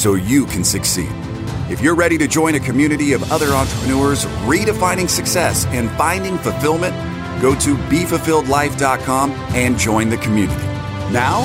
so 0.00 0.14
you 0.14 0.46
can 0.46 0.64
succeed. 0.64 1.12
If 1.68 1.82
you're 1.82 1.94
ready 1.94 2.16
to 2.16 2.26
join 2.26 2.54
a 2.54 2.60
community 2.60 3.12
of 3.12 3.30
other 3.30 3.48
entrepreneurs 3.48 4.24
redefining 4.46 5.10
success 5.10 5.66
and 5.66 5.90
finding 5.90 6.38
fulfillment, 6.38 6.94
go 7.42 7.54
to 7.56 7.76
BeFulfilledLife.com 7.76 9.30
and 9.30 9.78
join 9.78 10.08
the 10.08 10.16
community. 10.16 10.64
Now, 11.12 11.42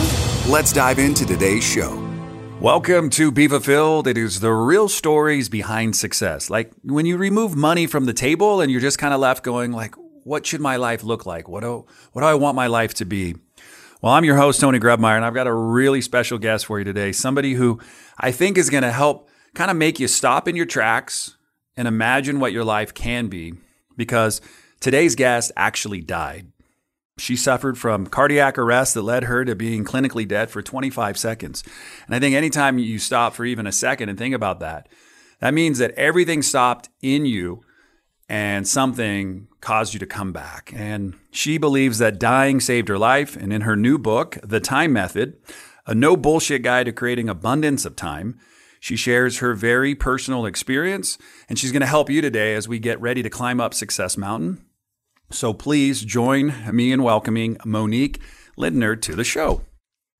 let's 0.47 0.71
dive 0.71 0.99
into 0.99 1.25
today's 1.25 1.65
show. 1.65 2.01
Welcome 2.61 3.09
to 3.11 3.29
Be 3.29 3.49
Fulfilled. 3.49 4.07
It 4.07 4.17
is 4.17 4.39
the 4.39 4.53
real 4.53 4.87
stories 4.87 5.49
behind 5.49 5.97
success. 5.97 6.49
Like 6.49 6.71
when 6.81 7.05
you 7.05 7.17
remove 7.17 7.57
money 7.57 7.87
from 7.87 8.05
the 8.05 8.13
table 8.13 8.61
and 8.61 8.71
you're 8.71 8.79
just 8.79 8.97
kind 8.97 9.13
of 9.13 9.19
left 9.19 9.43
going 9.43 9.73
like, 9.73 9.95
what 10.23 10.45
should 10.45 10.61
my 10.61 10.77
life 10.77 11.03
look 11.03 11.25
like? 11.25 11.49
What 11.49 11.61
do, 11.61 11.85
what 12.13 12.21
do 12.21 12.25
I 12.25 12.35
want 12.35 12.55
my 12.55 12.67
life 12.67 12.93
to 12.95 13.05
be? 13.05 13.35
Well, 14.05 14.13
I'm 14.13 14.23
your 14.23 14.37
host, 14.37 14.61
Tony 14.61 14.77
Grebmeier, 14.77 15.15
and 15.15 15.25
I've 15.25 15.33
got 15.33 15.47
a 15.47 15.51
really 15.51 15.99
special 15.99 16.37
guest 16.37 16.67
for 16.67 16.77
you 16.77 16.85
today. 16.85 17.11
Somebody 17.11 17.55
who 17.55 17.79
I 18.19 18.31
think 18.31 18.55
is 18.55 18.69
going 18.69 18.83
to 18.83 18.91
help 18.91 19.27
kind 19.55 19.71
of 19.71 19.77
make 19.77 19.99
you 19.99 20.07
stop 20.07 20.47
in 20.47 20.55
your 20.55 20.67
tracks 20.67 21.37
and 21.75 21.87
imagine 21.87 22.39
what 22.39 22.51
your 22.51 22.63
life 22.63 22.93
can 22.93 23.29
be 23.29 23.55
because 23.97 24.41
today's 24.79 25.15
guest 25.15 25.51
actually 25.57 26.01
died. 26.01 26.51
She 27.17 27.35
suffered 27.35 27.79
from 27.79 28.05
cardiac 28.05 28.59
arrest 28.59 28.93
that 28.93 29.01
led 29.01 29.23
her 29.23 29.43
to 29.43 29.55
being 29.55 29.83
clinically 29.83 30.27
dead 30.27 30.51
for 30.51 30.61
25 30.61 31.17
seconds. 31.17 31.63
And 32.05 32.13
I 32.13 32.19
think 32.19 32.35
anytime 32.35 32.77
you 32.77 32.99
stop 32.99 33.33
for 33.33 33.43
even 33.43 33.65
a 33.65 33.71
second 33.71 34.09
and 34.09 34.19
think 34.19 34.35
about 34.35 34.59
that, 34.59 34.87
that 35.39 35.55
means 35.55 35.79
that 35.79 35.95
everything 35.95 36.43
stopped 36.43 36.89
in 37.01 37.25
you 37.25 37.63
and 38.27 38.67
something 38.67 39.47
caused 39.61 39.93
you 39.93 39.99
to 39.99 40.05
come 40.05 40.31
back. 40.31 40.71
And 40.75 41.15
she 41.31 41.57
believes 41.57 41.99
that 41.99 42.19
dying 42.19 42.59
saved 42.59 42.87
her 42.87 42.97
life. 42.97 43.35
And 43.35 43.53
in 43.53 43.61
her 43.61 43.75
new 43.75 43.97
book, 43.97 44.37
The 44.43 44.59
Time 44.59 44.93
Method, 44.93 45.37
a 45.85 45.93
no 45.93 46.17
bullshit 46.17 46.63
guide 46.63 46.87
to 46.87 46.91
creating 46.91 47.29
abundance 47.29 47.85
of 47.85 47.95
time, 47.95 48.39
she 48.79 48.95
shares 48.95 49.39
her 49.39 49.53
very 49.53 49.95
personal 49.95 50.45
experience. 50.45 51.17
And 51.49 51.59
she's 51.59 51.71
going 51.71 51.81
to 51.81 51.87
help 51.87 52.09
you 52.09 52.21
today 52.21 52.55
as 52.55 52.67
we 52.67 52.79
get 52.79 52.99
ready 52.99 53.21
to 53.23 53.29
climb 53.29 53.59
up 53.59 53.73
Success 53.73 54.17
Mountain. 54.17 54.65
So 55.31 55.53
please 55.53 56.01
join 56.01 56.53
me 56.71 56.91
in 56.91 57.03
welcoming 57.03 57.57
Monique 57.65 58.19
Lindner 58.57 58.95
to 58.95 59.15
the 59.15 59.23
show. 59.23 59.61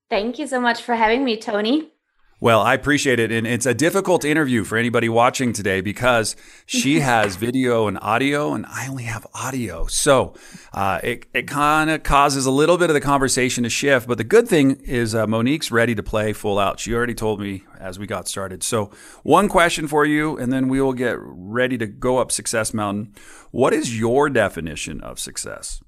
Thank 0.10 0.38
you 0.38 0.48
so 0.48 0.60
much 0.60 0.82
for 0.82 0.96
having 0.96 1.24
me, 1.24 1.38
Tony. 1.38 1.92
Well, 2.42 2.62
I 2.62 2.74
appreciate 2.74 3.20
it. 3.20 3.32
And 3.32 3.48
it's 3.48 3.66
a 3.66 3.74
difficult 3.74 4.26
interview 4.26 4.66
for 4.66 4.78
anybody 4.78 5.08
watching 5.08 5.54
today 5.54 5.80
because 5.80 6.36
she 6.66 7.00
has 7.12 7.38
video 7.38 7.88
and 7.88 7.98
audio, 8.02 8.54
and 8.54 8.66
I 8.66 8.88
only 8.88 9.04
have 9.04 9.26
audio. 9.34 9.88
So 9.88 10.36
uh, 10.74 11.00
it, 11.02 11.28
it 11.34 11.48
kind 11.48 11.90
of 11.90 12.04
causes 12.04 12.46
a 12.46 12.52
little 12.52 12.78
bit 12.78 12.90
of 12.90 12.94
the 12.94 13.02
conversation 13.02 13.64
to 13.64 13.70
shift. 13.70 14.08
But 14.08 14.18
the 14.18 14.26
good 14.26 14.50
thing 14.50 14.82
is 14.82 15.16
uh, 15.16 15.28
Monique's 15.28 15.72
ready 15.72 15.96
to 15.96 16.04
play 16.04 16.34
full 16.34 16.60
out. 16.60 16.80
She 16.80 16.94
already 16.94 17.14
told 17.14 17.40
me 17.40 17.64
as 17.80 17.98
we 17.98 18.06
got 18.06 18.28
started. 18.28 18.64
So, 18.64 18.92
one 19.24 19.48
question 19.48 19.88
for 19.88 20.06
you, 20.06 20.38
and 20.38 20.52
then 20.52 20.68
we 20.68 20.82
will 20.82 20.94
get 20.94 21.18
ready 21.20 21.78
to 21.78 21.88
go 21.88 22.18
up 22.18 22.32
Success 22.32 22.74
Mountain. 22.74 23.14
What 23.52 23.74
is 23.74 23.98
your 23.98 24.30
definition 24.30 25.00
of 25.02 25.20
success? 25.20 25.82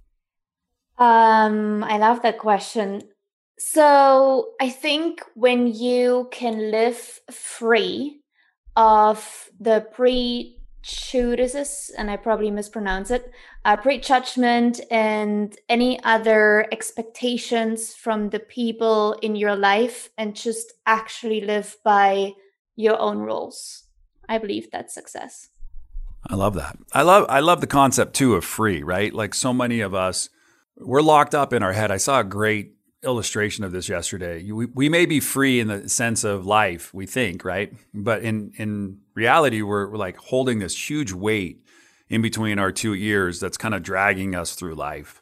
Um, 0.97 1.83
I 1.83 1.97
love 1.97 2.21
that 2.23 2.39
question. 2.39 3.03
So 3.59 4.51
I 4.61 4.69
think 4.69 5.23
when 5.33 5.67
you 5.67 6.29
can 6.31 6.71
live 6.71 7.19
free 7.31 8.21
of 8.75 9.49
the 9.59 9.87
prejudices, 9.91 11.91
and 11.97 12.11
I 12.11 12.17
probably 12.17 12.51
mispronounce 12.51 13.09
it, 13.09 13.31
uh, 13.65 13.77
prejudgment 13.77 14.79
and 14.91 15.57
any 15.67 15.99
other 16.03 16.67
expectations 16.71 17.95
from 17.95 18.29
the 18.29 18.39
people 18.39 19.13
in 19.23 19.35
your 19.35 19.55
life, 19.55 20.11
and 20.19 20.35
just 20.35 20.73
actually 20.85 21.41
live 21.41 21.77
by 21.83 22.33
your 22.75 22.99
own 22.99 23.17
rules, 23.17 23.85
I 24.29 24.37
believe 24.37 24.69
that's 24.71 24.93
success. 24.93 25.49
I 26.29 26.35
love 26.35 26.53
that. 26.55 26.77
I 26.93 27.01
love 27.01 27.25
I 27.29 27.39
love 27.39 27.61
the 27.61 27.67
concept 27.67 28.13
too 28.13 28.35
of 28.35 28.45
free, 28.45 28.83
right? 28.83 29.13
Like 29.13 29.33
so 29.33 29.51
many 29.51 29.79
of 29.79 29.95
us, 29.95 30.29
we're 30.77 31.01
locked 31.01 31.33
up 31.33 31.53
in 31.53 31.63
our 31.63 31.73
head. 31.73 31.89
I 31.89 31.97
saw 31.97 32.19
a 32.19 32.23
great 32.23 32.76
illustration 33.07 33.63
of 33.63 33.71
this 33.71 33.89
yesterday. 33.89 34.51
We, 34.51 34.65
we 34.65 34.89
may 34.89 35.05
be 35.05 35.19
free 35.19 35.59
in 35.59 35.67
the 35.69 35.89
sense 35.89 36.23
of 36.23 36.45
life, 36.45 36.93
we 36.93 37.05
think, 37.05 37.43
right? 37.45 37.73
But 37.93 38.21
in, 38.21 38.51
in 38.57 38.99
reality, 39.15 39.61
we're, 39.61 39.89
we're 39.89 39.97
like 39.97 40.17
holding 40.17 40.59
this 40.59 40.89
huge 40.89 41.13
weight 41.13 41.63
in 42.09 42.21
between 42.21 42.59
our 42.59 42.71
two 42.71 42.93
ears 42.93 43.39
that's 43.39 43.57
kind 43.57 43.73
of 43.73 43.81
dragging 43.81 44.35
us 44.35 44.53
through 44.53 44.75
life. 44.75 45.21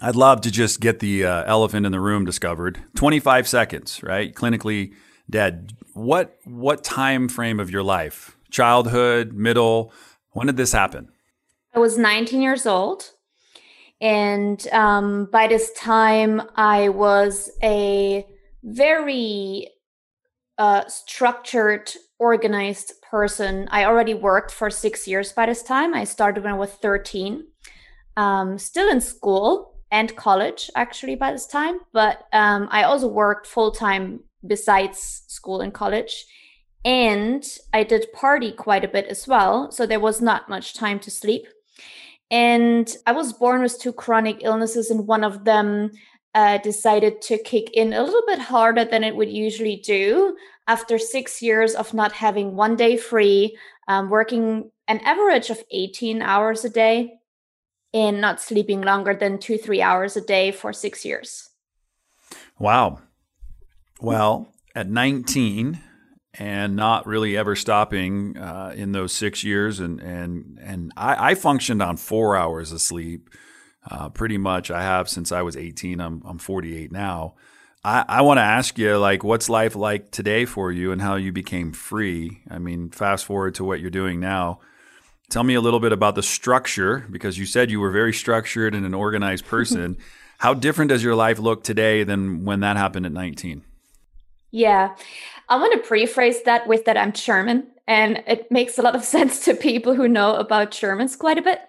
I'd 0.00 0.16
love 0.16 0.40
to 0.42 0.50
just 0.50 0.80
get 0.80 1.00
the 1.00 1.24
uh, 1.24 1.44
elephant 1.44 1.84
in 1.84 1.92
the 1.92 2.00
room 2.00 2.24
discovered. 2.24 2.80
25 2.94 3.46
seconds, 3.48 4.02
right? 4.02 4.32
Clinically 4.34 4.94
dead. 5.28 5.74
What 5.92 6.38
what 6.44 6.84
time 6.84 7.28
frame 7.28 7.60
of 7.60 7.70
your 7.70 7.82
life? 7.82 8.36
Childhood, 8.50 9.32
middle? 9.32 9.92
When 10.30 10.46
did 10.46 10.56
this 10.56 10.72
happen? 10.72 11.08
I 11.74 11.80
was 11.80 11.98
19 11.98 12.40
years 12.40 12.66
old. 12.66 13.12
And 14.00 14.66
um, 14.68 15.28
by 15.30 15.46
this 15.46 15.72
time, 15.72 16.42
I 16.56 16.88
was 16.88 17.50
a 17.62 18.26
very 18.62 19.68
uh, 20.58 20.86
structured, 20.88 21.92
organized 22.18 22.92
person. 23.10 23.68
I 23.70 23.84
already 23.84 24.14
worked 24.14 24.52
for 24.52 24.70
six 24.70 25.06
years 25.06 25.32
by 25.32 25.46
this 25.46 25.62
time. 25.62 25.94
I 25.94 26.04
started 26.04 26.44
when 26.44 26.54
I 26.54 26.56
was 26.56 26.70
13, 26.70 27.44
um, 28.16 28.58
still 28.58 28.90
in 28.90 29.00
school 29.00 29.74
and 29.90 30.14
college, 30.16 30.70
actually, 30.74 31.16
by 31.16 31.32
this 31.32 31.46
time. 31.46 31.80
But 31.92 32.26
um, 32.32 32.68
I 32.70 32.84
also 32.84 33.08
worked 33.08 33.46
full 33.46 33.70
time 33.70 34.20
besides 34.46 35.24
school 35.28 35.60
and 35.60 35.74
college. 35.74 36.24
And 36.84 37.44
I 37.74 37.82
did 37.82 38.12
party 38.12 38.52
quite 38.52 38.84
a 38.84 38.88
bit 38.88 39.06
as 39.06 39.28
well. 39.28 39.70
So 39.70 39.84
there 39.84 40.00
was 40.00 40.22
not 40.22 40.48
much 40.48 40.74
time 40.74 40.98
to 41.00 41.10
sleep. 41.10 41.46
And 42.30 42.88
I 43.06 43.12
was 43.12 43.32
born 43.32 43.62
with 43.62 43.80
two 43.80 43.92
chronic 43.92 44.38
illnesses, 44.42 44.90
and 44.90 45.06
one 45.06 45.24
of 45.24 45.44
them 45.44 45.90
uh, 46.34 46.58
decided 46.58 47.20
to 47.22 47.38
kick 47.38 47.70
in 47.72 47.92
a 47.92 48.02
little 48.02 48.22
bit 48.26 48.38
harder 48.38 48.84
than 48.84 49.02
it 49.02 49.16
would 49.16 49.30
usually 49.30 49.76
do 49.76 50.36
after 50.68 50.98
six 50.98 51.42
years 51.42 51.74
of 51.74 51.92
not 51.92 52.12
having 52.12 52.54
one 52.54 52.76
day 52.76 52.96
free, 52.96 53.56
um, 53.88 54.08
working 54.08 54.70
an 54.86 55.00
average 55.00 55.50
of 55.50 55.62
18 55.72 56.22
hours 56.22 56.64
a 56.64 56.70
day, 56.70 57.18
and 57.92 58.20
not 58.20 58.40
sleeping 58.40 58.82
longer 58.82 59.14
than 59.14 59.38
two, 59.38 59.58
three 59.58 59.82
hours 59.82 60.16
a 60.16 60.20
day 60.20 60.52
for 60.52 60.72
six 60.72 61.04
years. 61.04 61.50
Wow. 62.58 63.00
Well, 64.00 64.52
at 64.74 64.88
19, 64.88 65.80
and 66.34 66.76
not 66.76 67.06
really 67.06 67.36
ever 67.36 67.56
stopping 67.56 68.36
uh, 68.36 68.72
in 68.74 68.92
those 68.92 69.12
six 69.12 69.42
years. 69.42 69.80
And 69.80 70.00
and 70.00 70.58
and 70.62 70.92
I, 70.96 71.30
I 71.30 71.34
functioned 71.34 71.82
on 71.82 71.96
four 71.96 72.36
hours 72.36 72.72
of 72.72 72.80
sleep, 72.80 73.30
uh, 73.90 74.08
pretty 74.10 74.38
much. 74.38 74.70
I 74.70 74.82
have 74.82 75.08
since 75.08 75.32
I 75.32 75.42
was 75.42 75.56
18. 75.56 76.00
I'm 76.00 76.22
I'm 76.24 76.38
48 76.38 76.92
now. 76.92 77.34
I, 77.82 78.04
I 78.06 78.22
want 78.22 78.36
to 78.38 78.42
ask 78.42 78.76
you, 78.76 78.98
like, 78.98 79.24
what's 79.24 79.48
life 79.48 79.74
like 79.74 80.10
today 80.10 80.44
for 80.44 80.70
you, 80.70 80.92
and 80.92 81.00
how 81.00 81.16
you 81.16 81.32
became 81.32 81.72
free? 81.72 82.42
I 82.50 82.58
mean, 82.58 82.90
fast 82.90 83.24
forward 83.24 83.54
to 83.54 83.64
what 83.64 83.80
you're 83.80 83.90
doing 83.90 84.20
now. 84.20 84.60
Tell 85.30 85.44
me 85.44 85.54
a 85.54 85.60
little 85.60 85.80
bit 85.80 85.92
about 85.92 86.14
the 86.14 86.22
structure, 86.22 87.06
because 87.10 87.38
you 87.38 87.46
said 87.46 87.70
you 87.70 87.80
were 87.80 87.90
very 87.90 88.12
structured 88.12 88.74
and 88.74 88.84
an 88.84 88.92
organized 88.92 89.46
person. 89.46 89.96
how 90.40 90.54
different 90.54 90.88
does 90.88 91.04
your 91.04 91.14
life 91.14 91.38
look 91.38 91.62
today 91.62 92.02
than 92.02 92.44
when 92.46 92.60
that 92.60 92.78
happened 92.78 93.04
at 93.04 93.12
19? 93.12 93.62
Yeah. 94.50 94.96
I 95.50 95.56
want 95.56 95.72
to 95.72 95.88
prephrase 95.88 96.44
that 96.44 96.68
with 96.68 96.84
that 96.84 96.96
I'm 96.96 97.12
German, 97.12 97.66
and 97.88 98.22
it 98.28 98.50
makes 98.52 98.78
a 98.78 98.82
lot 98.82 98.94
of 98.94 99.04
sense 99.16 99.44
to 99.44 99.54
people 99.54 99.94
who 99.94 100.08
know 100.08 100.36
about 100.36 100.70
Germans 100.70 101.16
quite 101.16 101.38
a 101.38 101.42
bit. 101.42 101.60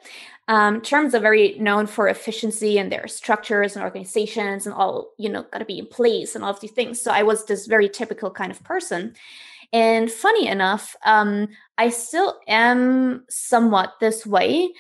Um, 0.48 0.82
Germans 0.82 1.16
are 1.16 1.20
very 1.20 1.58
known 1.60 1.88
for 1.88 2.08
efficiency 2.08 2.78
and 2.78 2.92
their 2.92 3.08
structures 3.08 3.76
and 3.76 3.84
organizations 3.84 4.66
and 4.66 4.76
all, 4.76 5.12
you 5.18 5.30
know, 5.30 5.44
got 5.52 5.60
to 5.60 5.66
be 5.66 5.80
in 5.80 5.88
place 5.88 6.36
and 6.36 6.44
all 6.44 6.52
of 6.52 6.60
these 6.60 6.72
things. 6.72 7.02
So 7.02 7.12
I 7.12 7.24
was 7.24 7.46
this 7.46 7.68
very 7.68 7.90
typical 7.90 8.30
kind 8.30 8.52
of 8.52 8.64
person. 8.64 9.16
And 9.74 10.12
funny 10.12 10.48
enough, 10.48 10.96
um, 11.06 11.48
I 11.78 11.90
still 11.90 12.40
am 12.48 13.24
somewhat 13.30 13.94
this 14.00 14.26
way, 14.26 14.74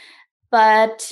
but 0.51 1.11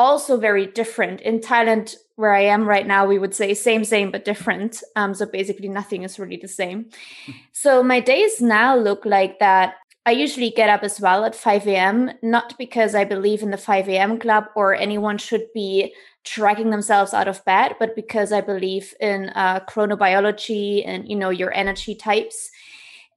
also 0.00 0.38
very 0.38 0.66
different. 0.66 1.20
In 1.20 1.40
Thailand, 1.40 1.94
where 2.16 2.32
I 2.32 2.40
am 2.40 2.66
right 2.66 2.86
now, 2.86 3.06
we 3.06 3.18
would 3.18 3.34
say 3.34 3.52
same, 3.52 3.84
same, 3.84 4.10
but 4.10 4.24
different. 4.24 4.82
Um, 4.96 5.14
so 5.14 5.26
basically, 5.26 5.68
nothing 5.68 6.02
is 6.04 6.18
really 6.18 6.38
the 6.38 6.48
same. 6.48 6.88
so 7.52 7.82
my 7.82 8.00
days 8.00 8.40
now 8.40 8.76
look 8.76 9.04
like 9.04 9.38
that. 9.40 9.74
I 10.06 10.12
usually 10.12 10.50
get 10.50 10.70
up 10.70 10.82
as 10.82 10.98
well 10.98 11.26
at 11.26 11.34
5 11.34 11.66
a.m., 11.66 12.10
not 12.22 12.56
because 12.56 12.94
I 12.94 13.04
believe 13.04 13.42
in 13.42 13.50
the 13.50 13.58
5 13.58 13.88
a.m. 13.90 14.18
club 14.18 14.44
or 14.56 14.74
anyone 14.74 15.18
should 15.18 15.46
be 15.52 15.94
dragging 16.24 16.70
themselves 16.70 17.12
out 17.12 17.28
of 17.28 17.44
bed, 17.44 17.76
but 17.78 17.94
because 17.94 18.32
I 18.32 18.40
believe 18.40 18.94
in 19.00 19.28
uh, 19.34 19.60
chronobiology 19.68 20.82
and, 20.86 21.06
you 21.06 21.16
know, 21.16 21.28
your 21.28 21.52
energy 21.52 21.94
types 21.94 22.50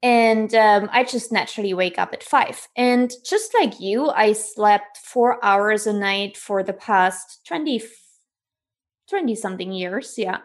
and 0.04 0.54
um, 0.54 0.90
I 0.92 1.06
just 1.06 1.32
naturally 1.32 1.74
wake 1.74 1.98
up 1.98 2.12
at 2.12 2.24
five. 2.24 2.68
And 2.76 3.10
just 3.26 3.54
like 3.54 3.80
you, 3.80 4.10
I 4.10 4.34
slept 4.34 4.98
four 4.98 5.44
hours 5.44 5.88
a 5.88 5.94
night 5.94 6.36
for 6.36 6.62
the 6.62 6.74
past 6.74 7.40
20, 7.48 7.82
20 9.10 9.36
something 9.36 9.72
years. 9.72 10.16
Yeah. 10.18 10.40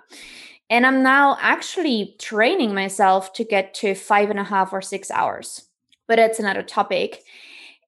And 0.71 0.87
I'm 0.87 1.03
now 1.03 1.37
actually 1.41 2.15
training 2.21 2.73
myself 2.73 3.33
to 3.33 3.45
get 3.45 3.75
to 3.75 3.97
five 3.97 4.31
and 4.31 4.39
a 4.39 4.45
half 4.45 4.73
or 4.73 4.81
six 4.81 5.11
hours. 5.11 5.65
But 6.07 6.17
that's 6.17 6.39
another 6.39 6.63
topic. 6.63 7.25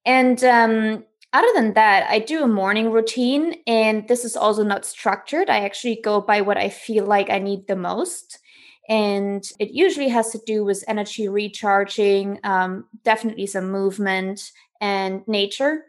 And 0.05 0.43
um, 0.43 1.05
other 1.33 1.49
than 1.55 1.75
that, 1.75 2.11
I 2.11 2.19
do 2.19 2.43
a 2.43 2.49
morning 2.49 2.91
routine, 2.91 3.57
and 3.67 4.09
this 4.09 4.25
is 4.25 4.37
also 4.37 4.65
not 4.65 4.85
structured. 4.85 5.49
I 5.49 5.61
actually 5.61 6.01
go 6.03 6.21
by 6.21 6.41
what 6.41 6.57
I 6.57 6.69
feel 6.69 7.05
like 7.07 7.31
I 7.31 7.39
need 7.39 7.69
the 7.69 7.77
most. 7.77 8.41
And 8.91 9.49
it 9.61 9.71
usually 9.71 10.09
has 10.09 10.33
to 10.33 10.41
do 10.45 10.65
with 10.65 10.83
energy 10.89 11.29
recharging, 11.29 12.41
um, 12.43 12.87
definitely 13.05 13.47
some 13.47 13.71
movement 13.71 14.51
and 14.81 15.23
nature. 15.29 15.85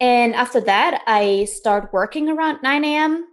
And 0.00 0.34
after 0.34 0.60
that, 0.62 1.02
I 1.06 1.44
start 1.44 1.92
working 1.92 2.30
around 2.30 2.62
9 2.62 2.84
a.m. 2.84 3.26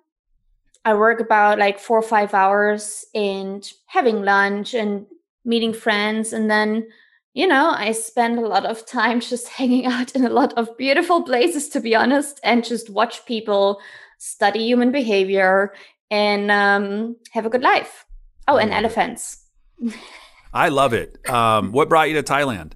I 0.83 0.93
work 0.93 1.21
about 1.21 1.57
like 1.57 1.79
four 1.79 1.99
or 1.99 2.03
five 2.03 2.33
hours 2.33 3.05
and 3.15 3.65
having 3.85 4.23
lunch 4.23 4.73
and 4.73 5.05
meeting 5.45 5.71
friends. 5.73 6.33
And 6.33 6.51
then, 6.51 6.87
you 7.33 7.47
know, 7.47 7.69
I 7.69 7.93
spend 7.93 8.37
a 8.39 8.47
lot 8.47 8.65
of 8.65 8.85
time 8.85 9.19
just 9.31 9.47
hanging 9.47 9.85
out 9.85 10.13
in 10.15 10.25
a 10.25 10.29
lot 10.29 10.53
of 10.57 10.75
beautiful 10.77 11.23
places, 11.23 11.69
to 11.69 11.79
be 11.79 11.95
honest, 11.95 12.41
and 12.43 12.65
just 12.65 12.89
watch 12.89 13.25
people 13.25 13.79
study 14.17 14.65
human 14.65 14.91
behavior 14.91 15.73
and 16.11 16.51
um, 16.51 17.15
have 17.31 17.45
a 17.45 17.49
good 17.49 17.63
life. 17.63 18.05
Oh, 18.47 18.57
and 18.57 18.71
elephants. 18.71 19.45
I 20.53 20.69
love 20.69 20.93
it. 20.93 21.17
Um, 21.29 21.71
what 21.71 21.89
brought 21.89 22.09
you 22.09 22.15
to 22.15 22.23
Thailand? 22.23 22.73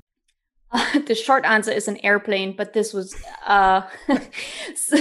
Uh, 0.72 1.00
the 1.08 1.16
short 1.16 1.46
answer 1.46 1.72
is 1.72 1.88
an 1.88 1.98
airplane, 2.04 2.56
but 2.56 2.74
this 2.74 2.94
was 2.94 3.16
uh, 3.46 3.82
so, 4.76 4.98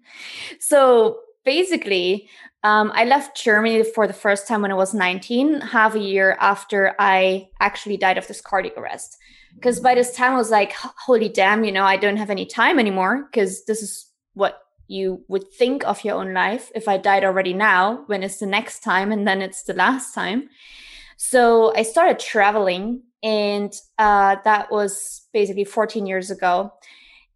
so, 0.60 1.18
basically, 1.44 2.28
um, 2.62 2.92
I 2.94 3.04
left 3.04 3.36
Germany 3.36 3.82
for 3.82 4.06
the 4.06 4.12
first 4.12 4.46
time 4.46 4.62
when 4.62 4.70
I 4.70 4.74
was 4.74 4.94
19, 4.94 5.60
half 5.60 5.94
a 5.94 5.98
year 5.98 6.36
after 6.40 6.94
I 6.98 7.48
actually 7.60 7.96
died 7.96 8.18
of 8.18 8.28
this 8.28 8.40
cardiac 8.40 8.76
arrest. 8.76 9.16
Because 9.54 9.80
by 9.80 9.94
this 9.94 10.14
time, 10.14 10.32
I 10.32 10.36
was 10.36 10.50
like, 10.50 10.72
holy 10.72 11.28
damn, 11.28 11.64
you 11.64 11.72
know, 11.72 11.84
I 11.84 11.96
don't 11.96 12.16
have 12.16 12.30
any 12.30 12.46
time 12.46 12.78
anymore 12.78 13.28
because 13.30 13.64
this 13.64 13.82
is 13.82 14.06
what 14.34 14.60
you 14.88 15.24
would 15.28 15.52
think 15.52 15.84
of 15.84 16.04
your 16.04 16.16
own 16.16 16.32
life 16.34 16.70
if 16.74 16.88
I 16.88 16.96
died 16.96 17.24
already 17.24 17.52
now, 17.52 18.04
when 18.06 18.22
it's 18.22 18.38
the 18.38 18.46
next 18.46 18.80
time 18.80 19.12
and 19.12 19.26
then 19.26 19.42
it's 19.42 19.62
the 19.62 19.74
last 19.74 20.14
time. 20.14 20.48
So 21.16 21.72
I 21.76 21.82
started 21.82 22.18
traveling, 22.18 23.02
and 23.22 23.72
uh, 23.98 24.36
that 24.44 24.72
was 24.72 25.28
basically 25.32 25.64
14 25.64 26.04
years 26.04 26.30
ago. 26.30 26.72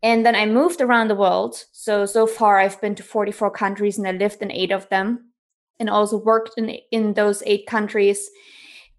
And 0.03 0.27
then 0.27 0.35
I 0.35 0.47
moved 0.47 0.81
around 0.81 1.09
the 1.09 1.15
world. 1.15 1.65
So, 1.73 2.05
so 2.05 2.27
far, 2.27 2.59
I've 2.59 2.81
been 2.81 2.95
to 2.97 3.03
44 3.03 3.51
countries 3.51 3.99
and 3.99 4.07
I 4.07 4.13
lived 4.13 4.43
in 4.43 4.51
eight 4.51 4.73
of 4.73 4.89
them 4.89 5.31
and 5.79 5.89
also 5.89 6.19
worked 6.19 6.53
in, 6.57 6.79
in 6.91 7.15
those 7.15 7.43
eight 7.47 7.67
countries. 7.67 8.29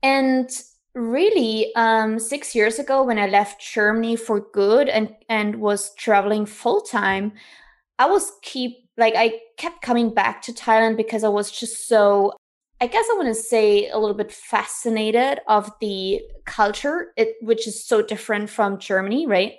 And 0.01 0.49
really, 0.93 1.73
um, 1.75 2.19
six 2.19 2.55
years 2.55 2.79
ago, 2.79 3.03
when 3.03 3.19
I 3.19 3.27
left 3.27 3.61
Germany 3.61 4.15
for 4.15 4.39
good 4.39 4.89
and, 4.89 5.15
and 5.29 5.57
was 5.57 5.93
traveling 5.95 6.45
full 6.45 6.81
time, 6.81 7.33
I 7.99 8.05
was 8.05 8.31
keep 8.41 8.77
like 8.97 9.13
I 9.15 9.39
kept 9.57 9.81
coming 9.81 10.13
back 10.13 10.41
to 10.43 10.53
Thailand 10.53 10.97
because 10.97 11.23
I 11.23 11.29
was 11.29 11.51
just 11.51 11.87
so 11.87 12.33
I 12.79 12.85
guess 12.87 13.05
I 13.11 13.15
want 13.15 13.29
to 13.29 13.33
say 13.33 13.89
a 13.89 13.97
little 13.97 14.15
bit 14.15 14.31
fascinated 14.31 15.39
of 15.47 15.71
the 15.81 16.21
culture, 16.45 17.11
it, 17.17 17.35
which 17.41 17.67
is 17.67 17.83
so 17.83 18.03
different 18.03 18.51
from 18.51 18.77
Germany, 18.77 19.25
right? 19.25 19.53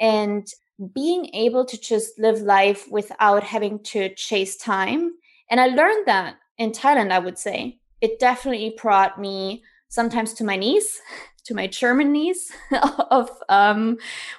And 0.00 0.46
being 0.92 1.30
able 1.34 1.64
to 1.64 1.80
just 1.80 2.18
live 2.18 2.40
life 2.40 2.86
without 2.90 3.44
having 3.44 3.78
to 3.84 4.12
chase 4.14 4.56
time. 4.56 5.12
And 5.50 5.60
I 5.60 5.66
learned 5.66 6.06
that 6.06 6.36
in 6.56 6.72
Thailand, 6.72 7.12
I 7.12 7.20
would 7.20 7.38
say. 7.38 7.78
It 8.00 8.18
definitely 8.18 8.76
brought 8.80 9.20
me 9.20 9.62
sometimes 9.88 10.34
to 10.34 10.44
my 10.44 10.56
knees, 10.56 11.00
to 11.48 11.54
my 11.54 11.66
German 11.66 12.12
knees 12.12 12.52
of 13.10 13.30
um, 13.48 13.96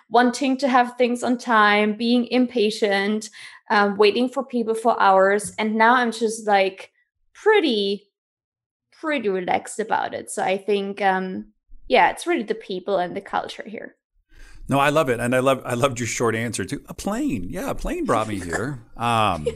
wanting 0.09 0.57
to 0.57 0.67
have 0.67 0.95
things 0.95 1.23
on 1.23 1.37
time, 1.37 1.97
being 1.97 2.27
impatient, 2.27 3.29
um, 3.71 3.97
waiting 3.97 4.29
for 4.29 4.45
people 4.45 4.75
for 4.75 4.99
hours. 5.01 5.53
And 5.57 5.75
now 5.75 5.95
I'm 5.95 6.11
just 6.11 6.47
like 6.47 6.91
pretty, 7.33 8.07
pretty 8.91 9.27
relaxed 9.27 9.79
about 9.79 10.13
it. 10.13 10.29
So 10.29 10.43
I 10.43 10.57
think, 10.57 11.01
um, 11.01 11.47
yeah, 11.87 12.11
it's 12.11 12.27
really 12.27 12.43
the 12.43 12.55
people 12.55 12.97
and 12.97 13.15
the 13.15 13.21
culture 13.21 13.65
here. 13.67 13.95
No, 14.67 14.77
I 14.77 14.89
love 14.89 15.09
it, 15.09 15.19
and 15.19 15.33
I 15.33 15.39
love 15.39 15.63
I 15.65 15.73
loved 15.73 15.99
your 15.99 16.05
short 16.05 16.35
answer 16.35 16.63
too. 16.63 16.83
A 16.87 16.93
plane, 16.93 17.47
yeah, 17.49 17.71
a 17.71 17.73
plane 17.73 18.05
brought 18.05 18.27
me 18.27 18.39
here. 18.39 18.85
Um, 18.95 19.47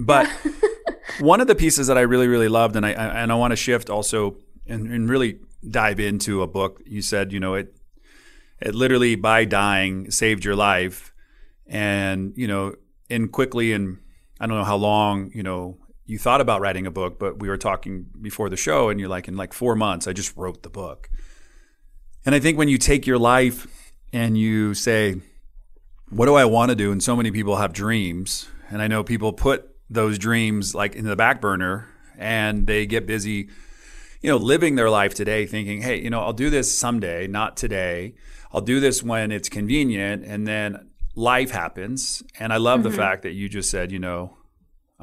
but 0.00 0.28
one 1.20 1.40
of 1.40 1.46
the 1.46 1.54
pieces 1.54 1.86
that 1.86 1.96
I 1.96 2.00
really 2.00 2.26
really 2.26 2.48
loved, 2.48 2.74
and 2.74 2.84
I 2.84 2.90
and 2.90 3.30
I 3.30 3.36
want 3.36 3.52
to 3.52 3.56
shift 3.56 3.88
also 3.88 4.38
and, 4.66 4.90
and 4.90 5.08
really 5.08 5.38
dive 5.68 6.00
into 6.00 6.42
a 6.42 6.46
book, 6.46 6.80
you 6.86 7.02
said, 7.02 7.32
you 7.32 7.40
know, 7.40 7.54
it 7.54 7.76
it 8.60 8.74
literally 8.74 9.16
by 9.16 9.44
dying 9.44 10.10
saved 10.10 10.44
your 10.44 10.56
life, 10.56 11.12
and 11.66 12.32
you 12.36 12.46
know, 12.46 12.74
in 13.08 13.28
quickly 13.28 13.72
and 13.72 13.98
I 14.40 14.46
don't 14.46 14.58
know 14.58 14.64
how 14.64 14.76
long, 14.76 15.30
you 15.34 15.42
know, 15.42 15.78
you 16.04 16.18
thought 16.18 16.40
about 16.40 16.60
writing 16.60 16.86
a 16.86 16.90
book, 16.90 17.18
but 17.18 17.38
we 17.38 17.48
were 17.48 17.56
talking 17.56 18.06
before 18.20 18.48
the 18.48 18.56
show, 18.56 18.88
and 18.88 18.98
you're 18.98 19.08
like, 19.08 19.28
in 19.28 19.36
like 19.36 19.52
four 19.52 19.76
months, 19.76 20.08
I 20.08 20.12
just 20.12 20.36
wrote 20.36 20.62
the 20.62 20.70
book. 20.70 21.08
And 22.26 22.34
I 22.34 22.40
think 22.40 22.58
when 22.58 22.68
you 22.68 22.78
take 22.78 23.06
your 23.06 23.18
life 23.18 23.66
and 24.12 24.36
you 24.36 24.74
say, 24.74 25.20
what 26.08 26.26
do 26.26 26.34
I 26.34 26.44
want 26.44 26.70
to 26.70 26.76
do? 26.76 26.92
And 26.92 27.02
so 27.02 27.16
many 27.16 27.30
people 27.30 27.56
have 27.56 27.72
dreams, 27.72 28.48
and 28.68 28.82
I 28.82 28.88
know 28.88 29.04
people 29.04 29.32
put 29.32 29.68
those 29.88 30.18
dreams 30.18 30.74
like 30.74 30.94
in 30.94 31.04
the 31.04 31.16
back 31.16 31.40
burner 31.40 31.86
and 32.18 32.66
they 32.66 32.86
get 32.86 33.06
busy 33.06 33.50
you 34.22 34.30
know, 34.30 34.36
living 34.36 34.76
their 34.76 34.90
life 34.90 35.14
today 35.14 35.46
thinking, 35.46 35.82
hey, 35.82 36.00
you 36.00 36.08
know, 36.08 36.20
I'll 36.20 36.32
do 36.32 36.48
this 36.48 36.76
someday, 36.76 37.26
not 37.26 37.56
today. 37.56 38.14
I'll 38.52 38.60
do 38.60 38.80
this 38.80 39.02
when 39.02 39.32
it's 39.32 39.48
convenient. 39.48 40.24
And 40.24 40.46
then 40.46 40.90
life 41.14 41.50
happens. 41.50 42.22
And 42.38 42.52
I 42.52 42.56
love 42.58 42.80
mm-hmm. 42.80 42.90
the 42.90 42.96
fact 42.96 43.22
that 43.22 43.32
you 43.32 43.48
just 43.48 43.70
said, 43.70 43.90
you 43.90 43.98
know, 43.98 44.36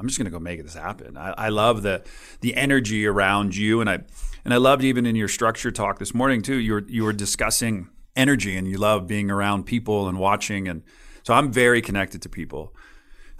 I'm 0.00 0.06
just 0.06 0.18
going 0.18 0.24
to 0.24 0.30
go 0.30 0.40
make 0.40 0.62
this 0.62 0.74
happen. 0.74 1.18
I, 1.18 1.34
I, 1.36 1.48
love 1.50 1.82
the 1.82 2.02
the 2.40 2.56
energy 2.56 3.04
around 3.04 3.54
you, 3.54 3.82
and 3.82 3.90
I 3.90 3.98
and 4.46 4.54
I 4.54 4.56
loved 4.56 4.82
even 4.82 5.04
in 5.04 5.14
your 5.14 5.28
structure 5.28 5.70
talk 5.70 5.98
this 5.98 6.14
morning 6.14 6.40
too. 6.40 6.56
You 6.56 6.72
were 6.72 6.84
you 6.88 7.04
were 7.04 7.12
discussing 7.12 7.90
energy, 8.16 8.56
and 8.56 8.66
you 8.66 8.78
love 8.78 9.06
being 9.06 9.30
around 9.30 9.64
people 9.64 10.08
and 10.08 10.18
watching, 10.18 10.68
and 10.68 10.82
so 11.22 11.34
I'm 11.34 11.52
very 11.52 11.82
connected 11.82 12.22
to 12.22 12.30
people. 12.30 12.74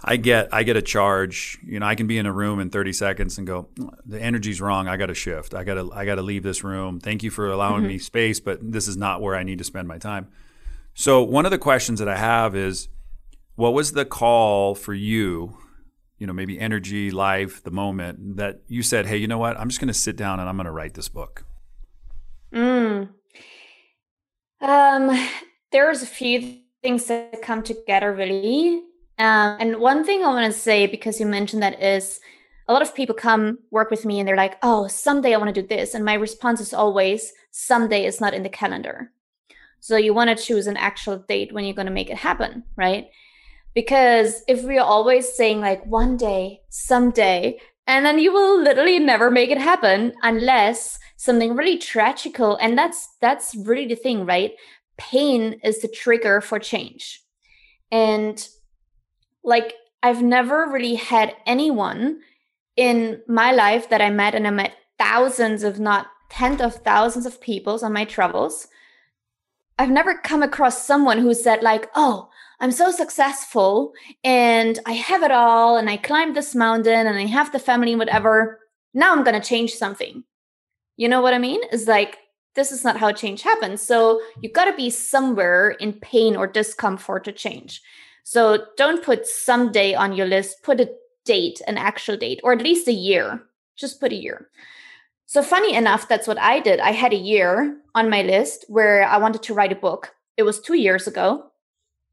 I 0.03 0.17
get 0.17 0.49
I 0.51 0.63
get 0.63 0.77
a 0.77 0.81
charge. 0.81 1.59
You 1.63 1.79
know, 1.79 1.85
I 1.85 1.95
can 1.95 2.07
be 2.07 2.17
in 2.17 2.25
a 2.25 2.33
room 2.33 2.59
in 2.59 2.69
30 2.69 2.93
seconds 2.93 3.37
and 3.37 3.45
go, 3.45 3.67
the 4.05 4.19
energy's 4.19 4.59
wrong. 4.59 4.87
I 4.87 4.97
got 4.97 5.07
to 5.07 5.13
shift. 5.13 5.53
I 5.53 5.63
got 5.63 5.75
to 5.75 5.91
I 5.93 6.05
got 6.05 6.15
to 6.15 6.21
leave 6.21 6.43
this 6.43 6.63
room. 6.63 6.99
Thank 6.99 7.23
you 7.23 7.29
for 7.29 7.47
allowing 7.47 7.81
mm-hmm. 7.81 7.89
me 7.89 7.97
space, 7.99 8.39
but 8.39 8.59
this 8.61 8.87
is 8.87 8.97
not 8.97 9.21
where 9.21 9.35
I 9.35 9.43
need 9.43 9.59
to 9.59 9.63
spend 9.63 9.87
my 9.87 9.97
time. 9.97 10.29
So 10.93 11.23
one 11.23 11.45
of 11.45 11.51
the 11.51 11.57
questions 11.57 11.99
that 11.99 12.09
I 12.09 12.17
have 12.17 12.55
is, 12.55 12.89
what 13.55 13.73
was 13.73 13.93
the 13.93 14.05
call 14.05 14.75
for 14.75 14.93
you? 14.93 15.57
You 16.17 16.27
know, 16.27 16.33
maybe 16.33 16.59
energy, 16.59 17.11
life, 17.11 17.63
the 17.63 17.71
moment 17.71 18.37
that 18.37 18.61
you 18.67 18.83
said, 18.83 19.05
"Hey, 19.05 19.17
you 19.17 19.27
know 19.27 19.37
what? 19.37 19.59
I'm 19.59 19.69
just 19.69 19.79
going 19.79 19.87
to 19.87 19.93
sit 19.93 20.15
down 20.15 20.39
and 20.39 20.49
I'm 20.49 20.55
going 20.55 20.65
to 20.65 20.71
write 20.71 20.95
this 20.95 21.09
book." 21.09 21.45
Mm. 22.53 23.09
Um, 24.61 25.29
there's 25.71 26.01
a 26.01 26.07
few 26.07 26.57
things 26.81 27.05
that 27.05 27.41
come 27.41 27.63
together 27.63 28.13
really 28.13 28.81
um, 29.21 29.57
and 29.59 29.79
one 29.79 30.03
thing 30.03 30.23
I 30.23 30.27
want 30.27 30.51
to 30.51 30.59
say, 30.59 30.87
because 30.87 31.19
you 31.19 31.25
mentioned 31.25 31.61
that, 31.61 31.81
is 31.81 32.19
a 32.67 32.73
lot 32.73 32.81
of 32.81 32.95
people 32.95 33.13
come 33.13 33.59
work 33.69 33.91
with 33.91 34.05
me 34.05 34.19
and 34.19 34.27
they're 34.27 34.35
like, 34.35 34.57
oh, 34.63 34.87
someday 34.87 35.33
I 35.33 35.37
want 35.37 35.53
to 35.53 35.61
do 35.61 35.67
this. 35.67 35.93
And 35.93 36.03
my 36.03 36.15
response 36.15 36.59
is 36.59 36.73
always, 36.73 37.31
someday 37.51 38.05
is 38.05 38.19
not 38.19 38.33
in 38.33 38.43
the 38.43 38.49
calendar. 38.49 39.11
So 39.79 39.95
you 39.95 40.13
want 40.13 40.35
to 40.35 40.43
choose 40.43 40.67
an 40.67 40.77
actual 40.77 41.17
date 41.17 41.53
when 41.53 41.65
you're 41.65 41.75
going 41.75 41.87
to 41.87 41.93
make 41.93 42.09
it 42.09 42.17
happen, 42.17 42.63
right? 42.75 43.07
Because 43.75 44.41
if 44.47 44.63
we're 44.63 44.81
always 44.81 45.33
saying, 45.33 45.59
like, 45.61 45.85
one 45.85 46.17
day, 46.17 46.61
someday, 46.69 47.59
and 47.87 48.05
then 48.05 48.19
you 48.19 48.31
will 48.31 48.61
literally 48.61 48.99
never 48.99 49.29
make 49.29 49.49
it 49.49 49.57
happen 49.57 50.13
unless 50.23 50.97
something 51.17 51.55
really 51.55 51.77
tragical 51.77 52.55
and 52.57 52.77
that's 52.77 53.07
that's 53.21 53.53
really 53.53 53.85
the 53.85 53.95
thing 53.95 54.25
right 54.25 54.53
pain 54.97 55.59
is 55.63 55.81
the 55.81 55.87
trigger 55.87 56.41
for 56.41 56.57
change 56.57 57.21
and 57.91 58.47
like 59.43 59.75
I've 60.03 60.21
never 60.21 60.67
really 60.71 60.95
had 60.95 61.35
anyone 61.45 62.21
in 62.75 63.21
my 63.27 63.51
life 63.51 63.89
that 63.89 64.01
I 64.01 64.09
met, 64.09 64.33
and 64.35 64.47
I 64.47 64.51
met 64.51 64.75
thousands, 64.97 65.63
if 65.63 65.77
not 65.77 66.07
tens 66.29 66.61
of 66.61 66.75
thousands 66.75 67.25
of 67.25 67.41
people 67.41 67.79
on 67.83 67.93
my 67.93 68.05
travels. 68.05 68.67
I've 69.77 69.89
never 69.89 70.15
come 70.15 70.43
across 70.43 70.85
someone 70.85 71.17
who 71.17 71.33
said, 71.33 71.61
like, 71.61 71.89
oh, 71.95 72.29
I'm 72.59 72.71
so 72.71 72.91
successful 72.91 73.93
and 74.23 74.77
I 74.85 74.93
have 74.93 75.23
it 75.23 75.31
all 75.31 75.77
and 75.77 75.89
I 75.89 75.97
climbed 75.97 76.35
this 76.35 76.53
mountain 76.53 77.07
and 77.07 77.17
I 77.17 77.25
have 77.25 77.51
the 77.51 77.59
family 77.59 77.95
whatever. 77.95 78.59
Now 78.93 79.11
I'm 79.11 79.23
going 79.23 79.39
to 79.39 79.47
change 79.47 79.73
something. 79.73 80.23
You 80.95 81.09
know 81.09 81.21
what 81.21 81.33
I 81.33 81.39
mean? 81.39 81.59
It's 81.71 81.87
like, 81.87 82.19
this 82.53 82.71
is 82.71 82.83
not 82.83 82.97
how 82.97 83.11
change 83.11 83.41
happens. 83.41 83.81
So 83.81 84.21
you 84.41 84.51
got 84.51 84.65
to 84.65 84.75
be 84.75 84.91
somewhere 84.91 85.71
in 85.71 85.93
pain 85.93 86.35
or 86.35 86.45
discomfort 86.45 87.23
to 87.23 87.31
change. 87.31 87.81
So 88.23 88.65
don't 88.77 89.03
put 89.03 89.27
someday 89.27 89.93
on 89.93 90.13
your 90.13 90.27
list, 90.27 90.63
put 90.63 90.79
a 90.79 90.91
date, 91.25 91.61
an 91.67 91.77
actual 91.77 92.17
date, 92.17 92.39
or 92.43 92.53
at 92.53 92.61
least 92.61 92.87
a 92.87 92.93
year. 92.93 93.43
Just 93.75 93.99
put 93.99 94.11
a 94.11 94.15
year. 94.15 94.49
So, 95.25 95.41
funny 95.41 95.73
enough, 95.73 96.09
that's 96.09 96.27
what 96.27 96.39
I 96.39 96.59
did. 96.59 96.81
I 96.81 96.91
had 96.91 97.13
a 97.13 97.17
year 97.17 97.77
on 97.95 98.09
my 98.09 98.21
list 98.21 98.65
where 98.67 99.05
I 99.05 99.17
wanted 99.17 99.43
to 99.43 99.53
write 99.53 99.71
a 99.71 99.75
book. 99.75 100.13
It 100.35 100.43
was 100.43 100.59
two 100.59 100.75
years 100.75 101.07
ago. 101.07 101.51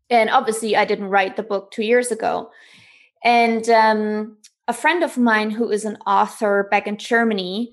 And 0.08 0.30
obviously, 0.30 0.76
I 0.76 0.84
didn't 0.84 1.08
write 1.08 1.36
the 1.36 1.42
book 1.42 1.72
two 1.72 1.82
years 1.82 2.12
ago. 2.12 2.50
And 3.24 3.68
um, 3.68 4.38
a 4.68 4.72
friend 4.72 5.02
of 5.02 5.18
mine 5.18 5.50
who 5.50 5.70
is 5.70 5.84
an 5.84 5.96
author 6.06 6.68
back 6.70 6.86
in 6.86 6.96
Germany 6.96 7.72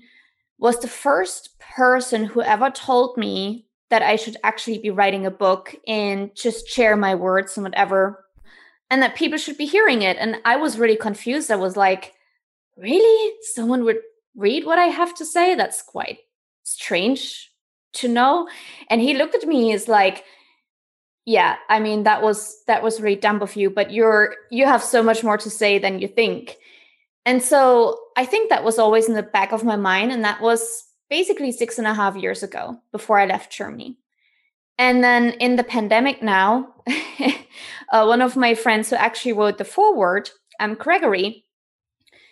was 0.58 0.80
the 0.80 0.88
first 0.88 1.58
person 1.60 2.24
who 2.24 2.42
ever 2.42 2.70
told 2.70 3.16
me 3.16 3.66
that 3.90 4.02
I 4.02 4.16
should 4.16 4.36
actually 4.42 4.78
be 4.78 4.90
writing 4.90 5.26
a 5.26 5.30
book 5.30 5.76
and 5.86 6.34
just 6.34 6.66
share 6.66 6.96
my 6.96 7.14
words 7.14 7.56
and 7.56 7.64
whatever, 7.64 8.25
and 8.90 9.02
that 9.02 9.16
people 9.16 9.38
should 9.38 9.56
be 9.56 9.66
hearing 9.66 10.02
it. 10.02 10.16
And 10.18 10.36
I 10.44 10.56
was 10.56 10.78
really 10.78 10.96
confused. 10.96 11.50
I 11.50 11.56
was 11.56 11.76
like, 11.76 12.14
really? 12.76 13.34
Someone 13.54 13.84
would 13.84 13.98
read 14.34 14.64
what 14.64 14.78
I 14.78 14.86
have 14.86 15.14
to 15.16 15.24
say? 15.24 15.54
That's 15.54 15.82
quite 15.82 16.18
strange 16.62 17.50
to 17.94 18.08
know. 18.08 18.48
And 18.90 19.00
he 19.00 19.14
looked 19.14 19.34
at 19.34 19.46
me, 19.46 19.70
he's 19.70 19.88
like, 19.88 20.24
yeah, 21.24 21.56
I 21.68 21.80
mean 21.80 22.04
that 22.04 22.22
was 22.22 22.62
that 22.66 22.82
was 22.82 23.00
really 23.00 23.16
dumb 23.16 23.42
of 23.42 23.56
you, 23.56 23.68
but 23.68 23.90
you're 23.90 24.36
you 24.50 24.64
have 24.64 24.82
so 24.82 25.02
much 25.02 25.24
more 25.24 25.36
to 25.38 25.50
say 25.50 25.78
than 25.78 25.98
you 25.98 26.06
think. 26.06 26.56
And 27.24 27.42
so 27.42 27.98
I 28.16 28.24
think 28.24 28.48
that 28.48 28.62
was 28.62 28.78
always 28.78 29.08
in 29.08 29.14
the 29.14 29.22
back 29.22 29.52
of 29.52 29.64
my 29.64 29.74
mind. 29.74 30.12
And 30.12 30.24
that 30.24 30.40
was 30.40 30.84
basically 31.10 31.50
six 31.50 31.78
and 31.78 31.86
a 31.86 31.94
half 31.94 32.14
years 32.14 32.44
ago 32.44 32.80
before 32.92 33.18
I 33.18 33.26
left 33.26 33.52
Germany. 33.52 33.98
And 34.78 35.02
then 35.02 35.30
in 35.40 35.56
the 35.56 35.64
pandemic 35.64 36.22
now, 36.22 36.74
uh, 37.92 38.04
one 38.04 38.22
of 38.22 38.36
my 38.36 38.54
friends 38.54 38.90
who 38.90 38.96
actually 38.96 39.32
wrote 39.32 39.58
the 39.58 39.64
foreword, 39.64 40.30
um, 40.60 40.74
Gregory, 40.74 41.44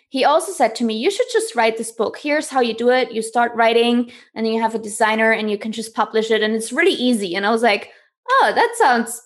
he 0.09 0.23
also 0.23 0.51
said 0.51 0.75
to 0.75 0.83
me, 0.85 0.95
You 0.95 1.11
should 1.11 1.27
just 1.31 1.55
write 1.55 1.77
this 1.77 1.91
book. 1.91 2.17
Here's 2.17 2.49
how 2.49 2.61
you 2.61 2.73
do 2.73 2.89
it. 2.89 3.11
You 3.11 3.21
start 3.21 3.51
writing, 3.55 4.11
and 4.33 4.45
then 4.45 4.53
you 4.53 4.61
have 4.61 4.75
a 4.75 4.79
designer, 4.79 5.31
and 5.31 5.49
you 5.49 5.57
can 5.57 5.71
just 5.71 5.93
publish 5.93 6.31
it. 6.31 6.41
And 6.41 6.53
it's 6.53 6.71
really 6.71 6.93
easy. 6.93 7.35
And 7.35 7.45
I 7.45 7.51
was 7.51 7.63
like, 7.63 7.91
Oh, 8.29 8.51
that 8.55 8.75
sounds 8.77 9.21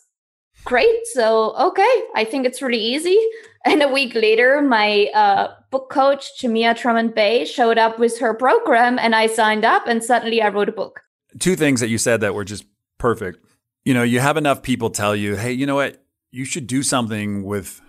great. 0.65 1.05
So, 1.13 1.55
okay, 1.57 2.03
I 2.15 2.25
think 2.25 2.45
it's 2.45 2.61
really 2.61 2.81
easy. 2.81 3.17
And 3.65 3.83
a 3.83 3.89
week 3.89 4.15
later, 4.15 4.61
my 4.61 5.09
uh, 5.13 5.53
book 5.69 5.89
coach, 5.89 6.41
Jamia 6.41 6.81
Drummond 6.81 7.13
Bay, 7.13 7.43
showed 7.43 7.77
up 7.77 7.99
with 7.99 8.17
her 8.19 8.33
program, 8.33 8.97
and 8.97 9.13
I 9.13 9.27
signed 9.27 9.65
up, 9.65 9.85
and 9.85 10.01
suddenly 10.01 10.41
I 10.41 10.47
wrote 10.47 10.69
a 10.69 10.71
book. 10.71 11.01
Two 11.39 11.57
things 11.57 11.81
that 11.81 11.89
you 11.89 11.97
said 11.97 12.21
that 12.21 12.33
were 12.33 12.45
just 12.45 12.63
perfect. 12.97 13.45
You 13.83 13.93
know, 13.93 14.03
you 14.03 14.21
have 14.21 14.37
enough 14.37 14.63
people 14.63 14.89
tell 14.89 15.13
you, 15.13 15.35
hey, 15.35 15.51
you 15.51 15.65
know 15.65 15.75
what? 15.75 16.01
You 16.31 16.45
should 16.45 16.67
do 16.67 16.83
something 16.83 17.43
with 17.43 17.81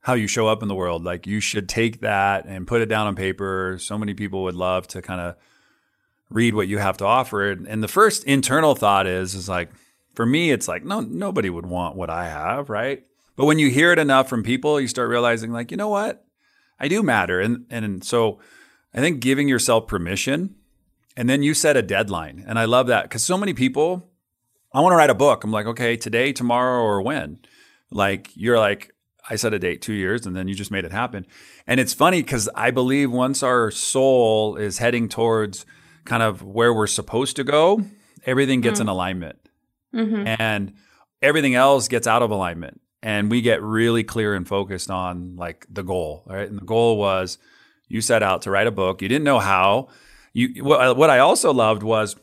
how 0.00 0.14
you 0.14 0.26
show 0.26 0.46
up 0.46 0.62
in 0.62 0.68
the 0.68 0.74
world. 0.74 1.04
Like 1.04 1.26
you 1.26 1.40
should 1.40 1.68
take 1.68 2.00
that 2.00 2.46
and 2.46 2.66
put 2.66 2.80
it 2.80 2.86
down 2.86 3.06
on 3.06 3.16
paper. 3.16 3.76
So 3.80 3.98
many 3.98 4.14
people 4.14 4.44
would 4.44 4.54
love 4.54 4.86
to 4.88 5.02
kind 5.02 5.20
of 5.20 5.36
read 6.30 6.54
what 6.54 6.68
you 6.68 6.78
have 6.78 6.96
to 6.98 7.04
offer. 7.04 7.50
And 7.50 7.82
the 7.82 7.88
first 7.88 8.24
internal 8.24 8.74
thought 8.74 9.06
is, 9.06 9.34
is 9.34 9.48
like, 9.48 9.70
for 10.14 10.26
me, 10.26 10.50
it's 10.50 10.68
like, 10.68 10.84
no, 10.84 11.00
nobody 11.00 11.50
would 11.50 11.66
want 11.66 11.96
what 11.96 12.10
I 12.10 12.28
have, 12.28 12.70
right? 12.70 13.04
But 13.36 13.46
when 13.46 13.58
you 13.58 13.70
hear 13.70 13.92
it 13.92 13.98
enough 13.98 14.28
from 14.28 14.42
people, 14.42 14.80
you 14.80 14.88
start 14.88 15.08
realizing, 15.08 15.52
like, 15.52 15.70
you 15.70 15.76
know 15.76 15.88
what? 15.88 16.24
I 16.80 16.88
do 16.88 17.02
matter. 17.02 17.40
And 17.40 17.66
and 17.70 18.04
so 18.04 18.40
I 18.94 19.00
think 19.00 19.20
giving 19.20 19.48
yourself 19.48 19.86
permission 19.86 20.56
and 21.16 21.28
then 21.28 21.42
you 21.42 21.54
set 21.54 21.76
a 21.76 21.82
deadline. 21.82 22.44
And 22.46 22.58
I 22.58 22.64
love 22.64 22.86
that 22.86 23.02
because 23.02 23.22
so 23.22 23.36
many 23.36 23.52
people, 23.52 24.08
I 24.72 24.80
want 24.80 24.92
to 24.92 24.96
write 24.96 25.10
a 25.10 25.14
book. 25.14 25.44
I'm 25.44 25.50
like, 25.50 25.66
okay, 25.66 25.96
today, 25.96 26.32
tomorrow, 26.32 26.82
or 26.82 27.02
when? 27.02 27.40
Like, 27.90 28.30
you're 28.34 28.58
like, 28.58 28.92
I 29.30 29.36
set 29.36 29.52
a 29.52 29.58
date 29.58 29.82
two 29.82 29.92
years 29.92 30.26
and 30.26 30.34
then 30.34 30.48
you 30.48 30.54
just 30.54 30.70
made 30.70 30.84
it 30.84 30.92
happen. 30.92 31.26
And 31.66 31.78
it's 31.80 31.92
funny 31.92 32.22
because 32.22 32.48
I 32.54 32.70
believe 32.70 33.10
once 33.10 33.42
our 33.42 33.70
soul 33.70 34.56
is 34.56 34.78
heading 34.78 35.08
towards 35.08 35.66
kind 36.04 36.22
of 36.22 36.42
where 36.42 36.72
we're 36.72 36.86
supposed 36.86 37.36
to 37.36 37.44
go, 37.44 37.82
everything 38.24 38.60
gets 38.60 38.78
mm. 38.78 38.82
in 38.82 38.88
alignment 38.88 39.38
mm-hmm. 39.94 40.26
and 40.26 40.74
everything 41.22 41.54
else 41.54 41.88
gets 41.88 42.06
out 42.06 42.22
of 42.22 42.30
alignment 42.30 42.80
and 43.02 43.30
we 43.30 43.40
get 43.40 43.62
really 43.62 44.04
clear 44.04 44.34
and 44.34 44.46
focused 44.46 44.90
on 44.90 45.36
like 45.36 45.66
the 45.70 45.82
goal 45.82 46.24
right 46.26 46.48
and 46.48 46.58
the 46.58 46.64
goal 46.64 46.96
was 46.96 47.38
you 47.88 48.00
set 48.00 48.22
out 48.22 48.42
to 48.42 48.50
write 48.50 48.66
a 48.66 48.72
book 48.72 49.02
you 49.02 49.08
didn't 49.08 49.24
know 49.24 49.38
how 49.38 49.88
you 50.32 50.64
what, 50.64 50.96
what 50.96 51.10
i 51.10 51.18
also 51.18 51.52
loved 51.52 51.82
was 51.82 52.16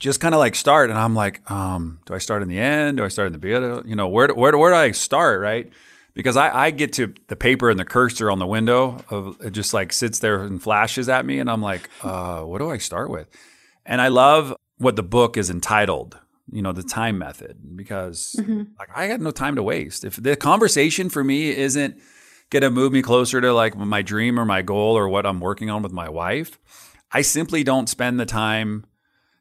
just 0.00 0.20
kind 0.20 0.34
of 0.34 0.38
like 0.38 0.54
start 0.54 0.90
and 0.90 0.98
i'm 0.98 1.14
like 1.14 1.48
um, 1.50 2.00
do 2.06 2.14
i 2.14 2.18
start 2.18 2.42
in 2.42 2.48
the 2.48 2.58
end 2.58 2.96
do 2.96 3.04
i 3.04 3.08
start 3.08 3.26
in 3.26 3.32
the 3.32 3.38
beginning 3.38 3.82
you 3.86 3.94
know 3.94 4.08
where, 4.08 4.28
where, 4.28 4.56
where 4.56 4.70
do 4.72 4.76
i 4.76 4.90
start 4.90 5.40
right 5.40 5.70
because 6.12 6.36
I, 6.36 6.66
I 6.66 6.70
get 6.72 6.92
to 6.94 7.14
the 7.28 7.36
paper 7.36 7.70
and 7.70 7.78
the 7.78 7.84
cursor 7.84 8.30
on 8.30 8.40
the 8.40 8.46
window 8.46 9.02
of 9.10 9.36
it 9.40 9.52
just 9.52 9.72
like 9.72 9.92
sits 9.92 10.18
there 10.18 10.42
and 10.42 10.60
flashes 10.60 11.08
at 11.08 11.24
me 11.24 11.38
and 11.38 11.50
i'm 11.50 11.62
like 11.62 11.88
uh, 12.02 12.40
what 12.42 12.58
do 12.58 12.70
i 12.70 12.78
start 12.78 13.10
with 13.10 13.28
and 13.86 14.00
i 14.00 14.08
love 14.08 14.54
what 14.78 14.96
the 14.96 15.02
book 15.02 15.36
is 15.36 15.50
entitled 15.50 16.18
you 16.52 16.62
know 16.62 16.72
the 16.72 16.82
time 16.82 17.18
method 17.18 17.76
because 17.76 18.36
mm-hmm. 18.38 18.62
like 18.78 18.88
I 18.94 19.08
got 19.08 19.20
no 19.20 19.30
time 19.30 19.56
to 19.56 19.62
waste. 19.62 20.04
If 20.04 20.16
the 20.16 20.36
conversation 20.36 21.08
for 21.08 21.22
me 21.22 21.56
isn't 21.56 22.00
going 22.50 22.62
to 22.62 22.70
move 22.70 22.92
me 22.92 23.02
closer 23.02 23.40
to 23.40 23.52
like 23.52 23.76
my 23.76 24.02
dream 24.02 24.38
or 24.38 24.44
my 24.44 24.62
goal 24.62 24.96
or 24.96 25.08
what 25.08 25.26
I'm 25.26 25.40
working 25.40 25.70
on 25.70 25.82
with 25.82 25.92
my 25.92 26.08
wife, 26.08 26.58
I 27.12 27.22
simply 27.22 27.62
don't 27.62 27.88
spend 27.88 28.18
the 28.18 28.26
time 28.26 28.84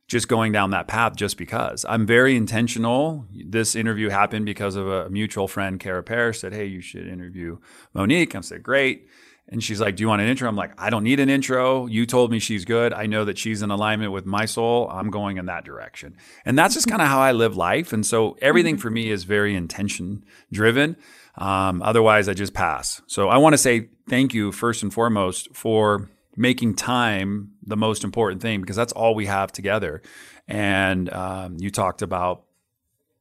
just 0.10 0.28
going 0.28 0.52
down 0.52 0.72
that 0.72 0.88
path 0.88 1.16
just 1.16 1.38
because. 1.38 1.86
I'm 1.88 2.06
very 2.06 2.36
intentional. 2.36 3.26
This 3.32 3.76
interview 3.76 4.10
happened 4.10 4.46
because 4.46 4.76
of 4.76 4.88
a 4.88 5.08
mutual 5.10 5.48
friend, 5.48 5.80
Kara 5.80 6.04
Parrish, 6.04 6.40
said, 6.40 6.52
Hey, 6.52 6.66
you 6.66 6.82
should 6.82 7.08
interview 7.08 7.60
Monique. 7.94 8.36
I 8.36 8.42
said, 8.42 8.64
Great. 8.64 9.08
And 9.48 9.64
she's 9.64 9.80
like, 9.80 9.96
Do 9.96 10.02
you 10.02 10.08
want 10.08 10.24
an 10.24 10.28
intro? 10.28 10.50
I'm 10.50 10.56
like, 10.56 10.74
I 10.80 10.90
don't 10.90 11.04
need 11.04 11.20
an 11.20 11.30
intro. 11.30 11.86
You 11.86 12.08
told 12.08 12.32
me 12.32 12.40
she's 12.40 12.66
good. 12.66 12.92
I 12.92 13.06
know 13.06 13.24
that 13.26 13.38
she's 13.38 13.62
in 13.62 13.70
alignment 13.70 14.12
with 14.12 14.26
my 14.26 14.46
soul. 14.46 14.90
I'm 14.92 15.12
going 15.12 15.38
in 15.38 15.46
that 15.46 15.64
direction. 15.64 16.18
And 16.44 16.58
that's 16.58 16.74
just 16.74 16.88
kind 16.88 17.04
of 17.04 17.08
how 17.08 17.22
I 17.22 17.32
live 17.32 17.56
life. 17.56 17.94
And 17.94 18.04
so 18.04 18.36
everything 18.42 18.78
for 18.78 18.90
me 18.90 19.12
is 19.12 19.26
very 19.26 19.56
intention 19.56 20.26
driven. 20.52 20.98
Um, 21.38 21.84
otherwise, 21.84 22.28
I 22.28 22.34
just 22.34 22.56
pass. 22.56 23.02
So 23.06 23.30
I 23.30 23.38
want 23.38 23.54
to 23.54 23.60
say 23.60 23.90
thank 24.10 24.34
you, 24.34 24.52
first 24.52 24.82
and 24.82 24.92
foremost, 24.92 25.56
for 25.56 26.10
making 26.36 26.76
time 26.76 27.52
the 27.64 27.78
most 27.78 28.04
important 28.04 28.42
thing 28.42 28.62
because 28.62 28.76
that's 28.76 28.94
all 28.94 29.16
we 29.16 29.26
have 29.26 29.52
together. 29.52 30.02
And 30.48 31.12
um, 31.14 31.58
you 31.60 31.70
talked 31.70 32.02
about, 32.02 32.44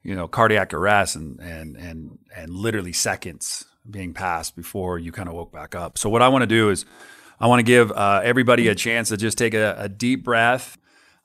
you 0.03 0.15
know, 0.15 0.29
cardiac 0.29 0.73
arrest 0.73 1.17
and 1.17 1.41
and 1.41 1.77
and 1.77 2.19
and 2.35 2.51
literally 2.51 2.93
seconds 2.93 3.65
being 3.91 4.15
passed 4.15 4.57
before 4.57 4.99
you 4.99 5.13
kind 5.13 5.29
of 5.29 5.35
woke 5.35 5.53
back 5.53 5.75
up. 5.75 5.99
So 5.99 6.09
what 6.09 6.23
I 6.23 6.29
want 6.29 6.43
to 6.43 6.47
do 6.47 6.71
is 6.71 6.85
I 7.41 7.47
want 7.47 7.61
to 7.61 7.65
give 7.65 7.93
uh, 7.93 8.21
everybody 8.25 8.69
a 8.69 8.75
chance 8.75 9.09
to 9.11 9.17
just 9.17 9.39
take 9.39 9.55
a, 9.55 9.77
a 9.79 9.89
deep 9.89 10.25
breath. 10.25 10.79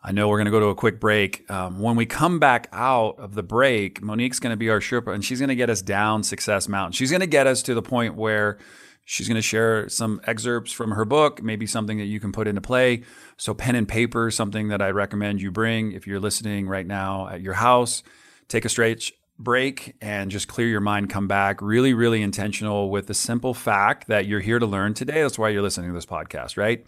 I 0.06 0.12
know 0.12 0.28
we're 0.28 0.38
going 0.38 0.46
to 0.46 0.52
go 0.52 0.60
to 0.60 0.68
a 0.68 0.76
quick 0.76 1.00
break. 1.00 1.50
Um, 1.50 1.80
when 1.80 1.96
we 1.96 2.06
come 2.06 2.38
back 2.38 2.68
out 2.74 3.20
of 3.20 3.36
the 3.36 3.44
break, 3.44 4.02
Monique's 4.02 4.40
going 4.40 4.52
to 4.52 4.58
be 4.58 4.70
our 4.70 4.80
Sherpa, 4.80 5.14
and 5.14 5.24
she's 5.24 5.40
going 5.40 5.50
to 5.50 5.56
get 5.56 5.70
us 5.70 5.82
down 5.82 6.24
Success 6.24 6.68
Mountain. 6.68 6.92
She's 6.92 7.10
going 7.10 7.22
to 7.22 7.28
get 7.28 7.48
us 7.48 7.64
to 7.64 7.74
the 7.74 7.82
point 7.82 8.16
where 8.16 8.58
she's 9.06 9.28
going 9.28 9.36
to 9.36 9.42
share 9.42 9.90
some 9.90 10.22
excerpts 10.26 10.72
from 10.72 10.92
her 10.92 11.06
book, 11.06 11.42
maybe 11.42 11.66
something 11.66 11.98
that 11.98 12.06
you 12.06 12.20
can 12.20 12.32
put 12.32 12.48
into 12.48 12.62
play. 12.62 13.04
So, 13.38 13.54
pen 13.54 13.76
and 13.76 13.88
paper, 13.88 14.32
something 14.32 14.70
that 14.70 14.82
I 14.82 14.90
recommend 14.90 15.42
you 15.42 15.52
bring 15.52 15.92
if 15.92 16.08
you're 16.08 16.20
listening 16.20 16.68
right 16.68 16.88
now 16.88 17.28
at 17.28 17.42
your 17.42 17.54
house. 17.54 18.04
Take 18.48 18.66
a 18.66 18.70
stretch, 18.70 19.14
break 19.40 19.96
and 20.02 20.32
just 20.32 20.48
clear 20.48 20.68
your 20.68 20.82
mind, 20.82 21.10
come 21.10 21.28
back. 21.28 21.62
Really, 21.62 21.94
really 21.94 22.22
intentional 22.22 22.90
with 22.90 23.08
the 23.08 23.14
simple 23.14 23.54
fact 23.54 24.08
that 24.08 24.26
you're 24.26 24.40
here 24.40 24.60
to 24.60 24.66
learn 24.66 24.94
today. 24.94 25.22
That's 25.22 25.40
why 25.40 25.50
you're 25.50 25.62
listening 25.62 25.90
to 25.90 25.94
this 25.94 26.06
podcast, 26.06 26.58
right? 26.58 26.86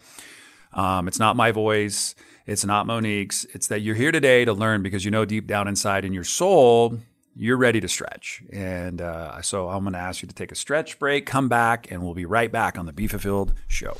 Um, 0.73 1.07
it's 1.07 1.19
not 1.19 1.35
my 1.35 1.51
voice. 1.51 2.15
It's 2.45 2.65
not 2.65 2.85
Monique's. 2.85 3.45
It's 3.53 3.67
that 3.67 3.79
you're 3.79 3.95
here 3.95 4.11
today 4.11 4.45
to 4.45 4.53
learn 4.53 4.83
because 4.83 5.03
you 5.03 5.11
know 5.11 5.25
deep 5.25 5.47
down 5.47 5.67
inside 5.67 6.05
in 6.05 6.13
your 6.13 6.23
soul, 6.23 6.99
you're 7.35 7.57
ready 7.57 7.81
to 7.81 7.87
stretch. 7.87 8.43
And 8.51 9.01
uh, 9.01 9.41
so 9.41 9.69
I'm 9.69 9.83
going 9.83 9.93
to 9.93 9.99
ask 9.99 10.21
you 10.21 10.27
to 10.27 10.35
take 10.35 10.51
a 10.51 10.55
stretch 10.55 10.99
break, 10.99 11.25
come 11.25 11.49
back, 11.49 11.91
and 11.91 12.03
we'll 12.03 12.13
be 12.13 12.25
right 12.25 12.51
back 12.51 12.77
on 12.77 12.85
the 12.85 12.93
Be 12.93 13.07
Fulfilled 13.07 13.53
show. 13.67 13.97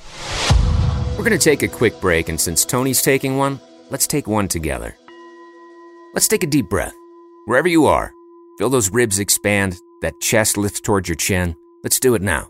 We're 1.18 1.24
going 1.24 1.32
to 1.32 1.38
take 1.38 1.64
a 1.64 1.68
quick 1.68 2.00
break, 2.02 2.30
and 2.30 2.40
since 2.40 2.66
Tony's 2.66 3.02
taking 3.02 3.38
one, 3.38 3.60
let's 3.90 4.08
take 4.08 4.28
one 4.28 4.48
together. 4.48 4.96
Let's 6.14 6.28
take 6.28 6.44
a 6.44 6.48
deep 6.48 6.70
breath, 6.70 6.94
wherever 7.46 7.68
you 7.68 7.86
are 7.86 8.12
Feel 8.58 8.70
those 8.70 8.90
ribs 8.90 9.20
expand, 9.20 9.76
that 10.02 10.22
chest 10.22 10.58
lift 10.58 10.84
towards 10.86 11.10
your 11.10 11.16
chin. 11.16 11.56
Let's 11.84 12.00
do 12.00 12.16
it 12.16 12.22
now. 12.22 12.50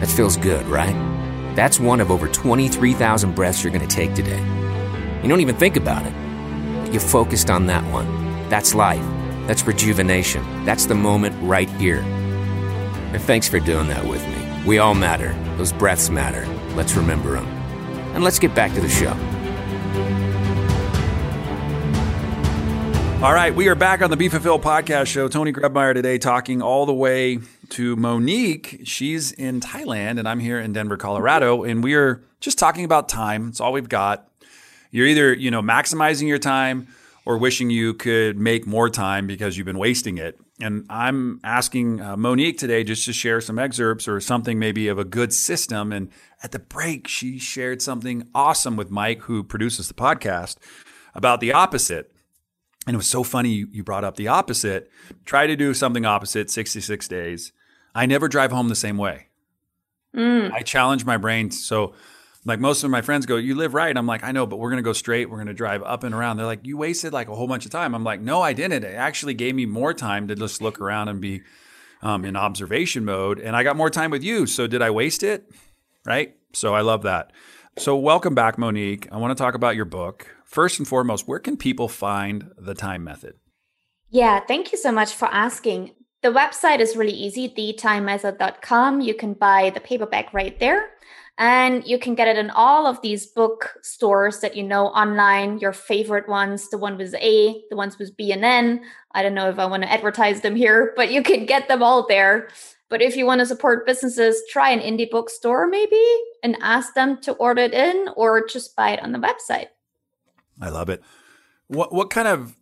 That 0.00 0.10
feels 0.10 0.36
good, 0.36 0.66
right? 0.66 1.13
That's 1.54 1.78
one 1.78 2.00
of 2.00 2.10
over 2.10 2.28
23,000 2.28 3.34
breaths 3.34 3.62
you're 3.62 3.72
going 3.72 3.86
to 3.86 3.94
take 3.94 4.14
today. 4.14 4.40
You 5.22 5.28
don't 5.28 5.40
even 5.40 5.56
think 5.56 5.76
about 5.76 6.04
it. 6.04 6.12
You're 6.92 7.00
focused 7.00 7.50
on 7.50 7.66
that 7.66 7.84
one. 7.92 8.06
That's 8.48 8.74
life. 8.74 9.04
That's 9.46 9.66
rejuvenation. 9.66 10.64
That's 10.64 10.86
the 10.86 10.94
moment 10.94 11.36
right 11.40 11.68
here. 11.70 12.00
And 12.00 13.22
thanks 13.22 13.48
for 13.48 13.60
doing 13.60 13.88
that 13.88 14.04
with 14.04 14.26
me. 14.26 14.62
We 14.66 14.78
all 14.78 14.94
matter. 14.94 15.34
Those 15.56 15.72
breaths 15.72 16.10
matter. 16.10 16.46
Let's 16.74 16.94
remember 16.94 17.34
them. 17.34 17.46
And 18.14 18.24
let's 18.24 18.38
get 18.38 18.54
back 18.54 18.72
to 18.74 18.80
the 18.80 18.88
show. 18.88 19.16
All 23.24 23.32
right, 23.32 23.54
we 23.54 23.68
are 23.68 23.74
back 23.74 24.02
on 24.02 24.10
the 24.10 24.18
Be 24.18 24.28
Fulfilled 24.28 24.60
podcast 24.60 25.06
show. 25.06 25.28
Tony 25.28 25.50
Grebmeier 25.50 25.94
today 25.94 26.18
talking 26.18 26.60
all 26.60 26.84
the 26.84 26.92
way 26.92 27.38
to 27.70 27.96
Monique. 27.96 28.82
She's 28.84 29.32
in 29.32 29.60
Thailand 29.60 30.18
and 30.18 30.28
I'm 30.28 30.40
here 30.40 30.60
in 30.60 30.74
Denver, 30.74 30.98
Colorado, 30.98 31.64
and 31.64 31.82
we 31.82 31.94
are 31.94 32.22
just 32.40 32.58
talking 32.58 32.84
about 32.84 33.08
time. 33.08 33.48
It's 33.48 33.60
all 33.60 33.72
we've 33.72 33.88
got. 33.88 34.28
You're 34.90 35.06
either, 35.06 35.32
you 35.32 35.50
know, 35.50 35.62
maximizing 35.62 36.28
your 36.28 36.38
time 36.38 36.88
or 37.24 37.38
wishing 37.38 37.70
you 37.70 37.94
could 37.94 38.36
make 38.36 38.66
more 38.66 38.90
time 38.90 39.26
because 39.26 39.56
you've 39.56 39.64
been 39.64 39.78
wasting 39.78 40.18
it. 40.18 40.38
And 40.60 40.84
I'm 40.90 41.40
asking 41.42 42.02
uh, 42.02 42.18
Monique 42.18 42.58
today 42.58 42.84
just 42.84 43.06
to 43.06 43.14
share 43.14 43.40
some 43.40 43.58
excerpts 43.58 44.06
or 44.06 44.20
something 44.20 44.58
maybe 44.58 44.86
of 44.88 44.98
a 44.98 45.04
good 45.04 45.32
system. 45.32 45.92
And 45.92 46.10
at 46.42 46.52
the 46.52 46.58
break, 46.58 47.08
she 47.08 47.38
shared 47.38 47.80
something 47.80 48.28
awesome 48.34 48.76
with 48.76 48.90
Mike, 48.90 49.22
who 49.22 49.42
produces 49.42 49.88
the 49.88 49.94
podcast, 49.94 50.58
about 51.14 51.40
the 51.40 51.54
opposite. 51.54 52.13
And 52.86 52.94
it 52.94 52.96
was 52.96 53.08
so 53.08 53.22
funny 53.22 53.50
you, 53.50 53.68
you 53.70 53.82
brought 53.82 54.04
up 54.04 54.16
the 54.16 54.28
opposite. 54.28 54.90
Try 55.24 55.46
to 55.46 55.56
do 55.56 55.72
something 55.74 56.04
opposite 56.04 56.50
66 56.50 57.08
days. 57.08 57.52
I 57.94 58.06
never 58.06 58.28
drive 58.28 58.52
home 58.52 58.68
the 58.68 58.74
same 58.74 58.98
way. 58.98 59.28
Mm. 60.14 60.52
I 60.52 60.60
challenge 60.60 61.04
my 61.04 61.16
brain. 61.16 61.50
So 61.50 61.94
like 62.44 62.60
most 62.60 62.84
of 62.84 62.90
my 62.90 63.00
friends 63.00 63.24
go, 63.26 63.36
you 63.36 63.54
live 63.54 63.72
right. 63.72 63.96
I'm 63.96 64.06
like, 64.06 64.22
I 64.22 64.32
know, 64.32 64.46
but 64.46 64.58
we're 64.58 64.70
going 64.70 64.82
to 64.82 64.82
go 64.82 64.92
straight. 64.92 65.30
We're 65.30 65.38
going 65.38 65.46
to 65.46 65.54
drive 65.54 65.82
up 65.82 66.04
and 66.04 66.14
around. 66.14 66.36
They're 66.36 66.46
like, 66.46 66.66
you 66.66 66.76
wasted 66.76 67.12
like 67.12 67.28
a 67.28 67.34
whole 67.34 67.46
bunch 67.46 67.64
of 67.64 67.70
time. 67.70 67.94
I'm 67.94 68.04
like, 68.04 68.20
no, 68.20 68.42
I 68.42 68.52
didn't. 68.52 68.84
It 68.84 68.94
actually 68.94 69.34
gave 69.34 69.54
me 69.54 69.64
more 69.64 69.94
time 69.94 70.28
to 70.28 70.34
just 70.34 70.60
look 70.60 70.80
around 70.80 71.08
and 71.08 71.20
be 71.20 71.42
um, 72.02 72.24
in 72.24 72.36
observation 72.36 73.04
mode. 73.04 73.38
And 73.40 73.56
I 73.56 73.62
got 73.62 73.76
more 73.76 73.90
time 73.90 74.10
with 74.10 74.22
you. 74.22 74.46
So 74.46 74.66
did 74.66 74.82
I 74.82 74.90
waste 74.90 75.22
it? 75.22 75.50
Right. 76.04 76.36
So 76.52 76.74
I 76.74 76.82
love 76.82 77.02
that. 77.02 77.32
So 77.78 77.96
welcome 77.96 78.34
back, 78.34 78.58
Monique. 78.58 79.08
I 79.10 79.16
want 79.16 79.36
to 79.36 79.42
talk 79.42 79.54
about 79.54 79.74
your 79.74 79.86
book. 79.86 80.33
First 80.54 80.78
and 80.78 80.86
foremost, 80.86 81.26
where 81.26 81.40
can 81.40 81.56
people 81.56 81.88
find 81.88 82.52
the 82.56 82.74
time 82.74 83.02
method? 83.02 83.34
Yeah, 84.10 84.38
thank 84.38 84.70
you 84.70 84.78
so 84.78 84.92
much 84.92 85.12
for 85.12 85.26
asking. 85.26 85.96
The 86.22 86.28
website 86.28 86.78
is 86.78 86.94
really 86.94 87.10
easy, 87.12 87.48
thetimemethod.com. 87.48 89.00
You 89.00 89.14
can 89.14 89.34
buy 89.34 89.70
the 89.70 89.80
paperback 89.80 90.32
right 90.32 90.56
there. 90.60 90.90
And 91.38 91.84
you 91.84 91.98
can 91.98 92.14
get 92.14 92.28
it 92.28 92.38
in 92.38 92.50
all 92.50 92.86
of 92.86 93.02
these 93.02 93.26
book 93.26 93.78
stores 93.82 94.38
that 94.42 94.54
you 94.54 94.62
know 94.62 94.86
online, 94.90 95.58
your 95.58 95.72
favorite 95.72 96.28
ones, 96.28 96.70
the 96.70 96.78
one 96.78 96.98
with 96.98 97.16
A, 97.16 97.60
the 97.68 97.76
ones 97.76 97.98
with 97.98 98.16
B 98.16 98.30
and 98.30 98.44
N. 98.44 98.84
I 99.10 99.24
don't 99.24 99.34
know 99.34 99.48
if 99.48 99.58
I 99.58 99.66
want 99.66 99.82
to 99.82 99.90
advertise 99.90 100.42
them 100.42 100.54
here, 100.54 100.92
but 100.96 101.10
you 101.10 101.24
can 101.24 101.46
get 101.46 101.66
them 101.66 101.82
all 101.82 102.06
there. 102.06 102.48
But 102.88 103.02
if 103.02 103.16
you 103.16 103.26
want 103.26 103.40
to 103.40 103.46
support 103.46 103.86
businesses, 103.86 104.40
try 104.48 104.70
an 104.70 104.78
indie 104.78 105.10
bookstore 105.10 105.66
maybe 105.66 106.00
and 106.44 106.56
ask 106.60 106.94
them 106.94 107.20
to 107.22 107.32
order 107.32 107.62
it 107.62 107.74
in 107.74 108.10
or 108.14 108.46
just 108.46 108.76
buy 108.76 108.90
it 108.90 109.02
on 109.02 109.10
the 109.10 109.18
website. 109.18 109.66
I 110.60 110.68
love 110.68 110.88
it. 110.88 111.02
What 111.68 111.92
what 111.92 112.10
kind 112.10 112.28
of 112.28 112.56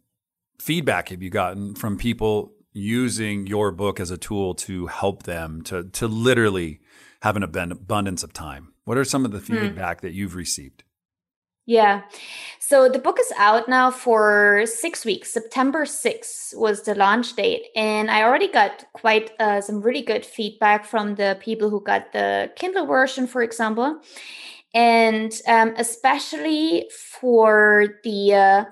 feedback 0.61 1.09
have 1.09 1.23
you 1.23 1.31
gotten 1.31 1.75
from 1.75 1.97
people 1.97 2.53
using 2.73 3.47
your 3.47 3.71
book 3.71 4.01
as 4.01 4.11
a 4.11 4.17
tool 4.17 4.55
to 4.55 4.87
help 4.87 5.25
them 5.25 5.63
to 5.63 5.85
to 5.85 6.07
literally 6.07 6.81
have 7.23 7.37
an 7.37 7.43
abundance 7.43 8.23
of 8.23 8.33
time? 8.33 8.73
What 8.85 8.99
are 8.99 9.05
some 9.05 9.25
of 9.25 9.33
the 9.33 9.39
hmm. 9.39 9.61
feedback 9.61 10.01
that 10.01 10.13
you've 10.13 10.35
received? 10.35 10.85
Yeah. 11.65 12.03
So 12.59 12.89
the 12.89 12.99
book 12.99 13.19
is 13.21 13.33
out 13.39 13.69
now 13.69 13.93
for 13.93 14.65
six 14.67 15.05
weeks. 15.05 15.31
September 15.31 15.85
6th 15.85 16.57
was 16.57 16.83
the 16.83 16.95
launch 16.97 17.37
date. 17.37 17.67
And 17.77 18.11
I 18.11 18.25
already 18.25 18.49
got 18.49 18.85
quite 18.95 19.31
uh, 19.39 19.61
some 19.61 19.81
really 19.81 20.03
good 20.03 20.27
feedback 20.27 20.85
from 20.85 21.15
the 21.15 21.39
people 21.41 21.71
who 21.71 21.81
got 21.81 22.13
the 22.13 22.51
Kindle 22.57 22.87
version, 22.87 23.29
for 23.29 23.43
example. 23.43 24.01
And 24.75 25.33
um, 25.47 25.75
especially 25.77 26.89
for 27.21 27.99
the 28.05 28.35
uh, 28.35 28.65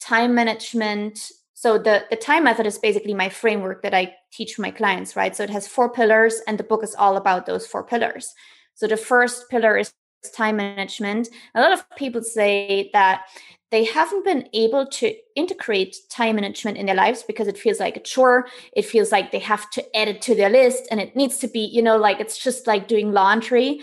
time 0.00 0.34
management 0.34 1.32
so 1.60 1.76
the, 1.76 2.06
the 2.08 2.16
time 2.16 2.44
method 2.44 2.64
is 2.64 2.78
basically 2.78 3.12
my 3.12 3.28
framework 3.28 3.82
that 3.82 3.92
I 3.92 4.14
teach 4.32 4.58
my 4.58 4.70
clients, 4.70 5.14
right? 5.14 5.36
So 5.36 5.44
it 5.44 5.50
has 5.50 5.68
four 5.68 5.92
pillars, 5.92 6.40
and 6.46 6.58
the 6.58 6.64
book 6.64 6.82
is 6.82 6.94
all 6.94 7.18
about 7.18 7.44
those 7.44 7.66
four 7.66 7.84
pillars. 7.84 8.32
So 8.76 8.86
the 8.86 8.96
first 8.96 9.50
pillar 9.50 9.76
is 9.76 9.92
time 10.34 10.56
management. 10.56 11.28
A 11.54 11.60
lot 11.60 11.74
of 11.74 11.84
people 11.96 12.22
say 12.22 12.88
that 12.94 13.24
they 13.70 13.84
haven't 13.84 14.24
been 14.24 14.48
able 14.54 14.86
to 14.86 15.14
integrate 15.36 15.96
time 16.08 16.36
management 16.36 16.78
in 16.78 16.86
their 16.86 16.94
lives 16.94 17.22
because 17.22 17.46
it 17.46 17.58
feels 17.58 17.78
like 17.78 17.98
a 17.98 18.00
chore. 18.00 18.46
It 18.72 18.86
feels 18.86 19.12
like 19.12 19.30
they 19.30 19.38
have 19.40 19.68
to 19.72 19.96
add 19.96 20.08
it 20.08 20.22
to 20.22 20.34
their 20.34 20.48
list 20.48 20.84
and 20.90 20.98
it 20.98 21.14
needs 21.14 21.36
to 21.40 21.46
be, 21.46 21.60
you 21.60 21.82
know, 21.82 21.98
like 21.98 22.20
it's 22.20 22.42
just 22.42 22.66
like 22.66 22.88
doing 22.88 23.12
laundry. 23.12 23.80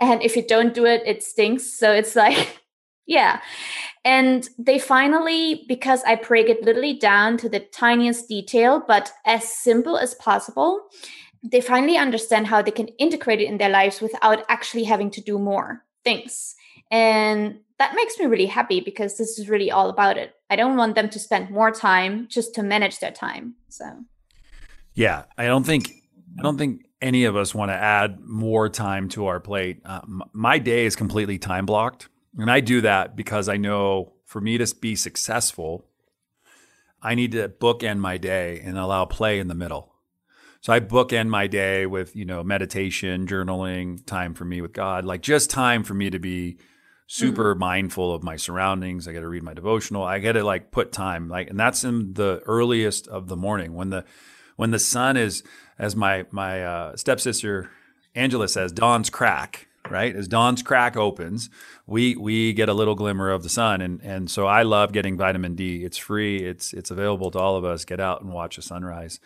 And 0.00 0.22
if 0.22 0.36
you 0.36 0.46
don't 0.46 0.74
do 0.74 0.86
it, 0.86 1.02
it 1.04 1.22
stinks. 1.22 1.64
So 1.64 1.92
it's 1.92 2.16
like, 2.16 2.60
yeah. 3.06 3.40
And 4.04 4.48
they 4.58 4.78
finally, 4.78 5.64
because 5.68 6.02
I 6.04 6.14
break 6.14 6.48
it 6.48 6.64
literally 6.64 6.94
down 6.94 7.36
to 7.38 7.48
the 7.48 7.60
tiniest 7.60 8.28
detail, 8.28 8.82
but 8.86 9.12
as 9.26 9.52
simple 9.52 9.98
as 9.98 10.14
possible, 10.14 10.80
they 11.42 11.60
finally 11.60 11.96
understand 11.96 12.46
how 12.46 12.62
they 12.62 12.70
can 12.70 12.88
integrate 12.98 13.40
it 13.40 13.48
in 13.48 13.58
their 13.58 13.68
lives 13.68 14.00
without 14.00 14.44
actually 14.48 14.84
having 14.84 15.10
to 15.10 15.20
do 15.20 15.38
more 15.38 15.84
things. 16.04 16.54
And 16.90 17.60
that 17.78 17.94
makes 17.94 18.18
me 18.18 18.26
really 18.26 18.46
happy 18.46 18.80
because 18.80 19.16
this 19.16 19.38
is 19.38 19.48
really 19.48 19.70
all 19.70 19.88
about 19.88 20.18
it. 20.18 20.34
I 20.50 20.56
don't 20.56 20.76
want 20.76 20.94
them 20.94 21.08
to 21.10 21.18
spend 21.18 21.50
more 21.50 21.70
time 21.70 22.26
just 22.28 22.54
to 22.54 22.62
manage 22.62 22.98
their 22.98 23.12
time. 23.12 23.54
So, 23.68 23.84
yeah, 24.94 25.24
I 25.38 25.46
don't 25.46 25.64
think, 25.64 25.99
I 26.38 26.42
don't 26.42 26.58
think 26.58 26.86
any 27.00 27.24
of 27.24 27.36
us 27.36 27.54
want 27.54 27.70
to 27.70 27.76
add 27.76 28.20
more 28.20 28.68
time 28.68 29.08
to 29.10 29.26
our 29.26 29.40
plate. 29.40 29.80
Uh, 29.84 30.00
my 30.32 30.58
day 30.58 30.86
is 30.86 30.96
completely 30.96 31.38
time 31.38 31.66
blocked. 31.66 32.08
And 32.38 32.50
I 32.50 32.60
do 32.60 32.80
that 32.82 33.16
because 33.16 33.48
I 33.48 33.56
know 33.56 34.12
for 34.24 34.40
me 34.40 34.58
to 34.58 34.74
be 34.80 34.94
successful, 34.94 35.84
I 37.02 37.14
need 37.14 37.32
to 37.32 37.48
bookend 37.48 37.98
my 37.98 38.18
day 38.18 38.60
and 38.62 38.78
allow 38.78 39.04
play 39.04 39.38
in 39.38 39.48
the 39.48 39.54
middle. 39.54 39.94
So 40.60 40.72
I 40.72 40.80
bookend 40.80 41.28
my 41.28 41.46
day 41.46 41.86
with, 41.86 42.14
you 42.14 42.26
know, 42.26 42.44
meditation, 42.44 43.26
journaling, 43.26 44.04
time 44.04 44.34
for 44.34 44.44
me 44.44 44.60
with 44.60 44.74
God, 44.74 45.04
like 45.06 45.22
just 45.22 45.48
time 45.48 45.82
for 45.84 45.94
me 45.94 46.10
to 46.10 46.18
be 46.18 46.58
super 47.06 47.54
mm-hmm. 47.54 47.60
mindful 47.60 48.14
of 48.14 48.22
my 48.22 48.36
surroundings. 48.36 49.08
I 49.08 49.12
got 49.12 49.20
to 49.20 49.28
read 49.28 49.42
my 49.42 49.54
devotional. 49.54 50.04
I 50.04 50.18
got 50.18 50.32
to 50.32 50.44
like 50.44 50.70
put 50.70 50.92
time 50.92 51.28
like 51.28 51.48
and 51.48 51.58
that's 51.58 51.82
in 51.82 52.12
the 52.12 52.42
earliest 52.44 53.08
of 53.08 53.26
the 53.26 53.36
morning 53.36 53.74
when 53.74 53.88
the 53.88 54.04
when 54.56 54.70
the 54.70 54.78
sun 54.78 55.16
is 55.16 55.42
as 55.80 55.96
my 55.96 56.26
my 56.30 56.64
uh, 56.64 56.96
stepsister 56.96 57.70
Angela 58.14 58.46
says 58.46 58.70
dawn's 58.70 59.10
crack 59.10 59.66
right? 59.88 60.14
As 60.14 60.28
dawn's 60.28 60.62
crack 60.62 60.96
opens, 60.96 61.48
we 61.86 62.16
we 62.16 62.52
get 62.52 62.68
a 62.68 62.74
little 62.74 62.94
glimmer 62.94 63.30
of 63.30 63.42
the 63.42 63.48
sun, 63.48 63.80
and 63.80 64.00
and 64.02 64.30
so 64.30 64.46
I 64.46 64.62
love 64.62 64.92
getting 64.92 65.16
vitamin 65.16 65.54
D. 65.54 65.84
It's 65.84 65.96
free. 65.96 66.38
It's 66.38 66.72
it's 66.72 66.90
available 66.90 67.30
to 67.30 67.38
all 67.38 67.56
of 67.56 67.64
us. 67.64 67.84
Get 67.84 68.00
out 68.00 68.22
and 68.22 68.32
watch 68.32 68.58
a 68.58 68.62
sunrise, 68.62 69.20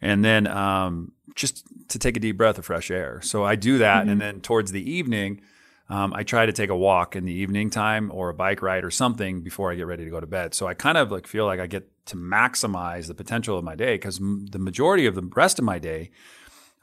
and 0.00 0.24
then 0.24 0.46
um, 0.46 1.12
just 1.34 1.64
to 1.88 1.98
take 1.98 2.16
a 2.16 2.20
deep 2.20 2.36
breath 2.36 2.58
of 2.58 2.66
fresh 2.66 2.90
air. 2.90 3.20
So 3.22 3.44
I 3.44 3.56
do 3.56 3.78
that, 3.78 4.02
mm-hmm. 4.02 4.10
and 4.10 4.20
then 4.20 4.40
towards 4.40 4.72
the 4.72 4.88
evening. 4.90 5.42
Um, 5.90 6.14
I 6.14 6.22
try 6.22 6.46
to 6.46 6.52
take 6.52 6.70
a 6.70 6.76
walk 6.76 7.16
in 7.16 7.24
the 7.24 7.32
evening 7.32 7.68
time 7.68 8.10
or 8.14 8.30
a 8.30 8.34
bike 8.34 8.62
ride 8.62 8.84
or 8.84 8.90
something 8.90 9.42
before 9.42 9.70
I 9.70 9.74
get 9.74 9.86
ready 9.86 10.04
to 10.04 10.10
go 10.10 10.20
to 10.20 10.26
bed. 10.26 10.54
So 10.54 10.66
I 10.66 10.74
kind 10.74 10.96
of 10.96 11.10
like 11.10 11.26
feel 11.26 11.44
like 11.46 11.60
I 11.60 11.66
get 11.66 11.90
to 12.06 12.16
maximize 12.16 13.08
the 13.08 13.14
potential 13.14 13.58
of 13.58 13.64
my 13.64 13.74
day 13.74 13.94
because 13.94 14.20
m- 14.20 14.46
the 14.46 14.58
majority 14.58 15.06
of 15.06 15.14
the 15.16 15.28
rest 15.34 15.58
of 15.58 15.64
my 15.64 15.78
day, 15.78 16.10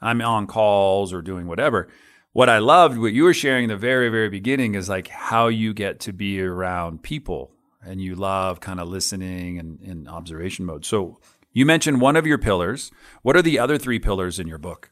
I'm 0.00 0.20
on 0.20 0.46
calls 0.46 1.12
or 1.12 1.22
doing 1.22 1.46
whatever 1.46 1.88
what 2.32 2.48
I 2.48 2.58
loved, 2.58 2.98
what 2.98 3.12
you 3.12 3.24
were 3.24 3.34
sharing 3.34 3.64
in 3.64 3.68
the 3.70 3.76
very, 3.76 4.08
very 4.10 4.28
beginning 4.28 4.76
is 4.76 4.88
like 4.88 5.08
how 5.08 5.48
you 5.48 5.74
get 5.74 5.98
to 6.00 6.12
be 6.12 6.40
around 6.40 7.02
people 7.02 7.50
and 7.82 8.00
you 8.00 8.14
love 8.14 8.60
kind 8.60 8.78
of 8.78 8.88
listening 8.88 9.58
and 9.58 9.80
in 9.80 10.06
observation 10.06 10.64
mode. 10.64 10.84
So 10.84 11.18
you 11.52 11.66
mentioned 11.66 12.00
one 12.00 12.14
of 12.14 12.28
your 12.28 12.38
pillars. 12.38 12.90
What 13.22 13.36
are 13.36 13.42
the 13.42 13.58
other 13.58 13.78
three 13.78 13.98
pillars 13.98 14.38
in 14.38 14.46
your 14.46 14.58
book? 14.58 14.90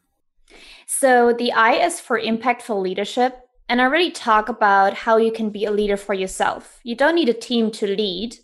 So 0.87 1.33
the 1.33 1.53
I 1.53 1.75
is 1.75 2.01
for 2.01 2.21
impactful 2.21 2.83
leadership. 2.83 3.46
And 3.69 3.81
I 3.81 3.85
really 3.87 4.11
talk 4.11 4.49
about 4.49 4.95
how 4.95 5.17
you 5.17 5.33
can 5.33 5.51
be 5.51 5.65
a 5.65 5.71
leader 5.71 5.97
for 5.97 6.15
yourself. 6.15 6.81
You 6.85 6.95
don't 6.95 7.17
need 7.17 7.29
a 7.29 7.35
team 7.35 7.71
to 7.73 7.87
lead. 7.87 8.37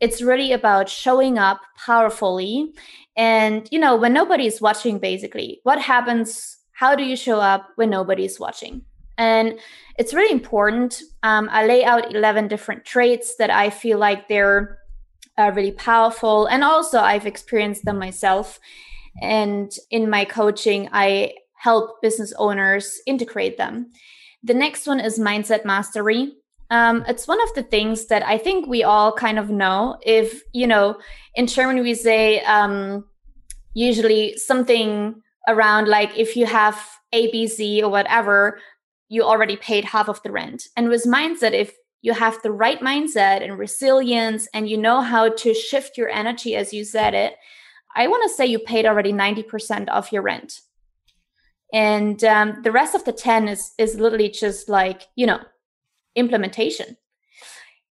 It's 0.00 0.20
really 0.20 0.52
about 0.52 0.88
showing 0.88 1.38
up 1.38 1.60
powerfully. 1.76 2.72
And, 3.16 3.68
you 3.70 3.78
know, 3.78 3.94
when 3.94 4.12
nobody 4.12 4.46
is 4.46 4.60
watching, 4.60 4.98
basically, 4.98 5.60
what 5.62 5.80
happens 5.80 6.58
how 6.74 6.96
do 6.96 7.04
you 7.04 7.16
show 7.16 7.40
up 7.40 7.70
when 7.76 7.88
nobody's 7.88 8.38
watching? 8.38 8.82
And 9.16 9.58
it's 9.96 10.12
really 10.12 10.32
important. 10.32 11.00
Um, 11.22 11.48
I 11.52 11.66
lay 11.66 11.84
out 11.84 12.12
11 12.12 12.48
different 12.48 12.84
traits 12.84 13.36
that 13.36 13.48
I 13.48 13.70
feel 13.70 13.96
like 13.96 14.26
they're 14.26 14.78
uh, 15.38 15.52
really 15.54 15.70
powerful. 15.70 16.46
And 16.46 16.64
also, 16.64 16.98
I've 16.98 17.26
experienced 17.26 17.84
them 17.84 17.98
myself. 17.98 18.58
And 19.22 19.72
in 19.90 20.10
my 20.10 20.24
coaching, 20.24 20.88
I 20.92 21.34
help 21.54 22.02
business 22.02 22.32
owners 22.36 23.00
integrate 23.06 23.56
them. 23.56 23.92
The 24.44 24.54
next 24.54 24.86
one 24.86 25.00
is 25.00 25.18
mindset 25.18 25.64
mastery. 25.64 26.34
Um, 26.70 27.04
it's 27.08 27.26
one 27.26 27.42
of 27.42 27.52
the 27.54 27.62
things 27.62 28.06
that 28.06 28.24
I 28.24 28.38
think 28.38 28.66
we 28.66 28.84
all 28.84 29.12
kind 29.12 29.38
of 29.38 29.50
know. 29.50 29.98
If, 30.04 30.42
you 30.52 30.66
know, 30.66 30.98
in 31.34 31.46
German, 31.46 31.82
we 31.82 31.94
say 31.94 32.40
um, 32.44 33.04
usually 33.74 34.36
something 34.36 35.14
around 35.48 35.88
like 35.88 36.16
if 36.16 36.36
you 36.36 36.46
have 36.46 36.78
ABC 37.14 37.82
or 37.82 37.88
whatever, 37.88 38.58
you 39.08 39.22
already 39.22 39.56
paid 39.56 39.84
half 39.84 40.08
of 40.08 40.22
the 40.22 40.30
rent. 40.30 40.64
And 40.76 40.88
with 40.88 41.04
mindset, 41.04 41.52
if 41.52 41.74
you 42.04 42.12
have 42.12 42.42
the 42.42 42.52
right 42.52 42.80
mindset 42.80 43.42
and 43.42 43.58
resilience 43.58 44.46
and 44.52 44.68
you 44.68 44.76
know 44.76 45.00
how 45.00 45.30
to 45.30 45.54
shift 45.54 45.96
your 45.96 46.10
energy 46.10 46.54
as 46.54 46.72
you 46.72 46.84
said 46.84 47.14
it 47.14 47.34
i 47.96 48.06
want 48.06 48.22
to 48.22 48.34
say 48.34 48.44
you 48.44 48.58
paid 48.58 48.84
already 48.84 49.12
90% 49.12 49.88
of 49.88 50.12
your 50.12 50.20
rent 50.22 50.60
and 51.74 52.24
um, 52.24 52.62
the 52.62 52.72
rest 52.72 52.94
of 52.94 53.04
the 53.04 53.12
10 53.12 53.48
is 53.48 53.72
is 53.76 53.96
literally 53.96 54.30
just 54.30 54.70
like 54.70 55.08
you 55.16 55.26
know 55.26 55.40
implementation. 56.14 56.96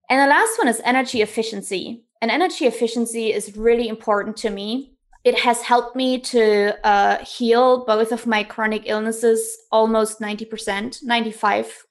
And 0.09 0.21
the 0.21 0.27
last 0.27 0.57
one 0.57 0.67
is 0.67 0.81
energy 0.85 1.21
efficiency. 1.21 2.03
And 2.21 2.29
energy 2.29 2.65
efficiency 2.65 3.33
is 3.33 3.57
really 3.57 3.87
important 3.87 4.37
to 4.37 4.51
me. 4.51 4.93
It 5.23 5.39
has 5.39 5.61
helped 5.61 5.95
me 5.95 6.19
to 6.19 6.77
uh, 6.85 7.17
heal 7.25 7.83
both 7.85 8.11
of 8.11 8.27
my 8.27 8.43
chronic 8.43 8.83
illnesses 8.85 9.57
almost 9.71 10.19
90% 10.19 11.03
95 11.03 11.85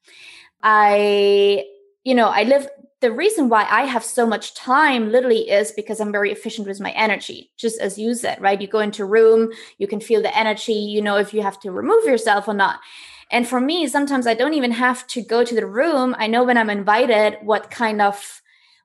i 0.62 1.64
you 2.04 2.14
know, 2.14 2.28
I 2.28 2.44
live 2.44 2.68
the 3.00 3.10
reason 3.10 3.48
why 3.48 3.66
I 3.68 3.82
have 3.86 4.04
so 4.04 4.26
much 4.26 4.54
time 4.54 5.10
literally 5.10 5.50
is 5.50 5.72
because 5.72 6.00
I'm 6.00 6.12
very 6.12 6.30
efficient 6.30 6.68
with 6.68 6.80
my 6.80 6.90
energy, 6.90 7.50
just 7.56 7.80
as 7.80 7.98
you 7.98 8.14
said, 8.14 8.40
right? 8.40 8.60
You 8.60 8.68
go 8.68 8.80
into 8.80 9.04
a 9.04 9.06
room, 9.06 9.50
you 9.78 9.86
can 9.86 10.00
feel 10.00 10.20
the 10.20 10.36
energy, 10.36 10.74
you 10.74 11.00
know 11.00 11.16
if 11.16 11.32
you 11.32 11.42
have 11.42 11.58
to 11.60 11.70
remove 11.70 12.04
yourself 12.04 12.46
or 12.46 12.54
not. 12.54 12.80
And 13.30 13.48
for 13.48 13.60
me, 13.60 13.86
sometimes 13.86 14.26
I 14.26 14.34
don't 14.34 14.54
even 14.54 14.72
have 14.72 15.06
to 15.08 15.22
go 15.22 15.44
to 15.44 15.54
the 15.54 15.66
room. 15.66 16.14
I 16.18 16.26
know 16.26 16.44
when 16.44 16.58
I'm 16.58 16.68
invited 16.68 17.38
what 17.42 17.70
kind 17.70 18.02
of 18.02 18.42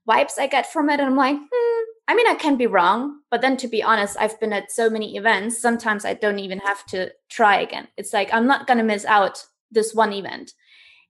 vibes 0.08 0.38
I 0.40 0.48
get 0.48 0.72
from 0.72 0.90
it. 0.90 1.00
And 1.00 1.10
I'm 1.10 1.18
like, 1.18 1.36
hmm, 1.36 1.84
I 2.08 2.16
mean, 2.16 2.28
I 2.28 2.36
can 2.36 2.56
be 2.56 2.68
wrong. 2.68 3.22
But 3.32 3.42
then 3.42 3.58
to 3.58 3.68
be 3.68 3.84
honest, 3.84 4.18
I've 4.20 4.40
been 4.40 4.54
at 4.54 4.72
so 4.72 4.90
many 4.90 5.18
events, 5.18 5.60
sometimes 5.60 6.06
I 6.06 6.14
don't 6.14 6.40
even 6.40 6.60
have 6.60 6.86
to 6.88 7.12
try 7.28 7.60
again. 7.60 7.88
It's 7.98 8.14
like, 8.14 8.32
I'm 8.32 8.48
not 8.48 8.68
going 8.68 8.78
to 8.78 8.84
miss 8.84 9.04
out 9.04 9.44
this 9.72 9.94
one 9.94 10.14
event 10.14 10.54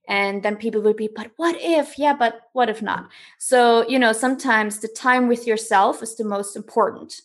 and 0.08 0.44
then 0.44 0.56
people 0.56 0.82
would 0.82 0.98
be 0.98 1.10
but 1.14 1.32
what 1.38 1.56
if? 1.60 1.98
Yeah 1.98 2.16
but 2.16 2.50
what 2.54 2.70
if 2.70 2.82
not? 2.82 3.10
So 3.38 3.88
you 3.88 4.00
know 4.00 4.14
sometimes 4.14 4.80
the 4.80 4.88
time 4.88 5.28
with 5.28 5.48
yourself 5.48 6.02
is 6.04 6.16
the 6.16 6.26
most 6.26 6.56
important. 6.56 7.22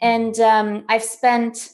And 0.00 0.38
um, 0.40 0.84
i've 0.88 1.02
spent 1.02 1.70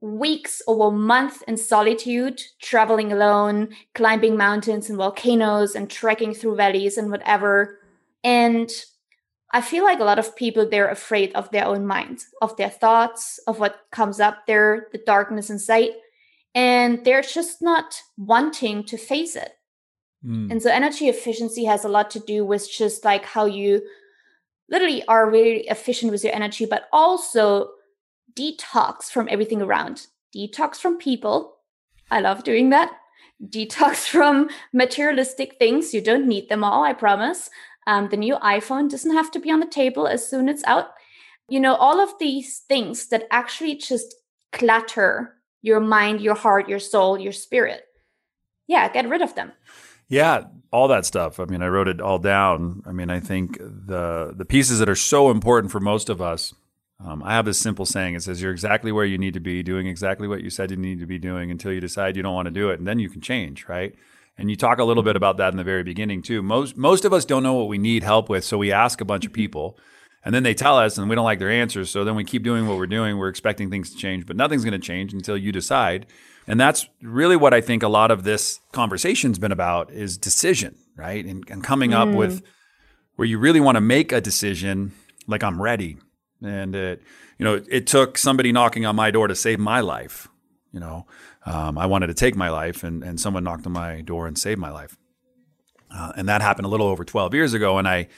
weeks 0.00 0.62
or 0.68 0.88
a 0.88 0.92
month 0.92 1.42
in 1.48 1.56
solitude 1.56 2.40
traveling 2.62 3.12
alone 3.12 3.68
climbing 3.94 4.36
mountains 4.36 4.88
and 4.88 4.96
volcanoes 4.96 5.74
and 5.74 5.90
trekking 5.90 6.32
through 6.32 6.54
valleys 6.54 6.96
and 6.96 7.10
whatever. 7.10 7.80
And 8.22 8.70
i 9.52 9.60
feel 9.60 9.84
like 9.84 10.00
a 10.00 10.04
lot 10.04 10.18
of 10.18 10.36
people 10.36 10.68
they're 10.68 10.90
afraid 10.90 11.32
of 11.34 11.50
their 11.50 11.64
own 11.64 11.86
mind 11.86 12.24
of 12.42 12.56
their 12.56 12.68
thoughts 12.68 13.38
of 13.46 13.58
what 13.58 13.80
comes 13.90 14.20
up 14.20 14.46
there 14.46 14.88
the 14.92 14.98
darkness 15.06 15.50
inside 15.50 15.90
and 16.54 17.04
they're 17.04 17.22
just 17.22 17.62
not 17.62 18.02
wanting 18.16 18.84
to 18.84 18.96
face 18.96 19.36
it. 19.36 19.52
Mm. 20.24 20.50
And 20.50 20.62
so 20.62 20.70
energy 20.70 21.08
efficiency 21.08 21.64
has 21.64 21.84
a 21.84 21.88
lot 21.88 22.10
to 22.12 22.20
do 22.20 22.44
with 22.44 22.70
just 22.70 23.04
like 23.04 23.24
how 23.24 23.44
you 23.44 23.82
literally 24.68 25.04
are 25.06 25.30
really 25.30 25.66
efficient 25.68 26.12
with 26.12 26.24
your 26.24 26.34
energy, 26.34 26.66
but 26.66 26.88
also 26.92 27.70
detox 28.34 29.04
from 29.04 29.28
everything 29.30 29.62
around. 29.62 30.06
Detox 30.34 30.76
from 30.76 30.98
people. 30.98 31.56
I 32.10 32.20
love 32.20 32.44
doing 32.44 32.70
that. 32.70 32.92
Detox 33.42 34.08
from 34.08 34.50
materialistic 34.72 35.56
things. 35.58 35.94
You 35.94 36.00
don't 36.00 36.26
need 36.26 36.48
them 36.48 36.64
all, 36.64 36.82
I 36.82 36.92
promise. 36.92 37.48
Um, 37.86 38.08
the 38.10 38.16
new 38.16 38.36
iPhone 38.36 38.90
doesn't 38.90 39.14
have 39.14 39.30
to 39.30 39.40
be 39.40 39.50
on 39.50 39.60
the 39.60 39.66
table 39.66 40.06
as 40.06 40.28
soon 40.28 40.48
as 40.48 40.56
it's 40.56 40.64
out. 40.64 40.90
You 41.48 41.60
know, 41.60 41.74
all 41.76 42.00
of 42.00 42.18
these 42.18 42.58
things 42.68 43.08
that 43.08 43.26
actually 43.30 43.76
just 43.76 44.14
clutter 44.52 45.37
your 45.62 45.80
mind, 45.80 46.20
your 46.20 46.34
heart, 46.34 46.68
your 46.68 46.78
soul, 46.78 47.18
your 47.18 47.32
spirit. 47.32 47.82
Yeah, 48.66 48.88
get 48.90 49.08
rid 49.08 49.22
of 49.22 49.34
them. 49.34 49.52
Yeah, 50.08 50.44
all 50.72 50.88
that 50.88 51.04
stuff. 51.06 51.40
I 51.40 51.44
mean, 51.44 51.62
I 51.62 51.68
wrote 51.68 51.88
it 51.88 52.00
all 52.00 52.18
down. 52.18 52.82
I 52.86 52.92
mean, 52.92 53.10
I 53.10 53.20
think 53.20 53.58
the 53.58 54.34
the 54.36 54.44
pieces 54.44 54.78
that 54.78 54.88
are 54.88 54.94
so 54.94 55.30
important 55.30 55.72
for 55.72 55.80
most 55.80 56.08
of 56.08 56.20
us. 56.20 56.54
Um, 57.04 57.22
I 57.22 57.34
have 57.34 57.44
this 57.44 57.58
simple 57.58 57.86
saying. 57.86 58.14
It 58.14 58.22
says, 58.22 58.42
"You're 58.42 58.52
exactly 58.52 58.90
where 58.90 59.04
you 59.04 59.18
need 59.18 59.34
to 59.34 59.40
be, 59.40 59.62
doing 59.62 59.86
exactly 59.86 60.26
what 60.26 60.42
you 60.42 60.50
said 60.50 60.70
you 60.70 60.76
need 60.76 60.98
to 61.00 61.06
be 61.06 61.18
doing 61.18 61.50
until 61.50 61.72
you 61.72 61.80
decide 61.80 62.16
you 62.16 62.22
don't 62.22 62.34
want 62.34 62.46
to 62.46 62.50
do 62.50 62.70
it, 62.70 62.78
and 62.78 62.88
then 62.88 62.98
you 62.98 63.08
can 63.08 63.20
change." 63.20 63.68
Right? 63.68 63.94
And 64.36 64.50
you 64.50 64.56
talk 64.56 64.78
a 64.78 64.84
little 64.84 65.02
bit 65.02 65.16
about 65.16 65.36
that 65.38 65.52
in 65.52 65.56
the 65.56 65.64
very 65.64 65.82
beginning 65.82 66.22
too. 66.22 66.42
Most 66.42 66.76
most 66.76 67.04
of 67.04 67.12
us 67.12 67.24
don't 67.24 67.42
know 67.42 67.54
what 67.54 67.68
we 67.68 67.78
need 67.78 68.02
help 68.02 68.28
with, 68.28 68.44
so 68.44 68.58
we 68.58 68.72
ask 68.72 69.00
a 69.00 69.04
bunch 69.04 69.26
of 69.26 69.32
people 69.32 69.78
and 70.24 70.34
then 70.34 70.42
they 70.42 70.54
tell 70.54 70.76
us 70.76 70.98
and 70.98 71.08
we 71.08 71.14
don't 71.14 71.24
like 71.24 71.38
their 71.38 71.50
answers 71.50 71.90
so 71.90 72.04
then 72.04 72.14
we 72.14 72.24
keep 72.24 72.42
doing 72.42 72.66
what 72.66 72.76
we're 72.76 72.86
doing. 72.86 73.18
We're 73.18 73.28
expecting 73.28 73.70
things 73.70 73.90
to 73.90 73.96
change 73.96 74.26
but 74.26 74.36
nothing's 74.36 74.64
going 74.64 74.78
to 74.80 74.86
change 74.86 75.12
until 75.12 75.36
you 75.36 75.52
decide. 75.52 76.06
And 76.46 76.58
that's 76.58 76.88
really 77.02 77.36
what 77.36 77.52
i 77.52 77.60
think 77.60 77.82
a 77.82 77.88
lot 77.88 78.10
of 78.10 78.24
this 78.24 78.60
conversation's 78.72 79.38
been 79.38 79.52
about 79.52 79.90
is 79.92 80.16
decision 80.18 80.76
right? 80.96 81.24
And, 81.24 81.48
and 81.48 81.62
coming 81.62 81.92
mm. 81.92 81.94
up 81.94 82.08
with 82.08 82.42
where 83.16 83.26
you 83.26 83.38
really 83.38 83.60
want 83.60 83.76
to 83.76 83.80
make 83.80 84.12
a 84.12 84.20
decision 84.20 84.92
like 85.26 85.42
i'm 85.42 85.60
ready. 85.60 85.98
And 86.42 86.74
it 86.74 87.02
you 87.38 87.44
know 87.44 87.62
it 87.70 87.86
took 87.86 88.18
somebody 88.18 88.52
knocking 88.52 88.86
on 88.86 88.96
my 88.96 89.10
door 89.10 89.28
to 89.28 89.34
save 89.34 89.58
my 89.58 89.80
life 89.80 90.28
you 90.72 90.80
know? 90.80 91.06
Um, 91.46 91.78
i 91.78 91.86
wanted 91.86 92.08
to 92.08 92.14
take 92.14 92.36
my 92.36 92.50
life 92.50 92.84
and, 92.84 93.02
and 93.02 93.18
someone 93.18 93.44
knocked 93.44 93.66
on 93.66 93.72
my 93.72 94.02
door 94.02 94.26
and 94.26 94.36
saved 94.36 94.60
my 94.60 94.70
life. 94.70 94.96
Uh, 95.90 96.12
and 96.16 96.28
that 96.28 96.42
happened 96.42 96.66
a 96.66 96.68
little 96.68 96.86
over 96.86 97.04
12 97.04 97.32
years 97.32 97.54
ago 97.54 97.78
and 97.78 97.88
i 97.88 98.08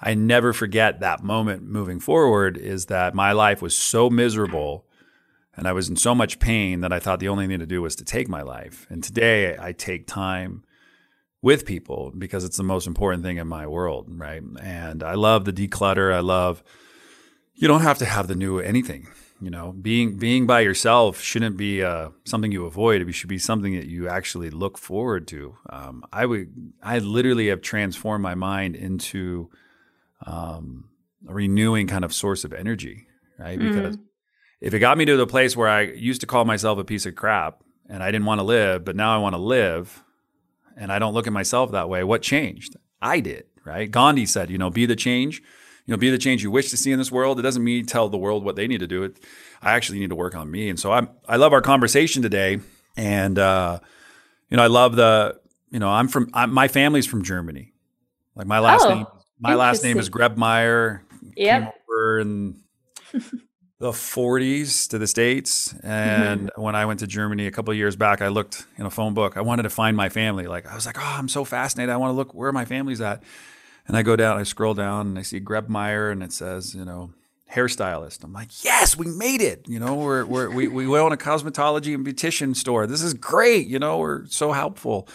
I 0.00 0.14
never 0.14 0.52
forget 0.52 1.00
that 1.00 1.22
moment 1.22 1.62
moving 1.62 2.00
forward 2.00 2.56
is 2.56 2.86
that 2.86 3.14
my 3.14 3.32
life 3.32 3.60
was 3.60 3.76
so 3.76 4.08
miserable 4.08 4.86
and 5.56 5.68
I 5.68 5.72
was 5.72 5.90
in 5.90 5.96
so 5.96 6.14
much 6.14 6.38
pain 6.38 6.80
that 6.80 6.92
I 6.92 7.00
thought 7.00 7.20
the 7.20 7.28
only 7.28 7.46
thing 7.46 7.58
to 7.58 7.66
do 7.66 7.82
was 7.82 7.96
to 7.96 8.04
take 8.04 8.28
my 8.28 8.42
life. 8.42 8.86
And 8.88 9.04
today 9.04 9.56
I 9.58 9.72
take 9.72 10.06
time 10.06 10.64
with 11.42 11.66
people 11.66 12.12
because 12.16 12.44
it's 12.44 12.56
the 12.56 12.62
most 12.62 12.86
important 12.86 13.22
thing 13.22 13.36
in 13.36 13.46
my 13.46 13.66
world, 13.66 14.06
right? 14.08 14.42
And 14.62 15.02
I 15.02 15.14
love 15.14 15.44
the 15.44 15.52
declutter. 15.52 16.14
I 16.14 16.20
love 16.20 16.62
you 17.54 17.68
don't 17.68 17.82
have 17.82 17.98
to 17.98 18.06
have 18.06 18.26
the 18.26 18.34
new 18.34 18.58
anything. 18.58 19.08
You 19.42 19.50
know, 19.50 19.72
being 19.72 20.18
being 20.18 20.46
by 20.46 20.60
yourself 20.60 21.20
shouldn't 21.20 21.56
be 21.56 21.82
uh, 21.82 22.10
something 22.24 22.52
you 22.52 22.66
avoid. 22.66 23.00
It 23.00 23.12
should 23.12 23.28
be 23.28 23.38
something 23.38 23.74
that 23.74 23.86
you 23.86 24.08
actually 24.08 24.50
look 24.50 24.76
forward 24.76 25.26
to. 25.28 25.56
Um, 25.68 26.04
I 26.12 26.26
would, 26.26 26.72
I 26.82 26.98
literally 26.98 27.48
have 27.48 27.62
transformed 27.62 28.22
my 28.22 28.34
mind 28.34 28.76
into 28.76 29.50
um, 30.26 30.90
a 31.28 31.34
renewing 31.34 31.86
kind 31.86 32.04
of 32.04 32.12
source 32.12 32.44
of 32.44 32.52
energy, 32.52 33.06
right? 33.38 33.58
Mm-hmm. 33.58 33.74
Because 33.74 33.96
mm. 33.96 34.02
if 34.60 34.74
it 34.74 34.78
got 34.78 34.98
me 34.98 35.04
to 35.04 35.16
the 35.16 35.26
place 35.26 35.56
where 35.56 35.68
I 35.68 35.82
used 35.82 36.20
to 36.22 36.26
call 36.26 36.44
myself 36.44 36.78
a 36.78 36.84
piece 36.84 37.06
of 37.06 37.14
crap 37.14 37.62
and 37.88 38.02
I 38.02 38.10
didn't 38.10 38.26
want 38.26 38.40
to 38.40 38.44
live, 38.44 38.84
but 38.84 38.96
now 38.96 39.14
I 39.14 39.18
want 39.18 39.34
to 39.34 39.40
live 39.40 40.02
and 40.76 40.92
I 40.92 40.98
don't 40.98 41.14
look 41.14 41.26
at 41.26 41.32
myself 41.32 41.72
that 41.72 41.88
way, 41.88 42.04
what 42.04 42.22
changed? 42.22 42.76
I 43.02 43.20
did, 43.20 43.44
right? 43.64 43.90
Gandhi 43.90 44.26
said, 44.26 44.50
you 44.50 44.58
know, 44.58 44.70
be 44.70 44.86
the 44.86 44.96
change, 44.96 45.42
you 45.86 45.92
know, 45.92 45.98
be 45.98 46.10
the 46.10 46.18
change 46.18 46.42
you 46.42 46.50
wish 46.50 46.70
to 46.70 46.76
see 46.76 46.92
in 46.92 46.98
this 46.98 47.10
world. 47.10 47.38
It 47.38 47.42
doesn't 47.42 47.64
mean 47.64 47.86
tell 47.86 48.08
the 48.08 48.18
world 48.18 48.44
what 48.44 48.56
they 48.56 48.66
need 48.66 48.80
to 48.80 48.86
do. 48.86 49.02
It, 49.04 49.18
I 49.62 49.72
actually 49.72 49.98
need 49.98 50.10
to 50.10 50.16
work 50.16 50.34
on 50.34 50.50
me. 50.50 50.68
And 50.68 50.78
so 50.78 50.92
I'm, 50.92 51.08
I 51.28 51.36
love 51.36 51.52
our 51.52 51.60
conversation 51.60 52.22
today. 52.22 52.60
And, 52.96 53.38
uh, 53.38 53.80
you 54.48 54.56
know, 54.56 54.62
I 54.62 54.68
love 54.68 54.96
the, 54.96 55.38
you 55.70 55.78
know, 55.78 55.88
I'm 55.88 56.08
from, 56.08 56.30
I'm, 56.32 56.52
my 56.52 56.68
family's 56.68 57.06
from 57.06 57.22
Germany. 57.22 57.72
Like 58.34 58.46
my 58.46 58.58
last 58.58 58.86
oh. 58.86 58.94
name 58.94 59.06
my 59.40 59.54
last 59.54 59.82
name 59.82 59.98
is 59.98 60.10
Grebmeier. 60.10 61.00
Yep. 61.36 61.62
Came 61.62 61.72
over 61.88 62.20
in 62.20 62.60
the 63.78 63.90
40s 63.90 64.88
to 64.90 64.98
the 64.98 65.06
States. 65.06 65.74
And 65.82 66.48
mm-hmm. 66.48 66.62
when 66.62 66.74
I 66.74 66.84
went 66.86 67.00
to 67.00 67.06
Germany 67.06 67.46
a 67.46 67.50
couple 67.50 67.72
of 67.72 67.78
years 67.78 67.96
back, 67.96 68.22
I 68.22 68.28
looked 68.28 68.64
in 68.76 68.86
a 68.86 68.90
phone 68.90 69.14
book. 69.14 69.36
I 69.36 69.40
wanted 69.40 69.62
to 69.64 69.70
find 69.70 69.96
my 69.96 70.08
family. 70.08 70.46
Like, 70.46 70.66
I 70.66 70.74
was 70.74 70.86
like, 70.86 70.98
oh, 70.98 71.16
I'm 71.18 71.28
so 71.28 71.44
fascinated. 71.44 71.90
I 71.90 71.96
want 71.96 72.10
to 72.10 72.14
look 72.14 72.34
where 72.34 72.52
my 72.52 72.64
family's 72.64 73.00
at. 73.00 73.22
And 73.88 73.96
I 73.96 74.02
go 74.02 74.14
down, 74.14 74.38
I 74.38 74.44
scroll 74.44 74.74
down, 74.74 75.08
and 75.08 75.18
I 75.18 75.22
see 75.22 75.40
Grebmeier, 75.40 76.12
and 76.12 76.22
it 76.22 76.32
says, 76.32 76.74
you 76.74 76.84
know, 76.84 77.10
hairstylist. 77.52 78.22
I'm 78.22 78.32
like, 78.32 78.64
yes, 78.64 78.96
we 78.96 79.06
made 79.06 79.40
it. 79.40 79.66
You 79.68 79.80
know, 79.80 79.94
we're, 79.94 80.24
we're, 80.24 80.50
we, 80.50 80.68
we 80.68 80.98
own 80.98 81.12
a 81.12 81.16
cosmetology 81.16 81.94
and 81.94 82.06
beautician 82.06 82.54
store. 82.54 82.86
This 82.86 83.02
is 83.02 83.14
great. 83.14 83.66
You 83.66 83.78
know, 83.78 83.98
we're 83.98 84.26
so 84.26 84.52
helpful. 84.52 85.08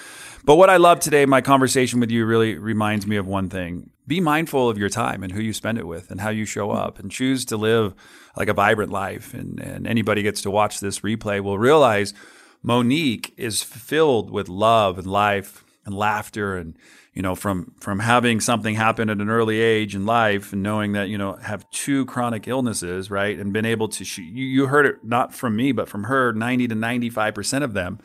But 0.44 0.56
what 0.56 0.70
I 0.70 0.78
love 0.78 1.00
today, 1.00 1.26
my 1.26 1.42
conversation 1.42 2.00
with 2.00 2.12
you 2.12 2.26
really 2.26 2.58
reminds 2.58 3.08
me 3.08 3.16
of 3.16 3.26
one 3.26 3.50
thing. 3.50 3.90
Be 4.08 4.20
mindful 4.20 4.70
of 4.70 4.78
your 4.78 4.90
time 4.90 5.24
and 5.24 5.32
who 5.32 5.42
you 5.42 5.54
spend 5.54 5.78
it 5.78 5.88
with 5.88 6.12
and 6.12 6.22
how 6.22 6.30
you 6.30 6.46
show 6.46 6.72
up 6.72 7.00
and 7.00 7.10
choose 7.10 7.46
to 7.46 7.58
live 7.58 7.96
like 8.36 8.50
a 8.50 8.54
vibrant 8.54 8.92
life. 8.92 9.34
And, 9.34 9.60
and 9.60 9.88
anybody 9.88 10.22
gets 10.22 10.42
to 10.42 10.52
watch 10.52 10.80
this 10.80 11.00
replay 11.00 11.42
will 11.42 11.58
realize 11.58 12.14
Monique 12.62 13.34
is 13.38 13.64
filled 13.64 14.30
with 14.30 14.50
love 14.50 14.98
and 14.98 15.08
life 15.08 15.64
and 15.86 15.96
laughter 15.96 16.58
and 16.58 16.78
you 17.14 17.22
know 17.22 17.36
from 17.36 17.74
from 17.80 18.00
having 18.00 18.40
something 18.40 18.76
happen 18.76 19.10
at 19.10 19.18
an 19.20 19.30
early 19.30 19.62
age 19.62 19.96
in 19.96 20.06
life 20.06 20.52
and 20.52 20.64
knowing 20.64 20.94
that 20.94 21.10
you 21.10 21.18
know 21.18 21.34
have 21.34 21.70
two 21.70 22.06
chronic 22.06 22.48
illnesses 22.48 23.10
right 23.12 23.40
and 23.40 23.54
been 23.54 23.66
able 23.66 23.88
to 23.88 24.04
you, 24.22 24.46
you 24.46 24.68
heard 24.68 24.86
it 24.86 25.04
not 25.04 25.34
from 25.34 25.56
me 25.56 25.72
but 25.72 25.88
from 25.88 26.06
her 26.06 26.34
90 26.34 26.68
to 26.68 26.76
95 26.76 27.34
percent 27.36 27.64
of 27.64 27.74
them 27.74 28.00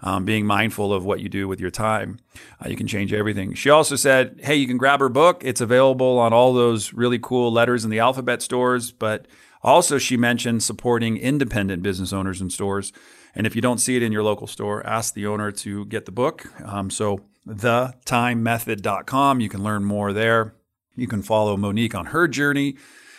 um, 0.00 0.24
being 0.24 0.46
mindful 0.46 0.92
of 0.92 1.04
what 1.04 1.18
you 1.18 1.28
do 1.28 1.48
with 1.48 1.58
your 1.58 1.72
time. 1.72 2.18
Uh, 2.64 2.68
you 2.68 2.76
can 2.76 2.86
change 2.86 3.12
everything. 3.12 3.54
She 3.54 3.68
also 3.68 3.96
said 3.96 4.38
hey 4.42 4.54
you 4.54 4.66
can 4.66 4.78
grab 4.78 5.00
her 5.00 5.08
book. 5.08 5.42
It's 5.44 5.60
available 5.60 6.18
on 6.18 6.32
all 6.32 6.52
those 6.52 6.92
really 6.92 7.18
cool 7.18 7.52
letters 7.52 7.84
in 7.84 7.90
the 7.90 7.98
alphabet 7.98 8.40
stores. 8.40 8.92
But 8.92 9.26
also 9.62 9.98
she 9.98 10.16
mentioned 10.16 10.62
supporting 10.62 11.16
independent 11.16 11.82
business 11.82 12.12
owners 12.12 12.40
and 12.40 12.52
stores 12.52 12.92
and 13.38 13.46
if 13.46 13.56
you 13.56 13.62
don't 13.62 13.78
see 13.78 13.96
it 13.96 14.02
in 14.02 14.12
your 14.12 14.22
local 14.22 14.46
store 14.46 14.86
ask 14.86 15.14
the 15.14 15.26
owner 15.26 15.50
to 15.50 15.86
get 15.86 16.04
the 16.04 16.12
book 16.12 16.46
um, 16.66 16.90
so 16.90 17.20
thetimemethod.com. 17.48 19.40
You 19.40 19.48
can 19.48 19.62
learn 19.64 19.84
more 19.84 20.12
there. 20.12 20.54
You 20.94 21.06
can 21.06 21.22
follow 21.22 21.56
Monique 21.56 21.94
on 21.94 22.06
her 22.06 22.28
journey. 22.28 22.76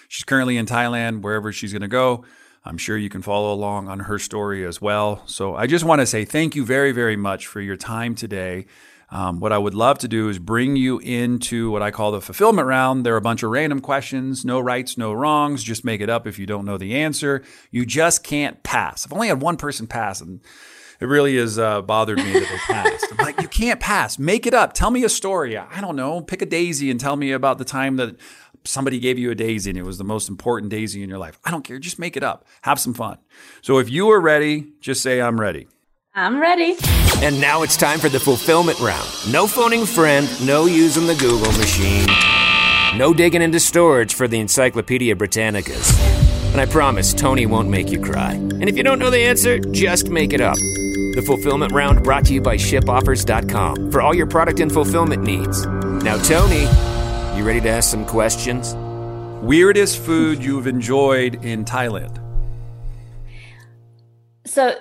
She's 0.07 0.23
currently 0.23 0.57
in 0.57 0.65
Thailand, 0.65 1.21
wherever 1.21 1.51
she's 1.51 1.71
going 1.71 1.81
to 1.81 1.87
go. 1.87 2.23
I'm 2.65 2.77
sure 2.77 2.97
you 2.97 3.09
can 3.09 3.21
follow 3.21 3.53
along 3.53 3.87
on 3.87 4.01
her 4.01 4.19
story 4.19 4.65
as 4.65 4.81
well. 4.81 5.23
So 5.27 5.55
I 5.55 5.65
just 5.65 5.85
want 5.85 6.01
to 6.01 6.05
say 6.05 6.25
thank 6.25 6.55
you 6.55 6.65
very, 6.65 6.91
very 6.91 7.15
much 7.15 7.47
for 7.47 7.61
your 7.61 7.77
time 7.77 8.15
today. 8.15 8.65
Um, 9.11 9.39
what 9.39 9.51
I 9.51 9.57
would 9.57 9.73
love 9.73 9.97
to 9.99 10.07
do 10.07 10.29
is 10.29 10.37
bring 10.37 10.75
you 10.75 10.99
into 10.99 11.71
what 11.71 11.81
I 11.81 11.89
call 11.89 12.11
the 12.11 12.21
fulfillment 12.21 12.67
round. 12.67 13.05
There 13.05 13.15
are 13.15 13.17
a 13.17 13.21
bunch 13.21 13.41
of 13.41 13.49
random 13.49 13.79
questions, 13.79 14.45
no 14.45 14.59
rights, 14.59 14.97
no 14.97 15.13
wrongs. 15.13 15.63
Just 15.63 15.83
make 15.83 16.01
it 16.01 16.09
up 16.09 16.27
if 16.27 16.37
you 16.37 16.45
don't 16.45 16.65
know 16.65 16.77
the 16.77 16.95
answer. 16.95 17.43
You 17.71 17.85
just 17.85 18.23
can't 18.23 18.61
pass. 18.61 19.05
I've 19.05 19.13
only 19.13 19.29
had 19.29 19.41
one 19.41 19.57
person 19.57 19.87
pass, 19.87 20.21
and 20.21 20.41
it 20.99 21.05
really 21.05 21.37
has 21.37 21.57
uh, 21.57 21.81
bothered 21.81 22.17
me 22.17 22.33
that 22.33 22.47
they 22.49 22.73
passed. 22.73 23.05
I'm 23.11 23.17
like, 23.17 23.41
you 23.41 23.47
can't 23.47 23.79
pass. 23.79 24.19
Make 24.19 24.45
it 24.45 24.53
up. 24.53 24.73
Tell 24.73 24.91
me 24.91 25.03
a 25.03 25.09
story. 25.09 25.57
I 25.57 25.81
don't 25.81 25.95
know. 25.95 26.21
Pick 26.21 26.41
a 26.41 26.45
daisy 26.45 26.91
and 26.91 26.99
tell 26.99 27.15
me 27.15 27.31
about 27.31 27.57
the 27.57 27.65
time 27.65 27.95
that 27.95 28.15
somebody 28.65 28.99
gave 28.99 29.17
you 29.17 29.31
a 29.31 29.35
daisy 29.35 29.69
and 29.69 29.79
it 29.79 29.83
was 29.83 29.97
the 29.97 30.03
most 30.03 30.29
important 30.29 30.69
daisy 30.69 31.01
in 31.01 31.09
your 31.09 31.17
life. 31.17 31.39
I 31.45 31.51
don't 31.51 31.63
care. 31.63 31.79
Just 31.79 31.97
make 31.97 32.17
it 32.17 32.23
up. 32.23 32.45
Have 32.63 32.79
some 32.79 32.93
fun. 32.93 33.17
So 33.61 33.79
if 33.79 33.89
you 33.89 34.09
are 34.11 34.19
ready, 34.19 34.73
just 34.81 35.01
say, 35.01 35.21
I'm 35.21 35.39
ready. 35.39 35.67
I'm 36.15 36.39
ready. 36.39 36.75
And 37.21 37.39
now 37.39 37.61
it's 37.61 37.77
time 37.77 37.99
for 37.99 38.09
the 38.09 38.19
fulfillment 38.19 38.79
round. 38.79 39.07
No 39.31 39.45
phoning 39.47 39.85
friend, 39.85 40.27
no 40.45 40.65
using 40.65 41.05
the 41.05 41.15
Google 41.15 41.51
machine, 41.53 42.07
no 42.97 43.13
digging 43.13 43.41
into 43.41 43.59
storage 43.59 44.15
for 44.15 44.27
the 44.27 44.39
Encyclopedia 44.39 45.15
Britannicas. 45.15 45.97
And 46.51 46.59
I 46.59 46.65
promise 46.65 47.13
Tony 47.13 47.45
won't 47.45 47.69
make 47.69 47.91
you 47.91 48.01
cry. 48.01 48.33
And 48.33 48.67
if 48.67 48.75
you 48.75 48.83
don't 48.83 48.97
know 48.97 49.11
the 49.11 49.19
answer, 49.19 49.59
just 49.59 50.09
make 50.09 50.33
it 50.33 50.41
up. 50.41 50.57
The 50.57 51.23
fulfillment 51.25 51.73
round 51.73 52.03
brought 52.03 52.25
to 52.25 52.33
you 52.33 52.41
by 52.41 52.57
shipoffers.com 52.57 53.91
for 53.91 54.01
all 54.01 54.15
your 54.15 54.27
product 54.27 54.59
and 54.59 54.71
fulfillment 54.71 55.23
needs. 55.23 55.65
Now, 56.03 56.17
Tony, 56.23 56.61
you 57.37 57.45
ready 57.45 57.61
to 57.61 57.69
ask 57.69 57.91
some 57.91 58.05
questions? 58.05 58.73
Weirdest 59.43 59.99
food 59.99 60.43
you've 60.43 60.67
enjoyed 60.67 61.45
in 61.45 61.65
Thailand? 61.65 62.17
So, 64.45 64.75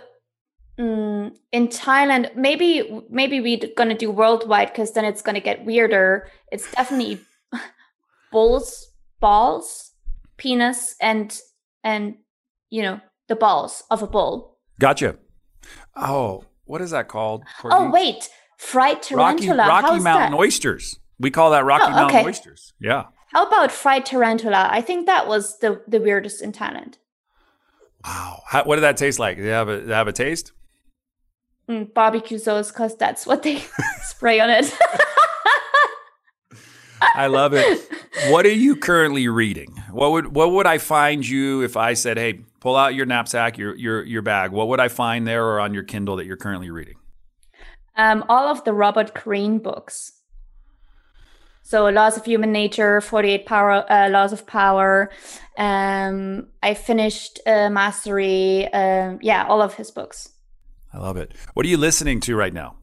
mm, 0.78 1.36
in 1.52 1.68
Thailand, 1.68 2.34
maybe 2.36 3.02
maybe 3.10 3.40
we're 3.40 3.60
gonna 3.76 3.96
do 3.96 4.10
worldwide 4.10 4.68
because 4.68 4.92
then 4.92 5.04
it's 5.04 5.22
gonna 5.22 5.40
get 5.40 5.64
weirder. 5.64 6.28
It's 6.52 6.70
definitely 6.72 7.20
bulls, 8.32 8.90
balls, 9.20 9.92
penis, 10.36 10.94
and 11.00 11.38
and 11.82 12.16
you 12.70 12.82
know 12.82 13.00
the 13.28 13.36
balls 13.36 13.82
of 13.90 14.02
a 14.02 14.06
bull. 14.06 14.56
Gotcha. 14.78 15.16
Oh, 15.96 16.44
what 16.64 16.80
is 16.80 16.90
that 16.92 17.08
called? 17.08 17.42
Oh, 17.64 17.90
wait, 17.90 18.28
fried 18.56 19.02
tarantula. 19.02 19.66
Rocky, 19.66 19.86
Rocky 19.86 20.02
Mountain 20.02 20.32
that? 20.32 20.38
oysters. 20.38 20.98
We 21.18 21.30
call 21.30 21.50
that 21.50 21.64
Rocky 21.64 21.86
Oh, 21.86 21.90
Mountain 21.90 22.16
okay. 22.18 22.26
oysters. 22.26 22.72
Yeah. 22.80 23.06
How 23.32 23.46
about 23.46 23.72
fried 23.72 24.06
tarantula? 24.06 24.68
I 24.70 24.80
think 24.80 25.06
that 25.06 25.26
was 25.26 25.58
the 25.58 25.82
the 25.88 26.00
weirdest 26.00 26.40
in 26.42 26.52
Thailand. 26.52 26.94
Wow. 28.04 28.42
How, 28.46 28.64
what 28.64 28.76
did 28.76 28.82
that 28.82 28.96
taste 28.96 29.18
like? 29.18 29.36
Did 29.36 29.46
it 29.46 29.50
have 29.50 29.68
a, 29.68 29.80
did 29.80 29.90
it 29.90 29.92
have 29.94 30.08
a 30.08 30.12
taste? 30.12 30.52
Mm, 31.68 31.92
barbecue 31.92 32.38
sauce, 32.38 32.70
because 32.70 32.96
that's 32.96 33.26
what 33.26 33.42
they 33.42 33.62
spray 34.02 34.40
on 34.40 34.50
it. 34.50 34.72
I 37.14 37.26
love 37.26 37.52
it. 37.54 37.88
What 38.31 38.46
are 38.46 38.52
you 38.52 38.74
currently 38.74 39.28
reading? 39.28 39.70
What 39.90 40.12
would 40.12 40.35
what 40.35 40.50
would 40.52 40.66
I 40.66 40.78
find 40.78 41.26
you 41.26 41.62
if 41.62 41.76
I 41.76 41.94
said, 41.94 42.16
"Hey, 42.16 42.40
pull 42.61 42.74
out 42.74 42.94
your 42.94 43.07
knapsack, 43.07 43.59
your 43.59 43.76
your 43.76 44.02
your 44.04 44.22
bag." 44.22 44.50
What 44.50 44.68
would 44.68 44.81
I 44.81 44.88
find 44.88 45.26
there 45.26 45.44
or 45.44 45.61
on 45.61 45.74
your 45.74 45.85
Kindle 45.85 46.16
that 46.16 46.26
you're 46.26 46.37
currently 46.37 46.70
reading? 46.70 46.96
um, 47.98 48.24
all 48.28 48.48
of 48.48 48.64
the 48.64 48.72
Robert 48.72 49.12
Greene 49.12 49.59
books. 49.59 50.12
So, 51.62 51.87
Laws 51.90 52.16
of 52.16 52.24
Human 52.24 52.50
Nature, 52.50 53.02
48 53.02 53.44
Power, 53.44 53.92
uh, 53.92 54.09
Laws 54.09 54.33
of 54.33 54.46
Power. 54.46 55.11
Um, 55.59 56.46
I 56.62 56.72
finished 56.72 57.40
uh, 57.46 57.68
Mastery. 57.68 58.72
Um, 58.72 59.18
yeah, 59.20 59.44
all 59.46 59.61
of 59.61 59.74
his 59.74 59.90
books. 59.90 60.31
I 60.92 60.98
love 60.98 61.16
it. 61.16 61.35
What 61.55 61.66
are 61.66 61.68
you 61.68 61.77
listening 61.77 62.20
to 62.20 62.37
right 62.37 62.53
now? 62.53 62.77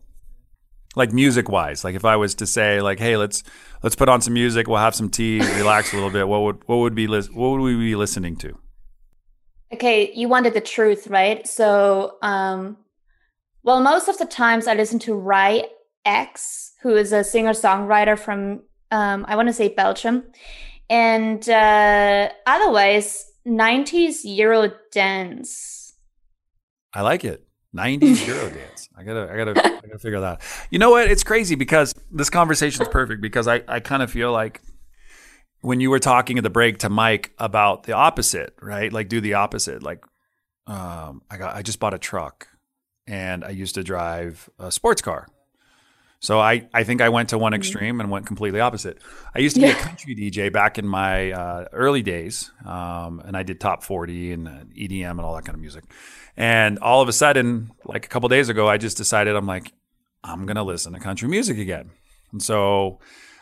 Like 0.95 1.11
music 1.11 1.49
wise, 1.49 1.83
like 1.83 1.95
if 1.95 2.05
I 2.05 2.15
was 2.15 2.35
to 2.35 2.47
say, 2.47 2.79
like, 2.81 2.99
"Hey, 2.99 3.17
let's 3.17 3.43
let's 3.83 3.95
put 3.95 4.07
on 4.07 4.21
some 4.21 4.33
music. 4.33 4.67
We'll 4.67 4.77
have 4.77 4.95
some 4.95 5.09
tea, 5.09 5.39
relax 5.57 5.91
a 5.91 5.95
little 5.95 6.09
bit." 6.09 6.27
What 6.27 6.43
would 6.43 6.67
what 6.67 6.77
would 6.77 6.95
be 6.95 7.05
what 7.07 7.29
would 7.33 7.59
we 7.59 7.75
be 7.75 7.95
listening 7.95 8.37
to? 8.37 8.57
Okay, 9.73 10.13
you 10.13 10.29
wanted 10.29 10.53
the 10.53 10.61
truth, 10.61 11.07
right? 11.07 11.45
So, 11.45 12.17
um, 12.21 12.77
well, 13.63 13.81
most 13.81 14.07
of 14.07 14.17
the 14.17 14.25
times 14.25 14.67
I 14.67 14.73
listen 14.75 14.99
to 14.99 15.15
Rai 15.15 15.65
X, 16.05 16.73
who 16.81 16.95
is 16.95 17.11
a 17.11 17.23
singer 17.23 17.51
songwriter 17.51 18.17
from, 18.17 18.61
um, 18.91 19.25
I 19.27 19.35
want 19.35 19.49
to 19.49 19.53
say 19.53 19.69
Belgium. 19.69 20.23
And 20.89 21.49
uh, 21.49 22.29
otherwise, 22.45 23.25
90s 23.47 24.19
Euro 24.23 24.71
dance. 24.91 25.93
I 26.93 27.01
like 27.01 27.25
it. 27.25 27.45
90s 27.75 28.25
Euro 28.27 28.49
dance. 28.49 28.89
I 28.97 29.03
gotta, 29.03 29.31
I 29.31 29.37
gotta, 29.37 29.65
I 29.65 29.87
gotta 29.87 29.99
figure 29.99 30.19
that. 30.21 30.33
out. 30.33 30.41
You 30.69 30.79
know 30.79 30.91
what? 30.91 31.09
It's 31.11 31.23
crazy 31.23 31.55
because 31.55 31.93
this 32.11 32.29
conversation 32.29 32.81
is 32.81 32.87
perfect 32.87 33.21
because 33.21 33.47
I, 33.47 33.61
I 33.67 33.79
kind 33.79 34.01
of 34.01 34.09
feel 34.09 34.31
like 34.31 34.61
when 35.61 35.79
you 35.79 35.89
were 35.89 35.99
talking 35.99 36.37
at 36.37 36.43
the 36.43 36.49
break 36.49 36.77
to 36.79 36.89
Mike 36.89 37.33
about 37.39 37.83
the 37.83 37.93
opposite, 37.93 38.55
right? 38.61 38.93
Like 38.93 39.09
do 39.09 39.19
the 39.19 39.33
opposite. 39.33 39.83
Like, 39.83 40.03
um, 40.67 41.21
I 41.29 41.37
got, 41.37 41.55
I 41.55 41.61
just 41.61 41.79
bought 41.79 41.93
a 41.93 41.99
truck, 41.99 42.47
and 43.07 43.43
I 43.43 43.49
used 43.49 43.75
to 43.75 43.83
drive 43.83 44.49
a 44.57 44.71
sports 44.71 45.01
car. 45.01 45.27
So 46.19 46.39
I, 46.39 46.67
I 46.73 46.83
think 46.83 47.01
I 47.01 47.09
went 47.09 47.29
to 47.29 47.37
one 47.37 47.53
extreme 47.53 47.99
and 47.99 48.09
went 48.09 48.25
completely 48.25 48.59
opposite. 48.59 48.97
I 49.35 49.39
used 49.39 49.55
to 49.55 49.61
be 49.61 49.67
a 49.69 49.75
country 49.75 50.15
DJ 50.15 50.51
back 50.51 50.79
in 50.79 50.87
my 50.87 51.31
uh, 51.31 51.65
early 51.71 52.01
days, 52.01 52.51
um, 52.65 53.21
and 53.23 53.37
I 53.37 53.43
did 53.43 53.59
top 53.59 53.83
40 53.83 54.31
and 54.31 54.47
uh, 54.47 54.51
EDM 54.75 55.11
and 55.11 55.21
all 55.21 55.35
that 55.35 55.45
kind 55.45 55.55
of 55.55 55.61
music. 55.61 55.83
And 56.35 56.79
all 56.79 57.01
of 57.01 57.09
a 57.09 57.13
sudden, 57.13 57.71
like 57.85 58.05
a 58.05 58.09
couple 58.09 58.27
days 58.29 58.49
ago, 58.49 58.67
I 58.67 58.77
just 58.77 58.97
decided 58.97 59.35
I'm 59.35 59.45
like, 59.45 59.71
I'm 60.23 60.45
gonna 60.45 60.63
listen 60.63 60.93
to 60.93 60.99
country 60.99 61.27
music 61.27 61.57
again. 61.59 61.91
And 62.31 62.41
so 62.41 62.99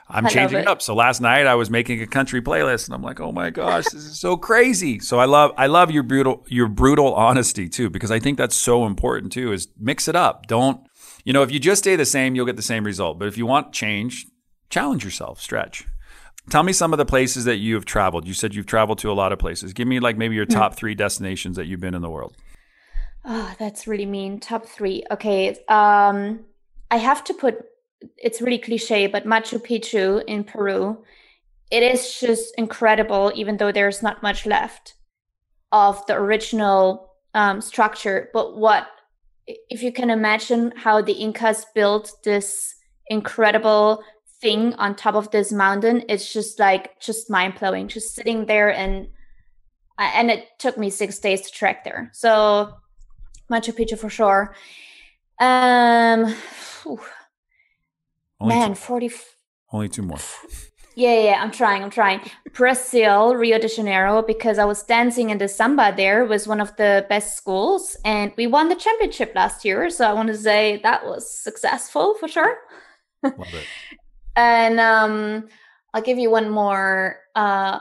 I'm 0.09 0.25
I 0.25 0.29
changing 0.29 0.59
it 0.59 0.61
it. 0.63 0.67
up. 0.67 0.81
So 0.81 0.93
last 0.93 1.21
night 1.21 1.47
I 1.47 1.55
was 1.55 1.69
making 1.69 2.01
a 2.01 2.07
country 2.07 2.41
playlist, 2.41 2.85
and 2.87 2.93
I'm 2.93 3.01
like, 3.01 3.19
oh 3.19 3.31
my 3.31 3.49
gosh, 3.49 3.85
this 3.85 4.03
is 4.03 4.19
so 4.19 4.35
crazy. 4.35 4.99
So 4.99 5.19
I 5.19 5.25
love 5.25 5.51
I 5.57 5.67
love 5.67 5.89
your 5.91 6.03
brutal 6.03 6.45
your 6.49 6.67
brutal 6.67 7.13
honesty 7.15 7.69
too, 7.69 7.89
because 7.89 8.11
I 8.11 8.19
think 8.19 8.37
that's 8.37 8.55
so 8.55 8.85
important 8.85 9.31
too. 9.31 9.53
Is 9.53 9.69
mix 9.79 10.07
it 10.07 10.15
up. 10.15 10.47
Don't 10.47 10.85
you 11.23 11.33
know 11.33 11.43
if 11.43 11.51
you 11.51 11.59
just 11.59 11.83
stay 11.83 11.95
the 11.95 12.05
same, 12.05 12.35
you'll 12.35 12.45
get 12.45 12.55
the 12.55 12.61
same 12.61 12.83
result. 12.83 13.19
But 13.19 13.27
if 13.27 13.37
you 13.37 13.45
want 13.45 13.73
change, 13.73 14.25
challenge 14.69 15.03
yourself, 15.03 15.41
stretch. 15.41 15.85
Tell 16.49 16.63
me 16.63 16.73
some 16.73 16.91
of 16.93 16.97
the 16.97 17.05
places 17.05 17.45
that 17.45 17.57
you 17.57 17.75
have 17.75 17.85
traveled. 17.85 18.27
You 18.27 18.33
said 18.33 18.53
you've 18.53 18.65
traveled 18.65 18.97
to 18.99 19.11
a 19.11 19.13
lot 19.13 19.31
of 19.31 19.39
places. 19.39 19.71
Give 19.71 19.87
me 19.87 19.99
like 19.99 20.17
maybe 20.17 20.35
your 20.35 20.45
top 20.45 20.75
three 20.75 20.93
destinations 20.93 21.55
that 21.55 21.67
you've 21.67 21.79
been 21.79 21.93
in 21.93 22.01
the 22.01 22.09
world. 22.09 22.35
Oh, 23.23 23.53
that's 23.57 23.87
really 23.87 24.05
mean. 24.05 24.41
Top 24.41 24.65
three. 24.65 25.05
Okay. 25.09 25.55
Um, 25.69 26.41
I 26.91 26.97
have 26.97 27.23
to 27.25 27.33
put, 27.33 27.63
it's 28.17 28.41
really 28.41 28.57
cliche, 28.57 29.07
but 29.07 29.25
Machu 29.25 29.65
Picchu 29.65 30.21
in 30.25 30.43
Peru. 30.43 31.03
It 31.71 31.81
is 31.81 32.19
just 32.19 32.53
incredible, 32.57 33.31
even 33.33 33.55
though 33.55 33.71
there's 33.71 34.03
not 34.03 34.21
much 34.21 34.45
left 34.45 34.95
of 35.71 36.05
the 36.07 36.15
original 36.15 37.13
um, 37.33 37.61
structure. 37.61 38.29
But 38.33 38.57
what, 38.57 38.87
if 39.47 39.83
you 39.83 39.91
can 39.91 40.09
imagine 40.09 40.73
how 40.75 41.01
the 41.01 41.13
Incas 41.13 41.65
built 41.73 42.11
this 42.23 42.75
incredible 43.07 44.03
thing 44.41 44.73
on 44.75 44.95
top 44.95 45.15
of 45.15 45.31
this 45.31 45.51
mountain, 45.51 46.03
it's 46.09 46.31
just 46.31 46.59
like, 46.59 46.99
just 46.99 47.29
mind 47.29 47.55
blowing, 47.59 47.87
just 47.87 48.15
sitting 48.15 48.45
there 48.45 48.69
and, 48.73 49.07
and 49.97 50.31
it 50.31 50.47
took 50.59 50.77
me 50.77 50.89
six 50.89 51.19
days 51.19 51.41
to 51.41 51.51
trek 51.51 51.83
there. 51.83 52.09
So, 52.13 52.73
Machu 53.51 53.73
Picchu 53.73 53.97
for 53.97 54.09
sure. 54.09 54.55
Um, 55.39 56.35
man, 58.41 58.69
two, 58.69 58.75
40. 58.75 59.05
f- 59.07 59.35
only 59.71 59.89
two 59.89 60.03
more. 60.03 60.19
Yeah, 60.95 61.19
yeah, 61.19 61.41
I'm 61.41 61.51
trying. 61.51 61.83
I'm 61.83 61.89
trying. 61.89 62.21
Brazil, 62.53 63.35
Rio 63.35 63.57
de 63.57 63.67
Janeiro, 63.67 64.21
because 64.21 64.59
I 64.59 64.65
was 64.65 64.83
dancing 64.83 65.31
in 65.31 65.39
the 65.39 65.47
samba 65.47 65.93
there 65.95 66.25
was 66.25 66.47
one 66.47 66.61
of 66.61 66.75
the 66.75 67.05
best 67.09 67.35
schools, 67.35 67.97
and 68.05 68.31
we 68.37 68.45
won 68.47 68.69
the 68.69 68.75
championship 68.75 69.33
last 69.33 69.65
year. 69.65 69.89
So 69.89 70.07
I 70.07 70.13
want 70.13 70.29
to 70.29 70.37
say 70.37 70.79
that 70.83 71.05
was 71.05 71.29
successful 71.29 72.15
for 72.19 72.27
sure. 72.27 72.57
Love 73.23 73.53
it. 73.53 73.65
and 74.35 74.79
um, 74.79 75.47
I'll 75.93 76.01
give 76.01 76.19
you 76.19 76.29
one 76.29 76.49
more. 76.49 77.17
Uh, 77.35 77.79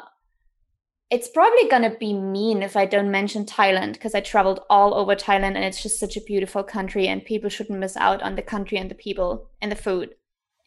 it's 1.10 1.28
probably 1.28 1.68
going 1.68 1.82
to 1.82 1.98
be 1.98 2.14
mean 2.14 2.62
if 2.62 2.74
I 2.74 2.86
don't 2.86 3.10
mention 3.10 3.44
Thailand 3.44 3.92
because 3.92 4.14
I 4.14 4.20
traveled 4.20 4.60
all 4.70 4.94
over 4.94 5.14
Thailand 5.14 5.56
and 5.56 5.64
it's 5.64 5.82
just 5.82 6.00
such 6.00 6.16
a 6.16 6.22
beautiful 6.22 6.62
country 6.62 7.06
and 7.06 7.22
people 7.22 7.50
shouldn't 7.50 7.78
miss 7.78 7.98
out 7.98 8.22
on 8.22 8.34
the 8.34 8.40
country 8.40 8.78
and 8.78 8.90
the 8.90 8.94
people 8.94 9.50
and 9.60 9.70
the 9.70 9.76
food 9.76 10.14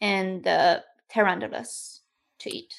and 0.00 0.44
the 0.44 0.84
tarantulas 1.08 1.95
to 2.40 2.54
eat. 2.54 2.74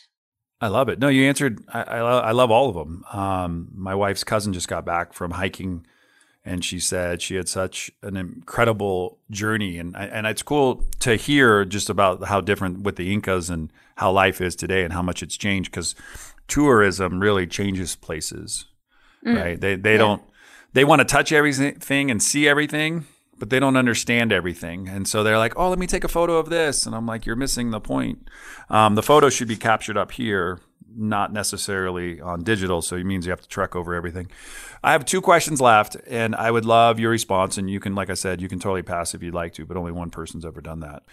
I 0.59 0.67
love 0.67 0.89
it. 0.89 0.99
No, 0.99 1.07
you 1.07 1.23
answered. 1.27 1.63
I, 1.67 1.83
I, 1.83 1.99
I 1.99 2.31
love 2.31 2.49
all 2.49 2.69
of 2.69 2.75
them. 2.75 3.03
Um, 3.11 3.69
my 3.75 3.93
wife's 3.93 4.23
cousin 4.23 4.53
just 4.53 4.67
got 4.67 4.85
back 4.85 5.13
from 5.13 5.31
hiking, 5.31 5.85
and 6.43 6.65
she 6.65 6.79
said 6.79 7.21
she 7.21 7.35
had 7.35 7.47
such 7.47 7.91
an 8.01 8.17
incredible 8.17 9.19
journey, 9.29 9.77
and 9.77 9.95
and 9.95 10.25
it's 10.25 10.41
cool 10.41 10.83
to 11.01 11.15
hear 11.15 11.63
just 11.63 11.89
about 11.89 12.23
how 12.25 12.41
different 12.41 12.81
with 12.81 12.95
the 12.95 13.13
Incas 13.13 13.51
and 13.51 13.71
how 13.97 14.11
life 14.11 14.41
is 14.41 14.55
today 14.55 14.83
and 14.83 14.93
how 14.93 15.03
much 15.03 15.21
it's 15.21 15.37
changed 15.37 15.69
because 15.69 15.93
tourism 16.47 17.19
really 17.19 17.45
changes 17.45 17.95
places, 17.95 18.65
mm. 19.23 19.39
right? 19.39 19.61
They 19.61 19.75
they 19.75 19.93
yeah. 19.93 19.97
don't 19.99 20.23
they 20.73 20.83
want 20.83 21.01
to 21.01 21.05
touch 21.05 21.31
everything 21.31 22.09
and 22.09 22.21
see 22.21 22.47
everything, 22.47 23.05
but 23.37 23.49
they 23.49 23.59
don't 23.59 23.77
understand 23.77 24.31
everything. 24.31 24.87
And 24.87 25.07
so 25.07 25.23
they're 25.23 25.37
like, 25.37 25.57
oh, 25.57 25.69
let 25.69 25.79
me 25.79 25.87
take 25.87 26.03
a 26.03 26.09
photo 26.09 26.37
of 26.37 26.49
this. 26.49 26.85
And 26.85 26.95
I'm 26.95 27.05
like, 27.05 27.25
you're 27.25 27.35
missing 27.35 27.71
the 27.71 27.79
point. 27.79 28.29
Um, 28.69 28.95
the 28.95 29.03
photo 29.03 29.29
should 29.29 29.47
be 29.47 29.55
captured 29.55 29.97
up 29.97 30.11
here, 30.11 30.59
not 30.95 31.31
necessarily 31.31 32.19
on 32.19 32.43
digital. 32.43 32.81
So 32.81 32.95
it 32.95 33.05
means 33.05 33.25
you 33.25 33.31
have 33.31 33.41
to 33.41 33.47
trek 33.47 33.75
over 33.75 33.93
everything. 33.93 34.31
I 34.83 34.91
have 34.91 35.05
two 35.05 35.21
questions 35.21 35.61
left, 35.61 35.95
and 36.07 36.35
I 36.35 36.51
would 36.51 36.65
love 36.65 36.99
your 36.99 37.11
response. 37.11 37.57
And 37.57 37.69
you 37.69 37.79
can, 37.79 37.95
like 37.95 38.09
I 38.09 38.15
said, 38.15 38.41
you 38.41 38.49
can 38.49 38.59
totally 38.59 38.83
pass 38.83 39.13
if 39.13 39.21
you'd 39.21 39.33
like 39.33 39.53
to, 39.53 39.65
but 39.65 39.77
only 39.77 39.91
one 39.91 40.09
person's 40.09 40.45
ever 40.45 40.61
done 40.61 40.81
that. 40.81 41.03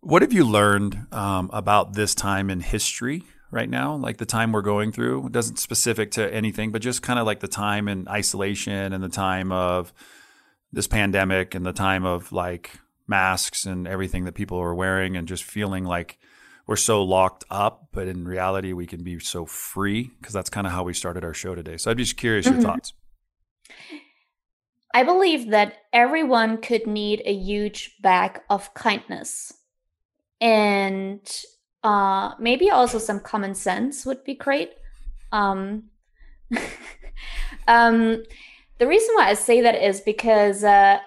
What 0.00 0.22
have 0.22 0.32
you 0.32 0.44
learned 0.44 1.06
um, 1.12 1.50
about 1.52 1.94
this 1.94 2.14
time 2.14 2.50
in 2.50 2.60
history? 2.60 3.24
right 3.50 3.68
now, 3.68 3.94
like 3.94 4.18
the 4.18 4.26
time 4.26 4.52
we're 4.52 4.62
going 4.62 4.92
through. 4.92 5.26
It 5.26 5.32
doesn't 5.32 5.58
specific 5.58 6.10
to 6.12 6.32
anything, 6.34 6.70
but 6.70 6.82
just 6.82 7.02
kind 7.02 7.18
of 7.18 7.26
like 7.26 7.40
the 7.40 7.48
time 7.48 7.88
in 7.88 8.06
isolation 8.08 8.92
and 8.92 9.02
the 9.02 9.08
time 9.08 9.52
of 9.52 9.92
this 10.72 10.86
pandemic 10.86 11.54
and 11.54 11.64
the 11.64 11.72
time 11.72 12.04
of 12.04 12.32
like 12.32 12.72
masks 13.06 13.64
and 13.64 13.88
everything 13.88 14.24
that 14.24 14.34
people 14.34 14.58
are 14.58 14.74
wearing 14.74 15.16
and 15.16 15.26
just 15.26 15.44
feeling 15.44 15.84
like 15.84 16.18
we're 16.66 16.76
so 16.76 17.02
locked 17.02 17.44
up, 17.50 17.88
but 17.92 18.06
in 18.06 18.28
reality, 18.28 18.74
we 18.74 18.86
can 18.86 19.02
be 19.02 19.18
so 19.18 19.46
free 19.46 20.10
because 20.20 20.34
that's 20.34 20.50
kind 20.50 20.66
of 20.66 20.72
how 20.72 20.84
we 20.84 20.92
started 20.92 21.24
our 21.24 21.32
show 21.32 21.54
today. 21.54 21.78
So 21.78 21.90
I'd 21.90 21.96
be 21.96 22.04
just 22.04 22.18
curious 22.18 22.46
mm-hmm. 22.46 22.60
your 22.60 22.70
thoughts. 22.70 22.92
I 24.92 25.02
believe 25.02 25.50
that 25.50 25.74
everyone 25.92 26.58
could 26.60 26.86
need 26.86 27.22
a 27.24 27.34
huge 27.34 27.96
bag 28.02 28.40
of 28.50 28.74
kindness 28.74 29.52
and 30.40 31.20
uh, 31.82 32.32
maybe 32.38 32.70
also 32.70 32.98
some 32.98 33.20
common 33.20 33.54
sense 33.54 34.04
would 34.04 34.24
be 34.24 34.34
great. 34.34 34.72
Um, 35.32 35.84
um, 37.68 38.24
the 38.78 38.86
reason 38.86 39.14
why 39.14 39.28
I 39.28 39.34
say 39.34 39.60
that 39.60 39.74
is 39.74 40.00
because 40.00 40.62
uh, 40.64 40.98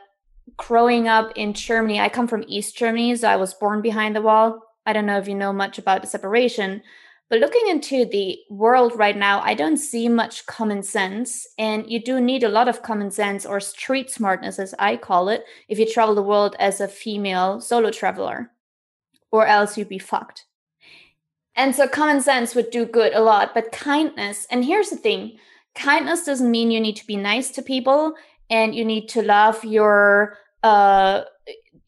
growing 0.57 1.07
up 1.07 1.31
in 1.35 1.53
Germany, 1.53 1.99
I 1.99 2.09
come 2.09 2.27
from 2.27 2.43
East 2.47 2.77
Germany, 2.77 3.15
so 3.15 3.27
I 3.27 3.37
was 3.37 3.53
born 3.53 3.81
behind 3.81 4.15
the 4.15 4.21
wall. 4.21 4.61
I 4.85 4.93
don't 4.93 5.05
know 5.05 5.17
if 5.17 5.27
you 5.27 5.35
know 5.35 5.53
much 5.53 5.77
about 5.77 6.01
the 6.01 6.07
separation, 6.07 6.81
but 7.29 7.39
looking 7.39 7.67
into 7.69 8.03
the 8.03 8.39
world 8.49 8.93
right 8.95 9.15
now, 9.15 9.39
I 9.41 9.53
don't 9.53 9.77
see 9.77 10.09
much 10.09 10.45
common 10.47 10.83
sense. 10.83 11.47
And 11.57 11.89
you 11.89 12.03
do 12.03 12.19
need 12.19 12.43
a 12.43 12.49
lot 12.49 12.67
of 12.67 12.81
common 12.81 13.09
sense 13.09 13.45
or 13.45 13.61
street 13.61 14.09
smartness, 14.09 14.59
as 14.59 14.75
I 14.77 14.97
call 14.97 15.29
it, 15.29 15.45
if 15.69 15.79
you 15.79 15.85
travel 15.85 16.15
the 16.15 16.21
world 16.21 16.57
as 16.59 16.81
a 16.81 16.89
female 16.89 17.61
solo 17.61 17.89
traveler, 17.89 18.51
or 19.31 19.47
else 19.47 19.77
you'd 19.77 19.87
be 19.87 19.99
fucked. 19.99 20.45
And 21.55 21.75
so 21.75 21.87
common 21.87 22.21
sense 22.21 22.53
would 22.53 22.69
do 22.69 22.85
good 22.85 23.13
a 23.13 23.21
lot, 23.21 23.53
but 23.53 23.71
kindness, 23.71 24.47
and 24.49 24.65
here's 24.65 24.89
the 24.89 24.95
thing 24.95 25.37
kindness 25.75 26.25
doesn't 26.25 26.51
mean 26.51 26.71
you 26.71 26.79
need 26.79 26.95
to 26.97 27.07
be 27.07 27.15
nice 27.15 27.49
to 27.51 27.61
people 27.61 28.13
and 28.49 28.75
you 28.75 28.83
need 28.83 29.07
to 29.09 29.21
love 29.21 29.63
your 29.63 30.37
uh 30.63 31.23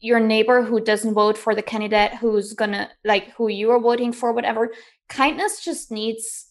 your 0.00 0.20
neighbor 0.20 0.62
who 0.62 0.80
doesn't 0.80 1.14
vote 1.14 1.38
for 1.38 1.54
the 1.54 1.62
candidate 1.62 2.14
who's 2.14 2.52
gonna 2.52 2.90
like 3.04 3.30
who 3.32 3.48
you 3.48 3.70
are 3.70 3.80
voting 3.80 4.12
for 4.12 4.32
whatever. 4.32 4.72
Kindness 5.08 5.64
just 5.64 5.90
needs 5.90 6.50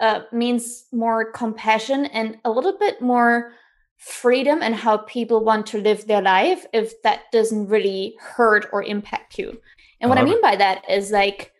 uh 0.00 0.20
means 0.32 0.86
more 0.92 1.32
compassion 1.32 2.06
and 2.06 2.38
a 2.44 2.50
little 2.50 2.76
bit 2.78 3.00
more 3.00 3.52
freedom 3.98 4.62
and 4.62 4.74
how 4.74 4.98
people 4.98 5.42
want 5.42 5.66
to 5.66 5.78
live 5.78 6.06
their 6.06 6.20
life 6.20 6.66
if 6.74 7.00
that 7.02 7.22
doesn't 7.32 7.68
really 7.68 8.14
hurt 8.20 8.66
or 8.72 8.82
impact 8.82 9.38
you. 9.38 9.60
And 10.00 10.10
what 10.10 10.18
i 10.18 10.24
mean 10.24 10.40
by 10.42 10.56
that 10.56 10.88
is 10.90 11.10
like 11.10 11.52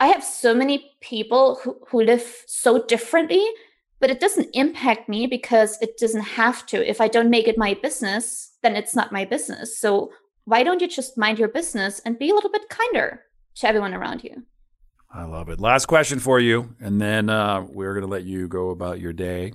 i 0.00 0.06
have 0.06 0.24
so 0.24 0.54
many 0.54 0.92
people 1.00 1.56
who, 1.56 1.76
who 1.88 2.02
live 2.02 2.44
so 2.46 2.82
differently 2.86 3.46
but 4.04 4.10
it 4.10 4.20
doesn't 4.20 4.50
impact 4.52 5.08
me 5.08 5.26
because 5.26 5.78
it 5.80 5.96
doesn't 5.96 6.20
have 6.20 6.66
to. 6.66 6.86
If 6.86 7.00
I 7.00 7.08
don't 7.08 7.30
make 7.30 7.48
it 7.48 7.56
my 7.56 7.72
business, 7.72 8.52
then 8.62 8.76
it's 8.76 8.94
not 8.94 9.12
my 9.12 9.24
business. 9.24 9.78
So 9.78 10.10
why 10.44 10.62
don't 10.62 10.82
you 10.82 10.88
just 10.88 11.16
mind 11.16 11.38
your 11.38 11.48
business 11.48 12.00
and 12.00 12.18
be 12.18 12.28
a 12.28 12.34
little 12.34 12.50
bit 12.50 12.68
kinder 12.68 13.22
to 13.54 13.66
everyone 13.66 13.94
around 13.94 14.22
you? 14.22 14.42
I 15.10 15.24
love 15.24 15.48
it. 15.48 15.58
Last 15.58 15.86
question 15.86 16.18
for 16.18 16.38
you, 16.38 16.76
and 16.80 17.00
then 17.00 17.30
uh, 17.30 17.62
we're 17.62 17.94
going 17.94 18.04
to 18.04 18.10
let 18.10 18.24
you 18.24 18.46
go 18.46 18.68
about 18.68 19.00
your 19.00 19.14
day. 19.14 19.54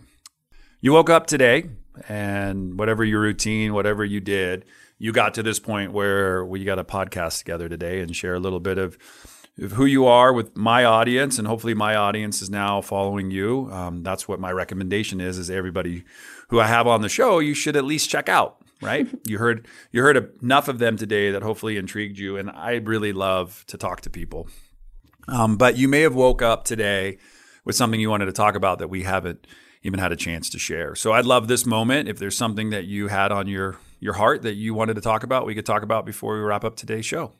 You 0.81 0.93
woke 0.93 1.11
up 1.11 1.27
today, 1.27 1.69
and 2.07 2.79
whatever 2.79 3.03
your 3.03 3.21
routine, 3.21 3.75
whatever 3.75 4.03
you 4.03 4.19
did, 4.19 4.65
you 4.97 5.11
got 5.11 5.35
to 5.35 5.43
this 5.43 5.59
point 5.59 5.93
where 5.93 6.43
we 6.43 6.63
got 6.63 6.79
a 6.79 6.83
podcast 6.83 7.37
together 7.37 7.69
today 7.69 7.99
and 7.99 8.15
share 8.15 8.33
a 8.33 8.39
little 8.39 8.59
bit 8.59 8.79
of 8.79 8.97
of 8.97 9.38
who 9.59 9.85
you 9.85 10.05
are 10.05 10.31
with 10.33 10.55
my 10.55 10.85
audience, 10.85 11.37
and 11.37 11.47
hopefully 11.47 11.73
my 11.73 11.95
audience 11.95 12.41
is 12.41 12.49
now 12.49 12.81
following 12.81 13.31
you. 13.31 13.69
Um, 13.71 14.03
that's 14.03 14.27
what 14.27 14.39
my 14.39 14.51
recommendation 14.51 15.19
is: 15.19 15.37
is 15.37 15.49
everybody 15.49 16.03
who 16.49 16.59
I 16.59 16.67
have 16.67 16.87
on 16.87 17.01
the 17.01 17.09
show, 17.09 17.39
you 17.39 17.53
should 17.53 17.75
at 17.75 17.83
least 17.83 18.09
check 18.09 18.29
out. 18.29 18.57
Right? 18.81 19.07
you 19.27 19.37
heard 19.37 19.67
you 19.91 20.01
heard 20.01 20.17
enough 20.41 20.67
of 20.67 20.79
them 20.79 20.97
today 20.97 21.31
that 21.31 21.43
hopefully 21.43 21.77
intrigued 21.77 22.17
you, 22.17 22.37
and 22.37 22.49
I 22.49 22.75
really 22.75 23.13
love 23.13 23.63
to 23.67 23.77
talk 23.77 24.01
to 24.01 24.09
people. 24.09 24.47
Um, 25.27 25.57
but 25.57 25.77
you 25.77 25.87
may 25.87 26.01
have 26.01 26.15
woke 26.15 26.41
up 26.41 26.63
today 26.63 27.17
with 27.65 27.75
something 27.75 27.99
you 27.99 28.09
wanted 28.09 28.25
to 28.25 28.31
talk 28.31 28.55
about 28.55 28.79
that 28.79 28.87
we 28.87 29.03
haven't 29.03 29.45
even 29.83 29.99
had 29.99 30.11
a 30.11 30.15
chance 30.15 30.49
to 30.49 30.59
share. 30.59 30.95
So 30.95 31.13
I'd 31.13 31.25
love 31.25 31.47
this 31.47 31.65
moment. 31.65 32.09
If 32.09 32.17
there's 32.17 32.35
something 32.35 32.71
that 32.71 32.85
you 32.85 33.07
had 33.07 33.31
on 33.31 33.47
your 33.47 33.77
your 33.99 34.13
heart 34.13 34.41
that 34.43 34.55
you 34.55 34.73
wanted 34.73 34.95
to 34.95 35.01
talk 35.01 35.23
about, 35.23 35.45
we 35.45 35.55
could 35.55 35.65
talk 35.65 35.83
about 35.83 36.05
before 36.05 36.35
we 36.35 36.39
wrap 36.39 36.63
up 36.63 36.75
today's 36.75 37.05
show. 37.05 37.33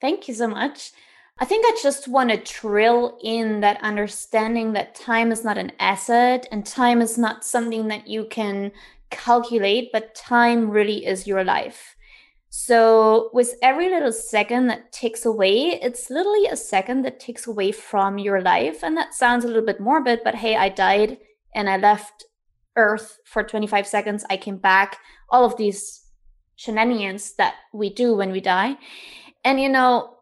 Thank 0.00 0.28
you 0.28 0.34
so 0.34 0.48
much. 0.48 0.92
I 1.40 1.44
think 1.44 1.64
I 1.66 1.78
just 1.82 2.08
want 2.08 2.30
to 2.30 2.60
drill 2.60 3.18
in 3.22 3.60
that 3.60 3.80
understanding 3.82 4.72
that 4.72 4.94
time 4.94 5.30
is 5.30 5.44
not 5.44 5.56
an 5.56 5.72
asset 5.78 6.48
and 6.50 6.66
time 6.66 7.00
is 7.00 7.16
not 7.16 7.44
something 7.44 7.88
that 7.88 8.08
you 8.08 8.24
can 8.24 8.72
calculate, 9.10 9.90
but 9.92 10.16
time 10.16 10.70
really 10.70 11.06
is 11.06 11.26
your 11.26 11.44
life. 11.44 11.94
So, 12.50 13.30
with 13.32 13.54
every 13.62 13.90
little 13.90 14.12
second 14.12 14.68
that 14.68 14.90
takes 14.90 15.24
away, 15.26 15.78
it's 15.82 16.10
literally 16.10 16.46
a 16.46 16.56
second 16.56 17.02
that 17.02 17.20
takes 17.20 17.46
away 17.46 17.72
from 17.72 18.18
your 18.18 18.40
life. 18.40 18.82
And 18.82 18.96
that 18.96 19.14
sounds 19.14 19.44
a 19.44 19.48
little 19.48 19.64
bit 19.64 19.80
morbid, 19.80 20.20
but 20.24 20.36
hey, 20.36 20.56
I 20.56 20.70
died 20.70 21.18
and 21.54 21.68
I 21.68 21.76
left 21.76 22.24
Earth 22.74 23.18
for 23.24 23.42
25 23.42 23.86
seconds. 23.86 24.24
I 24.30 24.38
came 24.38 24.56
back. 24.56 24.98
All 25.28 25.44
of 25.44 25.56
these 25.56 26.06
shenanigans 26.56 27.34
that 27.34 27.54
we 27.72 27.90
do 27.90 28.14
when 28.16 28.32
we 28.32 28.40
die. 28.40 28.78
And 29.48 29.58
you 29.58 29.70
know, 29.70 30.18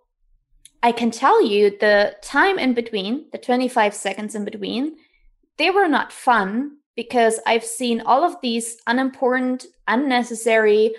I 0.85 0.93
can 0.93 1.11
tell 1.11 1.45
you 1.45 1.77
the 1.77 2.15
time 2.23 2.61
in 2.61 2.75
between, 2.75 3.27
the 3.33 3.39
25 3.39 3.93
seconds 3.93 4.37
in 4.37 4.45
between, 4.45 4.99
they 5.59 5.69
were 5.69 5.89
not 5.89 6.12
fun 6.12 6.77
because 6.95 7.41
I've 7.45 7.65
seen 7.65 8.03
all 8.03 8.23
of 8.23 8.37
these 8.41 8.77
unimportant, 8.87 9.67
unnecessary, 9.89 10.95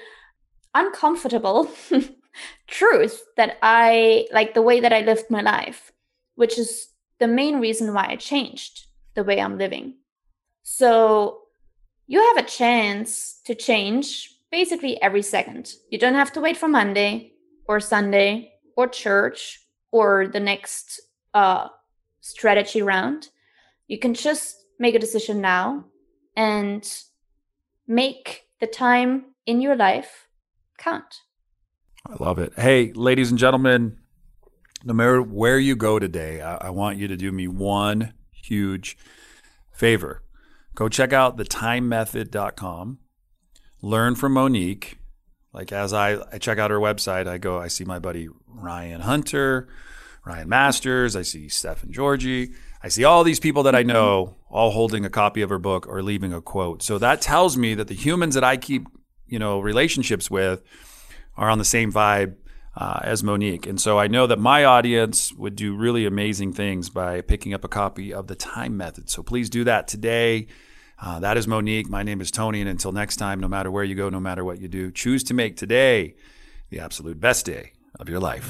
uncomfortable 0.76 1.72
truth 2.68 3.24
that 3.38 3.58
I 3.62 4.28
like 4.34 4.54
the 4.54 4.62
way 4.62 4.82
that 4.82 4.92
I 4.92 5.04
lived 5.04 5.30
my 5.30 5.42
life, 5.42 5.94
which 6.36 6.60
is 6.60 6.90
the 7.20 7.30
main 7.30 7.62
reason 7.62 7.94
why 7.94 8.08
I 8.10 8.18
changed 8.18 8.88
the 9.14 9.24
way 9.24 9.40
I'm 9.40 9.58
living. 9.58 9.94
So 10.64 11.44
you 12.08 12.20
have 12.36 12.44
a 12.44 12.50
chance 12.50 13.40
to 13.46 13.56
change 13.56 14.36
basically 14.52 15.02
every 15.02 15.22
second. 15.22 15.76
You 15.90 15.98
don't 15.98 16.16
have 16.16 16.34
to 16.34 16.42
wait 16.42 16.58
for 16.58 16.68
Monday 16.68 17.32
or 17.68 17.80
Sunday 17.80 18.54
or 18.76 18.88
church 18.88 19.62
or 19.92 20.28
the 20.28 20.40
next 20.40 21.02
uh, 21.34 21.68
strategy 22.22 22.82
round. 22.82 23.30
You 23.88 24.00
can 24.00 24.14
just 24.14 24.64
make 24.80 24.96
a 24.96 25.00
decision 25.00 25.42
now 25.42 25.86
and 26.36 26.88
make 27.88 28.44
the 28.60 28.68
time 28.68 29.26
in 29.46 29.62
your 29.62 29.76
life 29.76 30.28
count. 30.78 31.22
I 32.06 32.24
love 32.24 32.40
it. 32.40 32.54
Hey, 32.58 32.92
ladies 32.94 33.32
and 33.32 33.40
gentlemen, 33.40 33.98
no 34.84 34.94
matter 34.94 35.22
where 35.22 35.60
you 35.60 35.76
go 35.76 36.00
today, 36.00 36.42
I, 36.42 36.68
I 36.68 36.70
want 36.70 36.98
you 36.98 37.08
to 37.08 37.18
do 37.18 37.32
me 37.32 37.48
one 37.48 38.14
huge 38.32 38.98
favor. 39.74 40.24
Go 40.76 40.88
check 40.90 41.12
out 41.12 41.38
thetimemethod.com, 41.38 43.00
learn 43.82 44.16
from 44.16 44.34
Monique, 44.34 45.00
like 45.58 45.72
as 45.72 45.92
I, 45.92 46.20
I 46.32 46.38
check 46.38 46.60
out 46.60 46.70
her 46.70 46.78
website, 46.78 47.28
I 47.28 47.40
go, 47.40 47.58
I 47.58 47.68
see 47.68 47.84
my 47.84 47.98
buddy 47.98 48.30
Ryan 48.48 49.02
Hunter, 49.02 49.68
Ryan 50.24 50.48
Masters. 50.48 51.16
I 51.16 51.24
see 51.24 51.50
Stephen 51.50 51.92
Georgie. 51.92 52.52
I 52.84 52.90
see 52.90 53.04
all 53.04 53.24
these 53.24 53.40
people 53.40 53.64
that 53.64 53.74
I 53.74 53.82
know 53.82 54.36
all 54.52 54.70
holding 54.70 55.04
a 55.04 55.10
copy 55.10 55.42
of 55.42 55.50
her 55.50 55.58
book 55.58 55.88
or 55.88 56.04
leaving 56.04 56.32
a 56.32 56.42
quote. 56.42 56.84
So 56.84 57.00
that 57.00 57.22
tells 57.22 57.58
me 57.58 57.74
that 57.74 57.88
the 57.88 57.96
humans 57.96 58.36
that 58.36 58.44
I 58.44 58.56
keep, 58.58 58.88
you 59.26 59.40
know, 59.40 59.60
relationships 59.60 60.30
with 60.30 60.62
are 61.36 61.50
on 61.50 61.58
the 61.58 61.66
same 61.66 61.92
vibe 61.92 62.36
uh, 62.76 63.00
as 63.02 63.24
Monique. 63.24 63.66
And 63.66 63.82
so 63.82 63.98
I 63.98 64.06
know 64.06 64.28
that 64.28 64.38
my 64.38 64.64
audience 64.64 65.34
would 65.34 65.56
do 65.56 65.76
really 65.76 66.06
amazing 66.06 66.54
things 66.54 66.92
by 66.92 67.22
picking 67.22 67.56
up 67.56 67.64
a 67.64 67.68
copy 67.68 68.14
of 68.14 68.28
The 68.28 68.36
Time 68.36 68.78
Method. 68.78 69.10
So 69.10 69.24
please 69.24 69.50
do 69.50 69.64
that 69.64 69.88
today. 69.88 70.46
Uh, 71.00 71.20
that 71.20 71.38
is 71.38 71.48
Monique. 71.48 71.90
My 71.90 72.04
name 72.04 72.22
is 72.22 72.32
Tony. 72.32 72.62
And 72.62 72.70
until 72.70 72.92
next 72.92 73.18
time, 73.18 73.40
no 73.40 73.48
matter 73.48 73.70
where 73.70 73.84
you 73.84 73.96
go, 73.96 74.10
no 74.10 74.20
matter 74.20 74.44
what 74.44 74.60
you 74.60 74.68
do, 74.68 74.92
choose 74.92 75.24
to 75.26 75.34
make 75.34 75.56
today 75.56 76.16
the 76.70 76.80
absolute 76.80 77.20
best 77.20 77.46
day 77.46 77.72
of 78.00 78.10
your 78.10 78.20
life. 78.20 78.46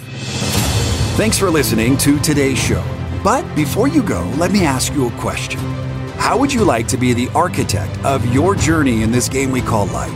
Thanks 1.17 1.37
for 1.37 1.49
listening 1.49 1.97
to 1.97 2.19
today's 2.19 2.57
show. 2.57 2.83
But 3.23 3.43
before 3.55 3.87
you 3.87 4.03
go, 4.03 4.21
let 4.37 4.51
me 4.51 4.65
ask 4.65 4.93
you 4.93 5.07
a 5.07 5.11
question. 5.19 5.59
How 6.17 6.37
would 6.37 6.53
you 6.53 6.63
like 6.63 6.87
to 6.89 6.97
be 6.97 7.13
the 7.13 7.29
architect 7.29 7.97
of 8.05 8.25
your 8.33 8.55
journey 8.55 9.03
in 9.03 9.11
this 9.11 9.29
game 9.29 9.51
we 9.51 9.61
call 9.61 9.85
life? 9.87 10.13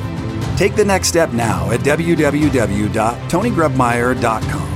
Take 0.57 0.75
the 0.75 0.85
next 0.85 1.07
step 1.07 1.31
now 1.31 1.71
at 1.71 1.79
www.tonygrebmeier.com. 1.81 4.67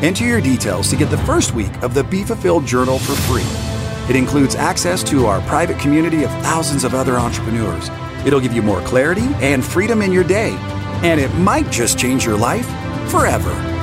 Enter 0.00 0.24
your 0.24 0.40
details 0.40 0.88
to 0.90 0.96
get 0.96 1.10
the 1.10 1.18
first 1.18 1.54
week 1.54 1.82
of 1.82 1.94
the 1.94 2.04
Be 2.04 2.24
Fulfilled 2.24 2.66
Journal 2.66 2.98
for 2.98 3.14
free. 3.22 3.67
It 4.08 4.16
includes 4.16 4.54
access 4.54 5.02
to 5.04 5.26
our 5.26 5.40
private 5.42 5.78
community 5.78 6.24
of 6.24 6.30
thousands 6.42 6.84
of 6.84 6.94
other 6.94 7.18
entrepreneurs. 7.18 7.90
It'll 8.24 8.40
give 8.40 8.54
you 8.54 8.62
more 8.62 8.80
clarity 8.80 9.28
and 9.40 9.64
freedom 9.64 10.02
in 10.02 10.12
your 10.12 10.24
day, 10.24 10.56
and 11.02 11.20
it 11.20 11.32
might 11.34 11.70
just 11.70 11.98
change 11.98 12.24
your 12.24 12.36
life 12.36 12.66
forever. 13.10 13.77